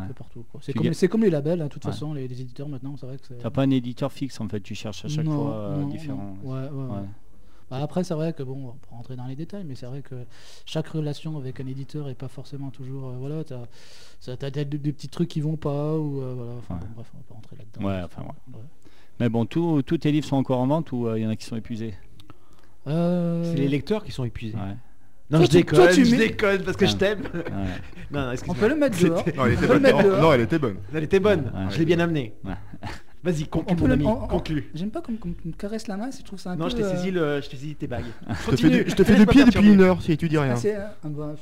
Ouais. 0.01 0.07
peu 0.09 0.14
partout. 0.14 0.44
C'est 0.61 0.72
comme, 0.72 0.86
ga- 0.86 0.92
c'est 0.94 1.09
comme 1.09 1.22
les 1.22 1.30
labels, 1.30 1.61
hein, 1.61 1.64
de 1.64 1.70
toute 1.70 1.84
Ouais. 1.84 1.90
façon, 1.92 2.14
les, 2.14 2.26
les 2.28 2.40
éditeurs 2.40 2.68
maintenant, 2.68 2.97
c'est 2.97 3.07
vrai 3.07 3.16
que 3.18 3.26
c'est. 3.26 3.38
T'as 3.38 3.51
pas 3.51 3.62
un 3.62 3.70
éditeur 3.70 4.12
fixe 4.12 4.40
en 4.40 4.49
fait, 4.49 4.61
tu 4.61 4.74
cherches 4.74 5.05
à 5.05 5.09
chaque 5.09 5.24
Non, 5.26 5.36
fois 5.44 5.55
euh, 5.57 5.80
non, 5.82 5.88
différent. 5.88 6.36
non. 6.42 6.51
Ouais, 6.53 6.68
ouais, 6.68 6.70
ouais. 6.70 7.01
Ouais. 7.01 7.07
Bah, 7.68 7.78
après, 7.82 8.05
c'est 8.05 8.14
vrai 8.14 8.32
que 8.32 8.44
bon, 8.44 8.68
on 8.68 8.72
peut 8.72 8.94
rentrer 8.94 9.16
dans 9.16 9.26
les 9.26 9.34
détails, 9.34 9.64
mais 9.66 9.74
c'est 9.74 9.86
vrai 9.86 10.01
que 10.01 10.14
chaque 10.66 10.86
relation 10.86 11.36
avec 11.36 11.59
un 11.61 11.66
éditeur 11.66 12.09
est 12.09 12.14
pas 12.14 12.28
forcément 12.28 12.70
toujours. 12.70 13.09
euh, 13.09 13.16
voilà, 13.18 13.42
t'as 13.42 13.64
ça- 14.20 14.36
t'as 14.36 14.51
des, 14.51 14.64
petits 14.64 15.09
trucs 15.09 15.28
qui 15.28 15.40
vont 15.40 15.57
pas, 15.57 15.97
ou 15.99 16.20
euh, 16.22 16.34
voilà. 16.36 16.53
Enfin, 16.59 16.74
Ouais. 16.74 16.80
bon, 16.82 16.86
bref, 16.94 17.11
on 17.14 17.18
va 17.18 17.24
pas 17.28 17.34
rentrer 17.34 17.57
là-dedans. 17.57 17.86
Ouais, 17.88 18.03
enfin, 18.05 18.24
Mais 19.18 19.28
bon, 19.28 19.47
tous 19.47 19.82
tous 19.82 19.99
tes 19.99 20.12
livres 20.12 20.26
sont 20.26 20.36
encore 20.36 20.61
en 20.61 20.66
vente 20.68 20.92
ou 20.92 21.09
euh, 21.09 21.18
il 21.18 21.22
y 21.22 21.26
en 21.26 21.30
a 21.30 21.36
qui 21.36 21.44
sont 21.47 21.57
épuisés? 21.57 21.94
Euh, 22.86 23.42
C'est 23.53 23.59
les 23.59 23.68
lecteurs 23.68 24.05
qui 24.05 24.12
sont 24.12 24.24
épuisés. 24.24 24.57
Non, 25.28 25.38
Toi, 25.38 25.46
je 25.46 25.50
déconne, 25.50 25.78
toi, 25.78 25.88
tu 25.88 26.04
je 26.04 26.10
mets- 26.12 26.16
déconne 26.18 26.62
parce 26.62 26.76
que 26.76 26.84
Ah. 26.84 26.88
je 26.88 26.96
t'aime. 26.96 27.20
ouais. 27.34 27.42
Non, 28.12 28.20
non, 28.20 28.26
on 28.28 28.32
excuse-moi. 28.32 28.56
peut 28.60 28.68
le 28.68 28.76
mettre 28.76 28.98
dehors. 29.02 29.24
Non, 29.36 29.44
elle 29.46 29.52
était 29.52 29.64
On 29.64 29.66
peut 29.68 29.74
le 29.74 29.80
bonne. 29.80 29.82
mettre 29.82 29.96
Non, 29.96 30.02
dehors. 30.08 30.22
non, 30.22 30.32
elle 30.32 30.40
était 30.42 30.58
bonne. 30.60 30.76
Elle 30.94 31.02
était 31.04 31.20
bonne, 31.20 31.40
Ouais. 31.40 31.66
je 31.70 31.78
l'ai 31.78 31.84
bien 31.84 31.98
amenée. 31.98 32.34
Ouais. 32.44 32.52
Vas-y, 33.26 33.42
On 33.44 33.46
conclue 33.58 33.76
mon 33.86 33.90
ami, 33.90 34.06
on- 34.06 34.22
on- 34.24 34.26
conclue. 34.28 34.70
J'aime 34.74 34.90
pas 34.90 35.00
comme, 35.02 35.18
comme 35.18 35.34
tu 35.34 35.48
me 35.48 35.52
caresses 35.52 35.88
la 35.88 35.96
main, 35.96 36.08
je 36.16 36.22
trouve 36.22 36.38
ça 36.38 36.52
un 36.52 36.56
Non, 36.56 36.64
peu. 36.66 36.70
je 36.70 36.76
t'ai 36.76 36.82
euh, 36.84 36.96
saisi, 36.96 37.10
le... 37.10 37.40
je 37.40 37.48
t'ai 37.48 37.56
saisi 37.56 37.74
tes 37.74 37.86
bagues. 37.88 38.04
Je 38.28 38.32
te 38.32 38.34
fais 38.36 38.50
Continue, 38.50 38.84
du, 38.84 38.90
je 38.90 38.94
te 38.94 39.04
fais 39.04 39.16
du 39.16 39.26
pied 39.26 39.44
depuis 39.44 39.68
une 39.72 39.80
heure 39.80 40.00
si 40.00 40.16
tu 40.16 40.28
dis 40.28 40.38
rien. 40.38 40.54
Ah, 40.56 40.66
euh, 40.66 40.86
ah 41.04 41.08
bah, 41.08 41.34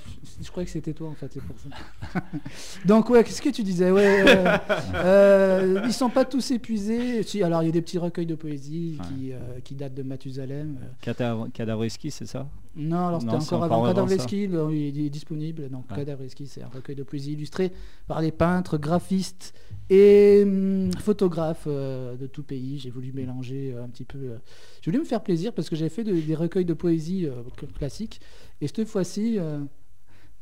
je 0.43 0.51
croyais 0.51 0.65
que 0.65 0.73
c'était 0.73 0.95
toi 0.95 1.09
en 1.11 1.15
fait, 1.15 1.31
c'est 1.33 1.43
pour 1.43 1.57
ça. 1.59 2.21
Donc 2.87 3.11
ouais, 3.11 3.23
qu'est-ce 3.23 3.43
que 3.43 3.51
tu 3.51 3.63
disais? 3.63 3.91
Ouais, 3.91 4.25
euh, 4.27 4.57
euh, 4.95 5.83
ils 5.87 5.93
sont 5.93 6.11
pas 6.11 6.25
tous 6.25 6.51
épuisés. 6.51 7.23
Si, 7.23 7.43
alors 7.43 7.63
il 7.63 7.67
y 7.67 7.69
a 7.69 7.73
des 7.73 7.83
petits 7.83 7.99
recueils 7.99 8.27
de 8.27 8.35
poésie 8.35 8.99
qui, 9.09 9.33
euh, 9.33 9.37
qui 9.63 9.75
datent 9.75 9.95
de 9.95 10.03
Mathusalem. 10.03 10.79
euh. 10.83 10.87
Cadavre- 11.03 11.49
Cadavreski, 11.53 12.11
c'est 12.11 12.27
ça? 12.27 12.49
Non, 12.77 13.07
alors 13.09 13.21
c'était 13.21 13.33
Non, 13.35 13.41
c'est 13.41 13.55
encore 13.55 13.65
avant. 13.65 13.85
le- 14.07 14.75
il 14.75 15.07
est 15.07 15.11
disponible. 15.11 15.69
Donc 15.69 15.85
Ouais. 15.91 15.99
Cadavreski, 15.99 16.47
c'est 16.47 16.63
un 16.63 16.69
recueil 16.75 16.97
de 16.97 17.03
poésie 17.05 17.33
illustré 17.35 17.73
par 18.09 18.21
des 18.21 18.33
peintres, 18.33 18.79
graphistes 18.79 19.55
et 19.91 20.43
hum, 20.45 20.91
photographes 20.99 21.67
euh, 21.75 22.17
de 22.17 22.27
tout 22.27 22.43
pays. 22.43 22.79
J'ai 22.79 22.91
voulu 22.91 23.13
mélanger 23.13 23.73
euh, 23.75 23.85
un 23.85 23.89
petit 23.89 24.05
peu. 24.05 24.19
euh, 24.19 24.37
J'ai 24.83 24.91
voulu 24.91 25.01
me 25.03 25.09
faire 25.09 25.23
plaisir 25.23 25.53
parce 25.53 25.69
que 25.69 25.77
j'avais 25.77 25.91
fait 25.91 26.05
de- 26.05 26.21
des 26.21 26.35
recueils 26.35 26.65
de 26.65 26.75
poésie 26.75 27.27
cl- 27.59 27.73
classiques. 27.73 28.21
Et 28.61 28.69
cette 28.69 28.85
fois-ci, 28.87 29.39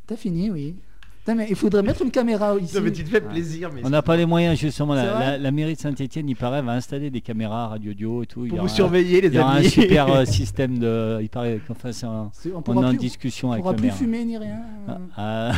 t'as 0.07 0.17
fini, 0.17 0.51
oui. 0.51 0.77
Putain, 1.25 1.37
mais 1.37 1.47
il 1.49 1.55
faudrait 1.55 1.85
mettre 1.85 2.03
une 2.03 2.11
caméra 2.11 2.57
ici. 2.59 2.75
Non, 2.75 2.83
mais 2.83 2.91
tu 2.91 3.05
te 3.05 3.09
fais 3.09 3.21
plaisir, 3.21 3.71
mais 3.73 3.81
On 3.85 3.91
n'a 3.91 4.03
pas 4.03 4.17
les 4.17 4.27
moyens 4.27 4.59
justement. 4.59 4.93
La, 4.95 5.05
la- 5.21 5.39
la 5.39 5.51
mairie 5.53 5.75
de 5.77 5.79
Saint-Etienne, 5.81 6.29
il 6.29 6.35
paraît, 6.35 6.63
va 6.63 6.73
installer 6.73 7.11
des 7.11 7.21
caméras 7.21 7.69
radio 7.69 7.93
audio 7.93 8.23
et 8.25 8.27
tout. 8.27 8.45
Il 8.45 8.49
pour 8.49 8.59
aura- 8.59 8.67
vous 8.67 8.75
surveiller, 8.75 9.21
les 9.21 9.29
Il 9.29 9.35
y 9.35 9.39
aura 9.39 9.53
un 9.53 9.57
amis. 9.59 9.71
super 9.71 10.09
euh, 10.09 10.25
système 10.27 10.81
de. 10.81 11.19
Il 11.23 11.29
paraît 11.29 11.61
qu'enfin 11.65 11.93
c'est 11.93 12.07
un- 12.07 12.31
on 12.53 12.57
On 12.59 12.63
pourra 12.63 12.83
est 12.83 12.87
en 12.87 12.89
plus, 12.91 12.99
discussion 12.99 13.51
on 13.51 13.53
avec 13.53 13.63
pourra 13.63 13.73
le 13.75 13.79
plus 13.79 13.87
maire. 13.87 13.97
fumer 13.97 14.25
ni 14.25 14.37
rien. 14.37 14.63
Ah, 14.89 14.99
ah, 15.17 15.53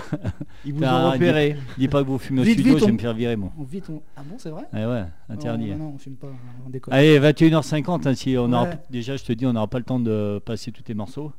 Ils 0.66 0.74
vous 0.74 0.84
ont 0.84 1.10
repéré. 1.12 1.56
dis 1.78 1.88
pas 1.88 2.02
que 2.02 2.08
vous 2.08 2.18
fumez 2.18 2.42
au 2.42 2.44
Vite, 2.44 2.54
studio, 2.58 2.72
vite, 2.74 2.80
je 2.80 2.84
vais 2.84 2.90
on- 2.90 2.94
me 2.96 3.00
faire 3.00 3.14
virer 3.14 3.36
moi. 3.36 3.50
On 3.58 3.62
vite, 3.64 3.84
on- 3.88 4.02
Ah 4.18 4.22
bon, 4.28 4.34
c'est 4.36 4.50
vrai 4.50 4.64
Eh 4.74 4.84
ouais, 4.84 5.04
interdit. 5.30 5.70
Non, 5.70 5.76
non, 5.78 5.92
on 5.94 5.98
fume 5.98 6.16
pas, 6.16 6.26
on 6.66 6.68
déconne. 6.68 6.92
Allez, 6.92 7.18
21h50, 7.18 8.06
hein, 8.06 8.14
si 8.14 8.36
on 8.36 8.52
aura- 8.52 8.68
déjà 8.90 9.16
je 9.16 9.24
te 9.24 9.32
dis, 9.32 9.46
on 9.46 9.54
n'aura 9.54 9.66
pas 9.68 9.78
le 9.78 9.84
temps 9.84 9.98
de 10.00 10.42
passer 10.44 10.72
tous 10.72 10.82
tes 10.82 10.92
morceaux. 10.94 11.32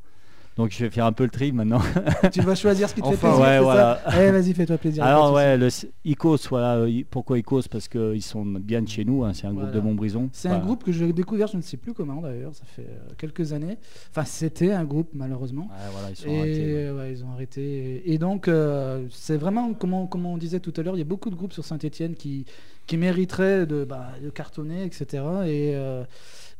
Donc 0.56 0.70
je 0.70 0.84
vais 0.84 0.90
faire 0.90 1.04
un 1.04 1.12
peu 1.12 1.24
le 1.24 1.30
tri 1.30 1.52
maintenant. 1.52 1.80
tu 2.32 2.40
vas 2.40 2.54
choisir 2.54 2.88
ce 2.88 2.94
qui 2.94 3.02
te 3.02 3.08
fait 3.08 3.14
Enfin, 3.14 3.28
plaisir. 3.28 3.44
ouais, 3.46 3.60
voilà. 3.60 4.00
Allez, 4.06 4.30
vas-y, 4.30 4.54
fais-toi 4.54 4.78
plaisir. 4.78 5.04
Alors 5.04 5.34
ouais, 5.34 5.58
le 5.58 5.68
Icos, 6.04 6.48
voilà, 6.48 6.86
pourquoi 7.10 7.38
Icos? 7.38 7.68
Parce 7.70 7.88
qu'ils 7.88 8.22
sont 8.22 8.44
bien 8.44 8.80
de 8.80 8.88
chez 8.88 9.04
nous, 9.04 9.22
hein, 9.24 9.32
c'est 9.34 9.46
un 9.46 9.52
groupe 9.52 9.70
de 9.70 9.80
Montbrison. 9.80 10.30
C'est 10.32 10.48
un 10.48 10.58
groupe 10.58 10.82
que 10.82 10.92
j'ai 10.92 11.12
découvert, 11.12 11.46
je 11.48 11.58
ne 11.58 11.62
sais 11.62 11.76
plus 11.76 11.92
comment 11.92 12.22
d'ailleurs, 12.22 12.54
ça 12.54 12.64
fait 12.64 12.88
euh, 12.88 13.12
quelques 13.18 13.52
années. 13.52 13.76
Enfin, 14.10 14.24
c'était 14.24 14.72
un 14.72 14.84
groupe 14.84 15.10
malheureusement. 15.12 15.68
Ouais, 15.70 15.90
voilà, 15.92 16.10
ils 16.10 16.16
sont 16.16 16.28
Et 16.28 16.38
arrêtés, 16.38 16.90
ouais. 16.90 16.98
ouais, 16.98 17.12
ils 17.12 17.24
ont 17.24 17.30
arrêté. 17.32 18.10
Et, 18.10 18.18
donc, 18.18 18.48
euh, 18.48 19.06
c'est 19.10 19.36
vraiment, 19.36 19.74
comme 19.74 19.92
on, 19.92 20.06
comme 20.06 20.24
on 20.24 20.38
disait 20.38 20.60
tout 20.60 20.72
à 20.78 20.82
l'heure, 20.82 20.96
il 20.96 21.00
y 21.00 21.02
a 21.02 21.06
beaucoup 21.06 21.28
de 21.28 21.34
groupes 21.34 21.52
sur 21.52 21.64
Saint-Etienne 21.66 22.14
qui, 22.14 22.46
qui 22.86 22.96
mériteraient 22.96 23.66
de, 23.66 23.84
bah, 23.84 24.08
de 24.22 24.30
cartonner, 24.30 24.84
etc. 24.84 25.04
Et, 25.44 25.72
euh, 25.74 26.04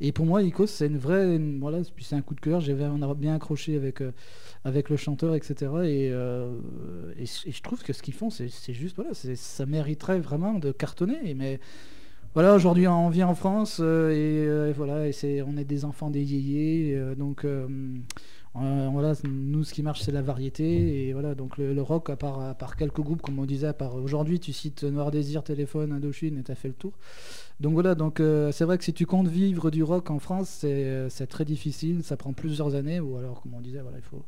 et 0.01 0.13
pour 0.13 0.27
moi, 0.27 0.43
Icos, 0.43 0.67
c'est 0.67 0.87
une 0.87 0.99
vraie. 0.99 1.39
voilà, 1.59 1.79
puis 1.95 2.05
c'est 2.05 2.17
un 2.17 2.23
coup 2.23 2.35
de 2.35 2.41
cœur. 2.41 2.61
J'avais, 2.61 2.87
bien 3.17 3.35
accroché 3.35 3.77
avec, 3.77 4.03
euh, 4.03 4.13
avec 4.65 4.91
le 4.91 4.97
chanteur, 4.97 5.35
etc. 5.35 5.55
Et, 5.85 6.11
euh, 6.13 6.59
et, 7.19 7.25
je- 7.27 7.63
trouve 7.63 7.83
que 7.83 7.93
ce 7.93 8.03
qu'ils 8.03 8.15
font, 8.15 8.29
c'est, 8.31 8.49
juste. 8.73 8.97
Voilà, 8.97 9.13
ça 9.15 9.67
mériterait 9.67 10.21
vraiment 10.21 10.55
de 10.55 10.73
cartonner. 10.73 11.35
Mais. 11.35 11.61
Voilà, 12.35 12.55
aujourd'hui 12.55 12.87
on 12.87 13.09
vit 13.09 13.23
en 13.23 13.35
France 13.35 13.79
euh, 13.81 14.69
et, 14.69 14.73
voilà, 14.75 15.07
et 15.09 15.43
on 15.43 15.57
est 15.57 15.65
des 15.65 15.87
enfants 15.87 16.11
des 16.11 16.23
yéyés, 16.23 17.01
donc 17.17 17.47
voilà, 18.55 19.15
nous, 19.25 19.65
ce 19.65 19.73
qui 19.73 19.83
marche, 19.83 20.03
c'est 20.03 20.13
la 20.13 20.21
variété. 20.21 21.09
Et 21.09 21.13
voilà, 21.15 21.35
donc 21.35 21.57
le, 21.57 21.81
rock, 21.81 22.11
à 22.11 22.17
part, 22.17 22.41
à 22.41 22.55
part 22.55 22.77
quelques 22.77 23.01
groupes, 23.01 23.23
comme 23.23 23.39
on 23.39 23.47
disait, 23.47 23.69
à 23.69 23.73
part 23.73 23.95
aujourd'hui, 23.95 24.39
tu 24.39 24.53
cites 24.53 24.85
Noir 24.85 25.11
Désir, 25.11 25.43
Téléphone, 25.43 25.93
Indochine, 25.93 26.39
et 26.39 26.43
tu 26.43 26.53
as 26.53 26.55
fait 26.55 26.69
le 26.69 26.75
tour. 26.75 26.93
Donc 27.59 27.73
voilà, 27.73 27.95
donc 27.95 28.21
euh, 28.21 28.53
c'est 28.53 28.65
vrai 28.65 28.77
que 28.77 28.85
si 28.85 28.93
tu 28.93 29.07
comptes 29.07 29.29
vivre 29.29 29.71
du 29.71 29.83
rock 29.83 30.11
en 30.11 30.19
France, 30.19 30.49
c'est 30.51 30.85
euh, 30.85 31.09
c'est 31.09 31.27
très 31.27 31.47
difficile, 31.47 32.03
ça 32.05 32.19
prend 32.19 32.35
plusieurs 32.35 32.75
années, 32.75 33.01
ou 33.01 33.17
alors, 33.17 33.41
comme 33.41 33.55
on 33.55 33.61
disait, 33.63 33.81
voilà, 33.81 33.97
il 33.97 34.03
faut 34.03 34.27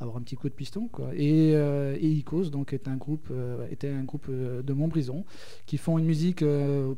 avoir 0.00 0.16
un 0.16 0.22
petit 0.22 0.36
coup 0.36 0.48
de 0.48 0.54
piston. 0.54 0.88
Euh, 1.00 1.96
et 2.00 2.08
Icos, 2.10 2.50
donc, 2.50 2.72
est 2.72 2.88
un 2.88 2.96
groupe, 2.96 3.30
était 3.70 3.90
un 3.90 4.04
groupe 4.04 4.30
de 4.30 4.72
Montbrison 4.72 5.24
qui 5.66 5.76
font 5.76 5.98
une 5.98 6.06
musique 6.06 6.44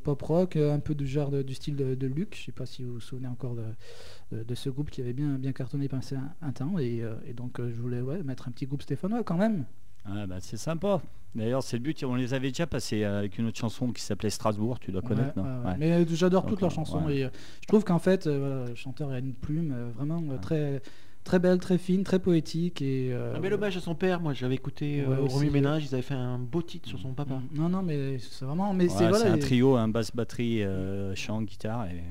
pop-rock, 0.04 0.56
euh, 0.56 0.74
un 0.74 0.78
peu 0.78 0.94
du 0.94 1.06
genre 1.06 1.30
du 1.30 1.54
style 1.54 1.76
de, 1.76 2.06
Luc. 2.06 2.36
Je 2.38 2.44
sais 2.44 2.52
pas 2.52 2.66
si 2.66 2.84
vous 2.84 2.94
vous 2.94 3.00
souvenez 3.00 3.28
encore 3.28 3.56
de, 4.32 4.54
ce 4.54 4.70
groupe 4.70 4.90
qui 4.90 5.00
avait 5.00 5.12
bien, 5.12 5.38
bien 5.38 5.52
cartonné 5.52 5.88
pendant 5.88 6.04
un, 6.12 6.46
un 6.46 6.52
temps. 6.52 6.78
Et, 6.78 7.02
donc, 7.34 7.60
je 7.60 7.80
voulais 7.80 8.02
mettre 8.22 8.48
un 8.48 8.52
petit 8.52 8.66
groupe 8.66 8.82
stéphanois 8.82 9.24
quand 9.24 9.36
même. 9.36 9.64
Ah, 10.06 10.26
bah, 10.26 10.36
c'est 10.40 10.56
sympa. 10.56 11.00
D'ailleurs, 11.34 11.62
c'est 11.62 11.76
le 11.78 11.82
but. 11.82 12.04
On 12.04 12.14
les 12.14 12.32
avait 12.34 12.48
déjà 12.48 12.66
passés 12.66 13.02
euh, 13.02 13.18
avec 13.18 13.38
une 13.38 13.46
autre 13.46 13.58
chanson 13.58 13.90
qui 13.90 14.02
s'appelait 14.02 14.30
Strasbourg. 14.30 14.78
Tu 14.78 14.92
dois 14.92 15.02
connaître, 15.02 15.36
Ouais, 15.36 15.42
non 15.42 15.48
ouais, 15.60 15.64
ouais. 15.64 15.70
Ouais. 15.72 15.76
Mais 15.78 15.92
euh, 15.92 16.04
j'adore 16.10 16.46
toutes 16.46 16.60
leurs 16.60 16.70
chansons. 16.70 17.04
ouais. 17.06 17.16
Et 17.16 17.24
euh, 17.24 17.28
je 17.62 17.66
trouve 17.66 17.82
qu'en 17.84 17.98
fait, 17.98 18.26
euh, 18.26 18.68
le 18.68 18.74
chanteur 18.76 19.10
a 19.10 19.18
une 19.18 19.34
plume 19.34 19.72
euh, 19.74 19.90
vraiment 19.96 20.22
euh, 20.22 20.32
Ouais. 20.34 20.38
très, 20.40 20.82
très 21.24 21.38
belle, 21.40 21.58
très 21.58 21.78
fine, 21.78 22.04
très 22.04 22.20
poétique. 22.20 22.82
Et, 22.82 23.12
euh, 23.12 23.34
Un 23.34 23.40
bel 23.40 23.52
hommage 23.54 23.76
à 23.76 23.80
son 23.80 23.96
père. 23.96 24.20
Moi, 24.20 24.32
j'avais 24.32 24.54
écouté 24.54 25.04
Ouais, 25.04 25.16
euh. 25.16 25.22
Remue 25.22 25.50
Ménage. 25.50 25.86
Ils 25.86 25.94
avaient 25.94 26.02
fait 26.02 26.14
un 26.14 26.38
beau 26.38 26.62
titre 26.62 26.88
sur 26.88 27.00
son 27.00 27.14
papa. 27.14 27.40
Non, 27.52 27.68
non, 27.68 27.82
mais 27.82 28.18
c'est 28.20 28.44
vraiment. 28.44 28.72
Mais 28.72 28.84
Ouais, 28.84 28.90
c'est 28.96 29.08
voilà, 29.08 29.32
un 29.32 29.36
et- 29.36 29.40
trio, 29.40 29.74
un 29.74 29.88
basse 29.88 30.14
batterie, 30.14 30.62
euh, 30.62 31.16
chant, 31.16 31.42
guitare. 31.42 31.86
Et... 31.86 32.02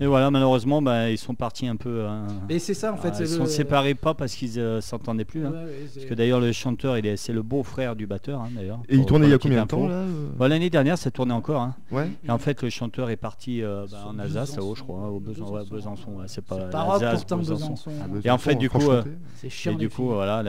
et 0.00 0.06
voilà, 0.06 0.30
malheureusement, 0.30 0.82
bah, 0.82 1.10
ils 1.10 1.18
sont 1.18 1.34
partis 1.34 1.66
un 1.68 1.76
peu. 1.76 2.06
hein. 2.06 2.26
Et 2.48 2.58
c'est 2.58 2.74
ça 2.74 2.92
en 2.92 2.96
fait. 2.96 3.10
Ah, 3.12 3.16
ils 3.18 3.22
le- 3.22 3.26
sont 3.28 3.46
séparés 3.46 3.94
pas 3.94 4.14
parce 4.14 4.34
qu'ils 4.34 4.58
euh, 4.58 4.80
s'entendaient 4.80 5.24
plus. 5.24 5.46
hein. 5.46 5.50
Ouais, 5.52 5.56
ouais, 5.64 5.70
c'est- 5.88 6.00
Parce 6.00 6.06
que 6.10 6.14
d'ailleurs, 6.14 6.40
le 6.40 6.50
chanteur, 6.52 6.98
il 6.98 7.06
est, 7.06 7.16
c'est 7.16 7.32
le 7.32 7.42
beau-frère 7.42 7.94
du 7.94 8.06
batteur, 8.06 8.40
hein, 8.40 8.48
d'ailleurs. 8.54 8.80
Et 8.88 8.96
il 8.96 9.04
tournait 9.06 9.26
il 9.26 9.30
y 9.30 9.34
a 9.34 9.38
combien 9.38 9.62
de 9.62 9.68
temps 9.68 9.86
là 9.86 9.94
euh 9.94 10.28
Bah, 10.36 10.48
L'année 10.48 10.70
dernière, 10.70 10.98
ça 10.98 11.10
tournait 11.10 11.34
encore. 11.34 11.60
hein. 11.62 11.74
Ouais. 11.90 12.08
Et 12.26 12.30
en 12.30 12.38
fait, 12.38 12.62
le 12.62 12.70
chanteur 12.70 13.10
est 13.10 13.16
parti 13.16 13.62
euh, 13.62 13.86
bah, 13.90 13.98
en 14.08 14.18
Alsace, 14.18 14.50
Besançon. 14.50 14.56
là-haut, 14.60 14.74
je 14.74 14.82
crois, 14.82 15.08
au 15.10 15.20
Besançon. 15.20 16.16
C'est 16.26 16.44
pas 16.44 16.56
pas 16.56 16.98
pourtant 17.12 17.36
Besançon. 17.36 17.70
Besançon. 17.70 17.90
Ah, 18.00 18.06
Et 18.24 18.30
en 18.30 18.38
fait, 18.38 18.54
du 18.56 18.68
coup. 18.70 18.80
C'est 19.36 19.70
Et 19.72 19.74
du 19.74 19.88
coup, 19.88 20.06
voilà, 20.08 20.42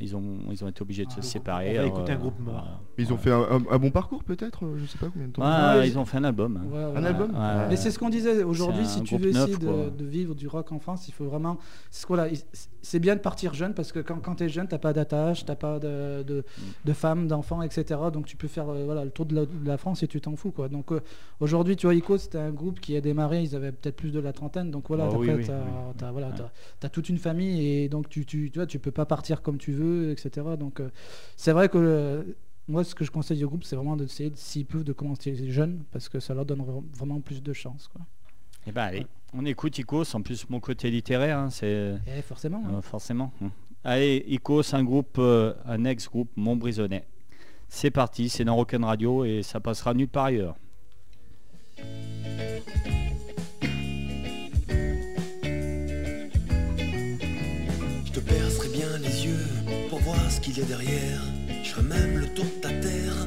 ils, 0.00 0.14
ont, 0.16 0.22
ils 0.50 0.64
ont 0.64 0.68
été 0.68 0.82
obligés 0.82 1.04
de 1.04 1.10
Ah, 1.12 1.16
se 1.16 1.22
séparer. 1.22 1.78
un 1.78 1.84
euh, 1.84 2.14
groupe 2.16 2.38
mort. 2.40 2.80
ils 2.98 3.12
ont 3.12 3.16
fait 3.16 3.30
un, 3.32 3.78
bon 3.78 3.90
parcours 3.90 4.22
peut-être, 4.24 4.64
euh, 4.64 4.76
je 4.78 4.86
sais 4.86 4.98
pas 4.98 5.06
combien 5.12 5.28
de 5.28 5.32
temps. 5.32 5.82
Ils 5.84 5.98
ont 5.98 6.04
fait 6.04 6.18
un 6.18 6.24
album. 6.24 6.60
Un 6.96 7.04
album. 7.04 7.32
Mais 7.68 7.76
c'est 7.76 7.90
ce 7.90 7.98
qu'on 7.98 8.08
disait 8.10 8.42
aujourd'hui, 8.42 8.83
Si 8.86 9.02
tu 9.02 9.16
veux 9.16 9.28
essayer 9.28 9.56
de, 9.56 10.04
vivre 10.04 10.34
du 10.34 10.46
rock 10.48 10.72
en 10.72 10.78
France, 10.78 11.08
il 11.08 11.12
faut 11.12 11.24
vraiment. 11.26 11.58
c'est 12.82 12.98
bien 13.00 13.14
de 13.16 13.20
partir 13.20 13.54
jeune 13.54 13.74
parce 13.74 13.92
que 13.92 14.00
quand, 14.00 14.18
quand 14.20 14.36
tu 14.36 14.44
es 14.44 14.48
jeune, 14.48 14.68
tu 14.68 14.78
pas 14.78 14.92
d'attache, 14.92 15.44
tu 15.44 15.54
pas 15.56 15.78
de, 15.78 16.22
de, 16.22 16.44
Mm. 16.58 16.62
de 16.84 16.92
femmes, 16.92 17.26
d'enfants, 17.28 17.62
etc. 17.62 18.00
Donc 18.12 18.26
tu 18.26 18.36
peux 18.36 18.48
faire 18.48 18.68
euh, 18.68 18.84
voilà, 18.84 19.04
le 19.04 19.10
tour 19.10 19.26
de 19.26 19.46
la, 19.64 19.76
France 19.78 20.02
et 20.02 20.08
tu 20.08 20.20
t'en 20.20 20.36
fous. 20.36 20.50
Quoi. 20.52 20.68
Donc 20.68 20.92
euh, 20.92 21.00
aujourd'hui, 21.40 21.76
tu 21.76 21.86
vois, 21.86 21.94
Ico, 21.94 22.18
c'était 22.18 22.38
un 22.38 22.50
groupe 22.50 22.80
qui 22.80 22.96
a 22.96 23.00
démarré, 23.00 23.42
ils 23.42 23.54
avaient 23.56 23.72
peut-être 23.72 23.96
plus 23.96 24.10
de 24.12 24.20
la 24.20 24.32
trentaine. 24.32 24.70
Donc 24.70 24.88
voilà, 24.88 25.08
oui, 25.10 25.30
oui, 25.30 25.44
tu 25.44 25.50
as, 25.50 25.54
oui. 25.58 26.06
voilà, 26.12 26.28
Ouais. 26.28 26.34
t'as- 26.36 26.52
t'as 26.80 26.88
toute 26.88 27.08
une 27.08 27.18
famille 27.18 27.66
et 27.66 27.88
donc 27.88 28.08
tu, 28.08 28.24
tu, 28.26 28.50
tu 28.50 28.58
vois, 28.58 28.66
tu 28.66 28.78
peux 28.78 28.90
pas 28.92 29.06
partir 29.06 29.42
comme 29.42 29.58
tu 29.58 29.72
veux, 29.72 30.10
etc. 30.10 30.46
Donc 30.58 30.80
euh, 30.80 30.88
c'est 31.36 31.52
vrai 31.52 31.68
que. 31.68 32.24
moi, 32.66 32.82
ce 32.82 32.94
que 32.94 33.04
je 33.04 33.10
conseille 33.10 33.44
au 33.44 33.48
groupe, 33.48 33.62
c'est 33.64 33.76
vraiment 33.76 33.94
d'essayer, 33.96 34.32
s'ils 34.36 34.64
peuvent, 34.64 34.84
de 34.84 34.94
commencer 34.94 35.34
jeune, 35.50 35.82
parce 35.92 36.08
que 36.08 36.18
ça 36.18 36.32
leur 36.32 36.46
donne 36.46 36.62
vra- 36.62 36.82
vraiment 36.96 37.20
plus 37.20 37.42
de 37.42 37.52
chance. 37.52 37.88
Quoi. 37.88 38.00
Et 38.66 38.72
ben 38.72 38.82
allez, 38.82 39.06
on 39.34 39.44
écoute 39.44 39.78
Icos. 39.78 40.14
En 40.14 40.22
plus, 40.22 40.48
mon 40.48 40.60
côté 40.60 40.90
littéraire, 40.90 41.38
hein, 41.38 41.50
c'est 41.50 41.94
Et 42.16 42.22
forcément. 42.22 42.62
hein. 42.66 42.74
euh, 42.76 42.82
forcément. 42.82 43.32
Hmm. 43.40 43.48
Allez, 43.84 44.24
Icos, 44.28 44.72
un 44.74 44.82
groupe, 44.84 45.16
euh, 45.18 45.52
un 45.66 45.84
ex-groupe 45.84 46.30
Montbrisonnais. 46.36 47.04
C'est 47.68 47.90
parti, 47.90 48.28
c'est 48.28 48.44
dans 48.44 48.56
Rock'n 48.56 48.84
Radio 48.84 49.24
et 49.24 49.42
ça 49.42 49.60
passera 49.60 49.94
nulle 49.94 50.08
part 50.08 50.26
ailleurs. 50.26 50.56
Je 58.04 58.12
te 58.12 58.20
percerai 58.20 58.68
bien 58.68 58.98
les 58.98 59.26
yeux 59.26 59.46
pour 59.88 59.98
voir 60.00 60.30
ce 60.30 60.40
qu'il 60.40 60.58
y 60.58 60.62
a 60.62 60.64
derrière. 60.64 61.20
Je 61.62 61.70
ferai 61.70 61.82
même 61.82 62.18
le 62.18 62.26
tour 62.34 62.44
de 62.44 62.60
ta 62.60 62.68
terre 62.68 63.26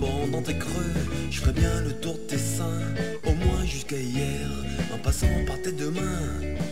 dans 0.00 0.42
tes 0.42 0.56
creux. 0.58 0.92
Je 1.30 1.40
ferai 1.40 1.52
bien 1.52 1.80
le 1.82 1.92
tour 1.92 2.14
de 2.14 2.20
tes 2.20 2.38
seins, 2.38 2.94
au 3.24 3.32
moins 3.32 3.64
jusqu'à 3.64 3.96
hier. 3.96 4.48
En 4.94 4.98
passant 4.98 5.26
par 5.46 5.60
tes 5.62 5.72
deux 5.72 5.90
mains, 5.90 6.30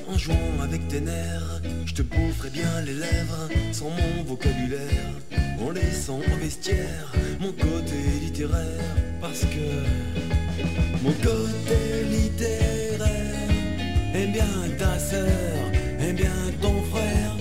en 0.08 0.18
jouant 0.18 0.60
avec 0.62 0.86
tes 0.88 1.00
nerfs. 1.00 1.60
Je 1.86 1.94
te 1.94 2.02
boufferai 2.02 2.50
bien 2.50 2.80
les 2.84 2.94
lèvres 2.94 3.48
sans 3.72 3.90
mon 3.90 4.24
vocabulaire. 4.24 5.14
En 5.60 5.70
laissant 5.70 6.18
au 6.18 6.36
vestiaire 6.42 7.12
mon 7.40 7.52
côté 7.52 7.96
littéraire. 8.22 8.94
Parce 9.20 9.40
que 9.40 9.68
mon 11.02 11.12
côté 11.12 12.04
littéraire 12.10 13.50
aime 14.14 14.32
bien 14.32 14.76
ta 14.78 14.98
sœur, 14.98 15.28
aime 16.00 16.16
bien 16.16 16.40
ton 16.60 16.82
frère. 16.90 17.36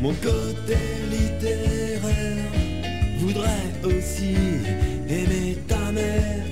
Mon 0.00 0.12
côté 0.14 0.76
littéraire 1.10 1.81
voudrait 3.32 3.96
aussi 3.96 4.34
aimer 5.08 5.56
ta 5.66 5.92
mère. 5.92 6.44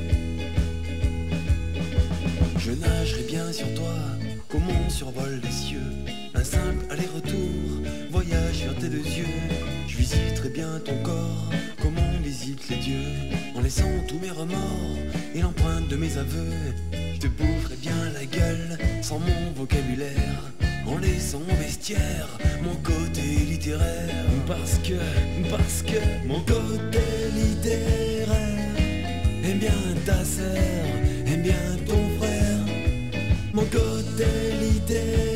Je 2.59 2.70
nagerai 2.72 3.22
bien 3.22 3.53
sur 3.53 3.72
toi, 3.74 3.95
comme 4.49 4.62
on 4.68 4.91
survole 4.91 5.41
les 5.43 5.51
cieux. 5.51 5.93
Un 6.35 6.45
simple 6.45 6.85
aller-retour, 6.91 7.83
voyage 8.11 8.64
vers 8.64 8.76
tes 8.76 8.89
deux 8.89 9.05
yeux. 9.05 9.26
Je 9.89 9.97
visiterai 9.97 10.49
bien 10.51 10.81
ton 10.85 10.97
corps, 11.03 11.51
comme 11.83 11.99
on 11.99 12.22
visite 12.22 12.68
les 12.70 12.76
dieux. 12.76 13.12
En 13.57 13.61
laissant 13.61 13.91
tous 14.09 14.18
mes 14.18 14.31
remords 14.31 14.99
et 15.35 15.41
l'empreinte 15.41 15.89
de 15.89 15.97
mes 15.97 16.16
aveux. 16.16 16.55
Je 16.93 17.20
te 17.20 17.26
boufferai 17.26 17.76
bien 17.76 18.11
la 18.14 18.24
gueule, 18.24 18.78
sans 19.03 19.18
mon 19.18 19.53
vocabulaire. 19.55 20.51
En 20.91 20.99
laissant 20.99 21.43
vestiaire 21.61 22.26
mon 22.62 22.74
côté 22.82 23.22
littéraire. 23.49 24.26
Parce 24.47 24.78
que, 24.78 24.99
parce 25.49 25.82
que 25.82 26.26
mon 26.26 26.41
côté 26.41 26.99
littéraire 27.32 28.28
aime 29.45 29.59
bien 29.59 29.70
ta 30.05 30.24
sœur, 30.24 30.57
aime 31.26 31.43
bien 31.43 31.76
ton 31.86 32.03
frère. 32.18 32.66
Mon 33.53 33.64
côté 33.66 34.26
littéraire 34.61 35.30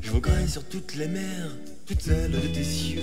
Je 0.00 0.10
voguerai 0.10 0.46
sur 0.46 0.64
toutes 0.64 0.94
les 0.96 1.08
mers, 1.08 1.50
toutes 1.86 2.02
celles 2.02 2.30
de 2.30 2.38
tes 2.38 2.64
cieux. 2.64 3.00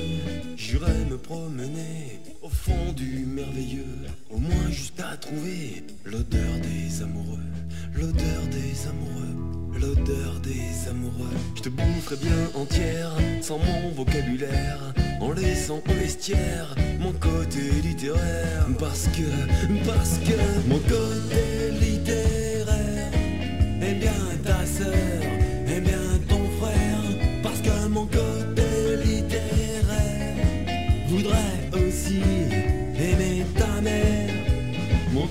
J'irai 0.55 1.05
me 1.09 1.17
promener 1.17 2.19
au 2.41 2.49
fond 2.49 2.93
du 2.95 3.25
merveilleux, 3.25 3.97
au 4.29 4.37
moins 4.37 4.69
jusqu'à 4.69 5.17
trouver 5.19 5.83
l'odeur 6.05 6.53
des 6.61 7.01
amoureux, 7.01 7.39
l'odeur 7.95 8.43
des 8.51 8.87
amoureux, 8.87 9.79
l'odeur 9.79 10.39
des 10.41 10.89
amoureux. 10.89 11.37
Je 11.55 11.61
te 11.61 11.69
boufferai 11.69 12.17
bien 12.17 12.61
entière, 12.61 13.11
sans 13.41 13.59
mon 13.59 13.89
vocabulaire, 13.91 14.93
en 15.19 15.31
laissant 15.31 15.81
au 15.87 15.93
vestiaire 15.93 16.75
mon 16.99 17.13
côté 17.13 17.71
littéraire. 17.83 18.67
Parce 18.79 19.07
que, 19.07 19.85
parce 19.85 20.17
que 20.19 20.69
mon 20.69 20.79
côté 20.79 21.71
littéraire 21.79 22.30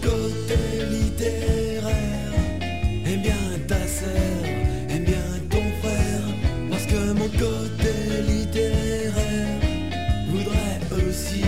côté 0.03 0.59
littéraire. 0.91 2.33
Aime 3.07 3.23
bien 3.23 3.59
ta 3.67 3.87
sœur, 3.87 4.45
aime 4.89 5.05
bien 5.05 5.29
ton 5.49 5.65
frère, 5.81 6.25
parce 6.71 6.87
que 6.87 7.13
mon 7.13 7.29
côté 7.29 7.95
littéraire 8.29 9.61
voudrait 10.29 10.81
aussi 11.09 11.43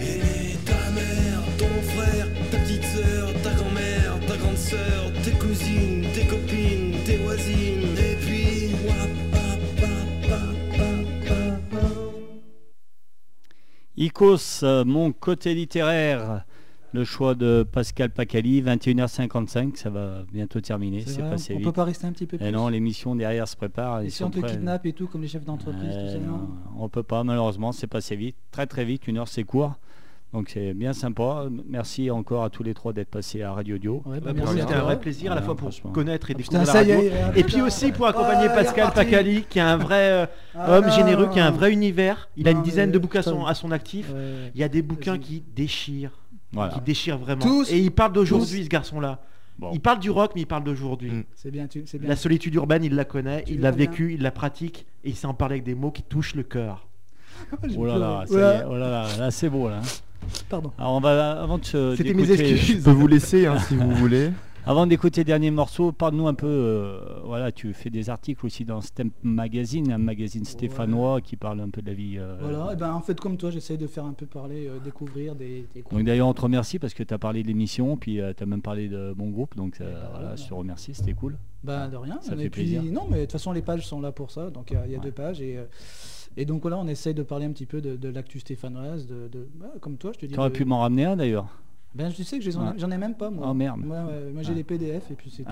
aimer 0.00 0.56
ta 0.64 0.90
mère, 0.90 1.42
ton 1.58 1.82
frère, 1.94 2.26
ta 2.50 2.58
petite 2.58 2.84
sœur, 2.84 3.32
ta 3.42 3.50
grand-mère, 3.54 4.18
ta 4.26 4.36
grande 4.36 4.56
sœur, 4.56 5.12
tes 5.24 5.32
cousines, 5.32 6.06
tes 6.14 6.26
copines, 6.26 6.96
tes 7.04 7.16
voisines, 7.18 7.96
et 7.98 8.16
puis. 8.24 8.50
Icos, 14.00 14.62
euh, 14.62 14.82
mon 14.82 15.12
côté 15.12 15.52
littéraire, 15.52 16.46
le 16.92 17.04
choix 17.04 17.34
de 17.34 17.62
Pascal 17.70 18.10
Pacali, 18.10 18.62
21h55, 18.62 19.76
ça 19.76 19.90
va 19.90 20.22
bientôt 20.32 20.60
terminer, 20.60 21.02
C'est 21.06 21.10
c'est 21.14 21.20
vrai, 21.22 21.30
passé 21.30 21.52
on 21.54 21.56
vite. 21.58 21.66
peut 21.66 21.72
pas 21.72 21.84
rester 21.84 22.06
un 22.06 22.12
petit 22.12 22.26
peu 22.26 22.36
plus. 22.38 22.46
Et 22.46 22.50
non, 22.50 22.68
l'émission 22.68 23.14
derrière 23.14 23.46
se 23.48 23.56
prépare. 23.56 24.00
Et 24.02 24.06
ils 24.06 24.10
si 24.10 24.18
sont 24.18 24.26
on 24.26 24.30
te 24.30 24.40
prêts. 24.40 24.50
kidnappe 24.52 24.86
et 24.86 24.92
tout, 24.92 25.06
comme 25.06 25.22
les 25.22 25.28
chefs 25.28 25.44
d'entreprise, 25.44 25.94
non, 26.26 26.48
on 26.78 26.88
peut 26.88 27.02
pas, 27.02 27.22
malheureusement, 27.24 27.72
c'est 27.72 27.86
passé 27.86 28.16
vite, 28.16 28.36
très 28.50 28.66
très 28.66 28.84
vite, 28.84 29.06
une 29.08 29.18
heure 29.18 29.28
c'est 29.28 29.44
court. 29.44 29.74
Donc 30.32 30.48
c'est 30.50 30.74
bien 30.74 30.92
sympa. 30.92 31.46
Merci 31.68 32.08
encore 32.08 32.44
à 32.44 32.50
tous 32.50 32.62
les 32.62 32.72
trois 32.72 32.92
d'être 32.92 33.08
passés 33.08 33.42
à 33.42 33.52
Radio 33.52 33.78
Dio. 33.78 34.00
Ouais, 34.06 34.20
bah, 34.20 34.30
C'était 34.56 34.74
un 34.74 34.82
vrai 34.82 35.00
plaisir 35.00 35.32
à 35.32 35.34
la 35.34 35.42
fois 35.42 35.56
pour 35.56 35.70
connaître 35.92 36.30
et 36.30 36.34
Ah, 36.34 36.38
découvrir 36.38 36.60
putain, 36.62 36.72
la 36.72 36.78
radio. 36.94 37.00
est, 37.34 37.40
Et 37.40 37.42
puis 37.42 37.60
aussi 37.60 37.90
pour 37.90 38.06
accompagner 38.06 38.46
Ah, 38.48 38.54
Pascal. 38.54 38.92
Pacali, 38.94 39.42
qui 39.50 39.58
est 39.58 39.62
un 39.62 39.76
vrai 39.76 40.10
euh, 40.22 40.26
Ah, 40.54 40.76
homme 40.78 40.86
non, 40.86 40.92
généreux, 40.92 41.28
qui 41.32 41.40
a 41.40 41.46
un 41.46 41.50
non. 41.50 41.56
vrai 41.56 41.72
univers. 41.72 42.28
Il 42.36 42.46
a 42.46 42.52
une 42.52 42.62
dizaine 42.62 42.90
mais 42.90 42.94
de 42.94 42.98
bouquins 43.00 43.18
à 43.18 43.22
son, 43.24 43.38
putain. 43.38 43.46
à 43.50 43.54
son 43.54 43.72
actif. 43.72 44.08
Ouais. 44.12 44.52
Il 44.54 44.60
y 44.60 44.62
a 44.62 44.68
des 44.68 44.82
bouquins 44.82 45.18
qui 45.18 45.42
déchirent. 45.56 46.12
Voilà. 46.52 46.72
Qui 46.74 46.80
déchirent 46.80 47.18
vraiment. 47.18 47.40
Tous. 47.42 47.70
Et 47.70 47.78
il 47.78 47.90
parle 47.90 48.12
d'aujourd'hui, 48.12 48.64
ce 48.64 48.68
garçon-là. 48.68 49.20
Bon. 49.58 49.70
Il 49.74 49.80
parle 49.80 49.98
du 50.00 50.10
rock, 50.10 50.32
mais 50.34 50.40
il 50.42 50.46
parle 50.46 50.64
d'aujourd'hui. 50.64 51.10
Mm. 51.10 51.24
C'est 51.34 51.50
bien, 51.50 51.66
tu- 51.66 51.82
c'est 51.86 51.98
bien. 51.98 52.08
La 52.08 52.16
solitude 52.16 52.54
urbaine, 52.54 52.82
il 52.82 52.94
la 52.94 53.04
connaît, 53.04 53.42
Tu 53.44 53.52
il 53.54 53.60
l'a 53.60 53.70
vois 53.70 53.76
bien. 53.76 53.90
vécu, 53.90 54.14
il 54.14 54.22
la 54.22 54.30
pratique, 54.30 54.86
et 55.04 55.10
il 55.10 55.16
sait 55.16 55.26
en 55.26 55.34
parler 55.34 55.54
avec 55.54 55.64
des 55.64 55.74
mots 55.74 55.90
qui 55.90 56.02
touchent 56.02 56.34
le 56.34 56.42
cœur. 56.42 56.86
Oh 57.76 57.84
là 57.86 57.98
là, 57.98 58.24
y 58.28 58.34
est, 58.34 58.64
oh 58.68 58.76
là 58.76 58.90
là, 58.90 59.06
là 59.18 59.30
c'est 59.30 59.48
beau 59.48 59.68
là. 59.68 59.78
hein. 59.78 60.26
Pardon. 60.48 60.72
Alors 60.78 60.92
on 60.92 61.00
va 61.00 61.40
avant 61.42 61.56
de 61.58 61.64
se 61.64 61.94
C'était 61.96 62.12
mes 62.14 62.22
d'écouter- 62.26 62.46
Je 62.48 62.54
excuses. 62.54 62.84
peux 62.84 62.90
vous 62.90 63.06
laisser 63.06 63.46
hein, 63.46 63.58
si 63.58 63.76
vous 63.76 63.90
voulez. 63.96 64.30
Avant 64.70 64.86
d'écouter 64.86 65.22
le 65.22 65.24
dernier 65.24 65.50
morceau, 65.50 65.90
parle-nous 65.90 66.28
un 66.28 66.34
peu. 66.34 66.46
euh, 66.46 67.00
voilà, 67.24 67.50
tu 67.50 67.72
fais 67.74 67.90
des 67.90 68.08
articles 68.08 68.46
aussi 68.46 68.64
dans 68.64 68.80
Stemp 68.80 69.10
Magazine, 69.24 69.90
un 69.90 69.98
magazine 69.98 70.44
stéphanois 70.44 71.20
qui 71.20 71.34
parle 71.34 71.60
un 71.60 71.70
peu 71.70 71.82
de 71.82 71.88
la 71.88 71.92
vie. 71.94 72.18
euh, 72.18 72.36
Voilà, 72.40 72.72
et 72.72 72.76
ben 72.76 72.92
en 72.94 73.00
fait 73.00 73.18
comme 73.18 73.36
toi 73.36 73.50
j'essaye 73.50 73.78
de 73.78 73.88
faire 73.88 74.04
un 74.04 74.12
peu 74.12 74.26
parler, 74.26 74.68
euh, 74.68 74.78
découvrir 74.78 75.34
des. 75.34 75.66
Donc 75.90 76.04
d'ailleurs 76.04 76.28
on 76.28 76.34
te 76.34 76.42
remercie 76.42 76.78
parce 76.78 76.94
que 76.94 77.02
tu 77.02 77.12
as 77.12 77.18
parlé 77.18 77.42
de 77.42 77.48
l'émission, 77.48 77.96
puis 77.96 78.20
tu 78.36 78.42
as 78.44 78.46
même 78.46 78.62
parlé 78.62 78.88
de 78.88 79.12
mon 79.18 79.30
groupe, 79.30 79.56
donc 79.56 79.80
euh, 79.80 79.92
bah, 79.92 80.08
voilà, 80.12 80.30
ouais. 80.30 80.36
je 80.36 80.46
te 80.46 80.54
remercie, 80.54 80.94
c'était 80.94 81.14
cool. 81.14 81.36
Ben 81.64 81.88
de 81.88 81.96
rien. 81.96 82.20
Ça 82.22 82.34
et 82.34 82.36
fait 82.36 82.42
puis, 82.50 82.62
plaisir. 82.62 82.84
Non 82.84 83.08
mais 83.10 83.16
de 83.16 83.22
toute 83.22 83.32
façon 83.32 83.50
les 83.50 83.62
pages 83.62 83.84
sont 83.88 84.00
là 84.00 84.12
pour 84.12 84.30
ça, 84.30 84.50
donc 84.50 84.70
il 84.70 84.74
y 84.74 84.76
a- 84.76 84.86
il 84.86 84.92
y 84.92 84.94
a, 84.94 84.98
Ouais. 84.98 85.04
deux 85.04 85.10
pages 85.10 85.40
et, 85.40 85.58
et 86.36 86.44
donc 86.44 86.62
voilà 86.62 86.78
on 86.78 86.86
essaye 86.86 87.12
de 87.14 87.24
parler 87.24 87.46
un 87.46 87.50
petit 87.50 87.66
peu 87.66 87.80
de, 87.80 87.96
de 87.96 88.08
l'actu 88.08 88.38
stéphanoise, 88.38 89.08
de, 89.08 89.26
de- 89.26 89.48
bah, 89.56 89.66
comme 89.80 89.96
toi 89.96 90.12
je 90.14 90.20
te 90.20 90.26
dis. 90.26 90.34
Tu 90.34 90.38
aurais 90.38 90.50
de- 90.50 90.54
pu 90.54 90.64
m'en 90.64 90.78
ramener 90.78 91.06
un 91.06 91.16
d'ailleurs. 91.16 91.48
Ben 91.92 92.08
je 92.16 92.22
sais 92.22 92.38
que 92.38 92.48
j'en 92.48 92.72
Ouais. 92.72 92.94
ai 92.94 92.98
même 92.98 93.16
pas 93.16 93.30
moi. 93.30 93.48
Oh, 93.50 93.52
merde. 93.54 93.80
Moi, 93.84 93.96
ouais, 94.04 94.30
moi 94.32 94.42
j'ai 94.44 94.52
Ah. 94.52 94.54
des 94.54 94.62
PDF 94.62 95.10
et 95.10 95.14
puis 95.14 95.28
c'est 95.28 95.42
tout. 95.42 95.50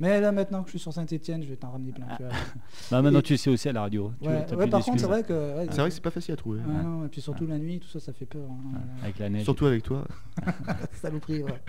mais 0.00 0.20
là 0.20 0.32
maintenant 0.32 0.62
que 0.62 0.66
je 0.66 0.70
suis 0.70 0.78
sur 0.80 0.92
Saint-Etienne 0.92 1.44
je 1.44 1.48
vais 1.48 1.54
t'en 1.56 1.70
ramener 1.70 1.92
plein. 1.92 2.06
tu 2.16 2.24
vois. 2.24 2.32
Bah, 2.90 3.02
maintenant 3.02 3.20
Et- 3.20 3.22
tu 3.22 3.36
sais 3.36 3.50
aussi 3.50 3.68
à 3.68 3.72
la 3.72 3.82
radio. 3.82 4.10
Tu- 4.20 4.28
Ouais, 4.28 4.44
ouais, 4.56 4.66
par 4.68 4.84
contre 4.84 4.98
c'est 4.98 5.06
vrai 5.06 5.22
que... 5.22 5.32
ouais, 5.32 5.66
C'est 5.70 5.78
vrai 5.78 5.88
que 5.88 5.94
c'est 5.94 6.02
pas 6.02 6.10
facile 6.10 6.34
à 6.34 6.36
trouver. 6.36 6.58
Ouais, 6.58 6.82
non, 6.82 7.04
et 7.04 7.08
puis 7.08 7.20
surtout 7.20 7.46
la 7.46 7.58
nuit, 7.58 7.78
tout 7.78 7.86
ça, 7.88 8.00
ça 8.00 8.12
fait 8.12 8.26
peur. 8.26 8.48
hein. 8.50 8.80
Avec 9.04 9.18
la 9.20 9.28
neige. 9.30 9.44
Surtout 9.44 9.66
avec 9.66 9.84
toi. 9.84 10.04
Saloperie, 11.00 11.42
ouais. 11.44 11.60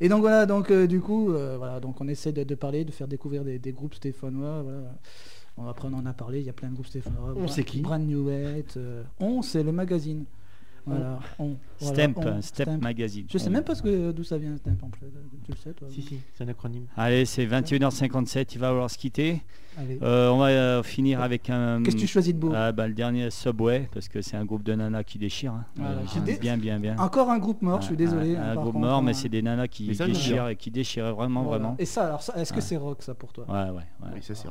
Et 0.00 0.08
donc 0.10 0.20
voilà, 0.20 0.44
donc 0.44 0.70
euh, 0.70 0.86
du 0.86 1.00
coup, 1.00 1.32
euh, 1.32 1.56
voilà, 1.56 1.80
donc 1.80 1.98
on 2.00 2.08
essaie 2.08 2.32
de, 2.32 2.44
de 2.44 2.54
parler, 2.54 2.84
de 2.84 2.90
faire 2.92 3.08
découvrir 3.08 3.42
des, 3.44 3.58
des 3.58 3.72
groupes 3.72 3.94
stéphanois. 3.94 4.62
Voilà. 4.62 4.94
On, 5.56 5.66
après 5.66 5.88
on 5.90 5.94
en 5.96 6.04
a 6.06 6.12
parlé, 6.12 6.40
il 6.40 6.46
y 6.46 6.50
a 6.50 6.54
plein 6.54 6.68
de 6.68 6.74
groupes 6.74 6.86
stéphanois. 6.86 7.32
On 7.36 7.44
Bra- 7.44 7.48
sait 7.48 7.64
qui 7.64 7.80
Brand 7.80 8.02
New 8.06 8.28
euh, 8.28 9.02
On, 9.20 9.40
c'est 9.42 9.62
le 9.62 9.72
magazine. 9.72 10.24
Voilà, 10.84 11.20
On. 11.38 11.56
Voilà, 11.80 11.94
Stemp, 11.94 12.18
On, 12.18 12.42
Step 12.42 12.68
Stemp. 12.68 12.82
Magazine. 12.82 13.26
Je 13.30 13.38
sais 13.38 13.48
On- 13.48 13.52
même 13.52 13.64
pas 13.64 13.74
d'où 13.74 14.24
ça 14.24 14.38
vient, 14.38 14.56
Stemp, 14.56 14.82
en 14.82 14.90
fait. 14.98 15.06
Tu 15.44 15.50
le 15.52 15.56
sais, 15.56 15.72
toi 15.72 15.88
Si, 15.90 16.02
si, 16.02 16.18
c'est 16.34 16.44
un 16.44 16.48
acronyme. 16.48 16.86
Allez, 16.96 17.24
c'est 17.24 17.46
21h57, 17.46 18.54
il 18.54 18.58
va 18.60 18.68
falloir 18.68 18.90
se 18.90 18.98
quitter. 18.98 19.42
Euh, 20.02 20.28
on 20.28 20.36
va 20.36 20.48
euh, 20.48 20.82
finir 20.82 21.22
avec 21.22 21.48
un. 21.48 21.82
Qu'est-ce 21.82 21.96
que 21.96 22.00
tu 22.02 22.06
choisis 22.06 22.34
de 22.34 22.38
beau? 22.38 22.52
Ah, 22.54 22.72
bah, 22.72 22.86
le 22.86 22.92
dernier 22.92 23.30
Subway, 23.30 23.88
parce 23.94 24.06
que 24.06 24.20
c'est 24.20 24.36
un 24.36 24.44
groupe 24.44 24.62
de 24.62 24.74
nanas 24.74 25.02
qui 25.02 25.18
déchire. 25.18 25.52
hein. 25.54 25.64
Voilà, 25.76 25.92
Euh, 25.92 26.04
qui 26.04 26.20
dé- 26.20 26.36
bien, 26.36 26.58
bien, 26.58 26.78
bien. 26.78 26.94
Encore 26.98 27.30
un 27.30 27.38
groupe 27.38 27.62
mort, 27.62 27.80
je 27.80 27.86
suis 27.86 27.96
désolé. 27.96 28.36
Un, 28.36 28.42
hein, 28.42 28.50
un 28.50 28.54
groupe 28.56 28.74
contre, 28.74 28.78
mort, 28.86 29.02
mais 29.02 29.12
hein. 29.12 29.14
c'est 29.14 29.30
des 29.30 29.40
nanas 29.40 29.68
qui 29.68 29.94
ça, 29.94 30.04
déchirent 30.06 30.48
et 30.48 30.56
qui 30.56 30.70
déchirent 30.70 31.14
vraiment, 31.14 31.42
Voilà. 31.44 31.58
vraiment. 31.62 31.76
Et 31.78 31.86
ça, 31.86 32.04
alors, 32.04 32.20
est-ce 32.36 32.50
que 32.52 32.56
Ouais. 32.56 32.60
c'est 32.60 32.76
rock 32.76 33.02
ça 33.02 33.14
pour 33.14 33.32
toi? 33.32 33.46
Ouais, 33.48 33.70
ouais, 33.70 33.76
ouais. 34.02 34.10
Oui, 34.16 34.20
ça, 34.22 34.34
c'est 34.34 34.48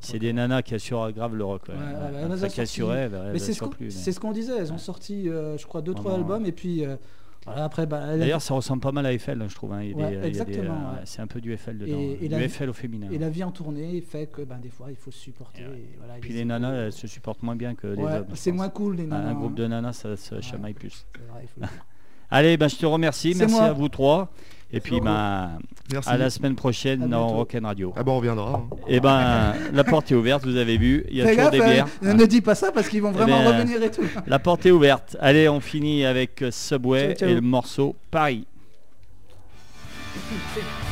C'est 0.00 0.18
des 0.18 0.32
nanas 0.32 0.62
qui 0.62 0.74
assurent 0.74 1.12
grave 1.12 1.36
le 1.36 1.44
rock. 1.44 1.62
Ouais. 1.68 1.74
Ouais, 1.74 1.80
ouais, 1.80 1.84
Ouais, 1.84 1.92
ouais, 1.92 2.06
elles 2.06 2.14
ont 2.14 2.24
Après 2.24 2.38
sorti- 2.38 2.54
qu'elles 2.56 2.62
assuraient, 2.62 3.08
bah, 3.10 3.18
elles 3.26 3.32
Mais 3.34 3.38
c'est 3.38 4.12
ce 4.12 4.20
qu'on 4.20 4.32
disait, 4.32 4.56
elles 4.58 4.72
ont 4.72 4.78
sorti, 4.78 5.28
euh, 5.28 5.39
je 5.56 5.66
crois, 5.66 5.82
deux, 5.82 5.94
trois 5.94 6.12
Vraiment, 6.12 6.24
albums, 6.34 6.46
et 6.46 6.52
puis 6.52 6.84
euh, 6.84 6.96
voilà, 7.46 7.64
après, 7.64 7.86
bah, 7.86 8.16
D'ailleurs, 8.18 8.42
ça 8.42 8.52
ressemble 8.54 8.80
pas 8.82 8.92
mal 8.92 9.06
à 9.06 9.12
Eiffel, 9.14 9.42
je 9.48 9.54
trouve. 9.54 9.72
hein. 9.72 9.82
Il 9.82 9.90
y 9.90 9.92
a 9.92 9.94
des- 9.96 10.02
Ouais, 10.02 10.08
il 10.10 10.14
y 10.14 10.18
a 10.18 10.20
des, 10.20 10.28
exactement, 10.28 10.74
euh, 10.74 10.94
ouais. 10.96 11.00
C'est 11.04 11.22
un 11.22 11.26
peu 11.26 11.40
du 11.40 11.52
Eiffel 11.54 11.78
dedans. 11.78 11.98
Et- 11.98 12.18
et 12.20 12.28
du 12.28 12.34
la- 12.34 12.42
Eiffel 12.42 12.68
au 12.68 12.72
féminin. 12.74 13.08
Et 13.10 13.18
la 13.18 13.30
vie 13.30 13.42
en 13.44 13.50
tournée 13.50 14.00
fait 14.02 14.26
que 14.26 14.42
ben, 14.42 14.58
des 14.58 14.68
fois 14.68 14.88
il 14.90 14.96
faut 14.96 15.10
se 15.10 15.18
supporter. 15.18 15.62
Et 15.62 15.96
voilà, 15.98 16.14
Puis 16.20 16.32
les 16.34 16.44
nanas, 16.44 16.72
elles 16.86 16.92
se 16.92 17.06
supportent 17.06 17.42
moins 17.42 17.56
bien 17.56 17.74
que 17.74 17.86
les 17.86 18.02
Ouais, 18.02 18.12
hommes. 18.16 18.26
je 18.30 18.34
c'est 18.36 18.50
pense. 18.50 18.56
moins 18.58 18.68
cool 18.68 18.96
les 18.96 19.04
Un- 19.04 19.08
nanas. 19.08 19.30
Un 19.30 19.34
groupe 19.34 19.52
hein. 19.52 19.62
de 19.62 19.66
nanas, 19.66 19.92
ça 19.94 20.16
se 20.16 20.40
chamaille 20.42 20.74
plus. 20.74 21.06
C'est 21.16 21.22
vrai, 21.32 21.40
il 21.44 21.48
faut 21.48 21.60
le 21.60 21.66
dire. 21.66 21.84
Allez, 22.30 22.56
ben, 22.56 22.68
je 22.68 22.76
te 22.76 22.86
remercie. 22.86 23.32
C'est 23.32 23.40
Merci 23.40 23.54
moi. 23.54 23.64
à 23.64 23.72
vous 23.72 23.88
trois. 23.88 24.30
Et 24.72 24.80
puis, 24.80 25.00
ben, 25.00 25.58
Merci. 25.92 26.08
à 26.08 26.16
la 26.16 26.30
semaine 26.30 26.54
prochaine 26.54 27.08
dans. 27.08 27.28
Rock'n 27.28 27.64
Radio. 27.64 27.92
Ah 27.96 28.02
bah 28.04 28.12
on 28.12 28.18
reviendra. 28.18 28.52
hein. 28.54 28.76
Et 28.86 29.00
ben, 29.00 29.54
la 29.72 29.82
porte 29.84 30.10
est 30.12 30.14
ouverte, 30.14 30.44
vous 30.44 30.56
avez 30.56 30.76
vu. 30.78 31.04
Il 31.10 31.16
y 31.16 31.22
a 31.22 31.24
Fais 31.26 31.30
toujours 31.36 31.50
gaffe, 31.50 31.60
des 31.60 31.66
hein, 31.66 31.72
bières. 31.72 31.86
ne- 32.02 32.12
ne 32.20 32.26
dis 32.26 32.40
pas 32.40 32.54
ça 32.54 32.70
parce 32.70 32.88
qu'ils 32.88 33.02
vont 33.02 33.10
vraiment 33.10 33.42
ben, 33.42 33.48
revenir 33.58 33.82
et 33.82 33.90
tout. 33.90 34.02
La 34.26 34.38
porte 34.38 34.64
est 34.66 34.70
ouverte. 34.70 35.16
Allez, 35.20 35.48
on 35.48 35.58
finit 35.60 36.04
avec 36.04 36.44
Subway 36.50 37.08
Ciao, 37.08 37.14
ciao. 37.16 37.28
et 37.30 37.34
le 37.34 37.40
morceau. 37.40 37.96
Paris 38.10 38.46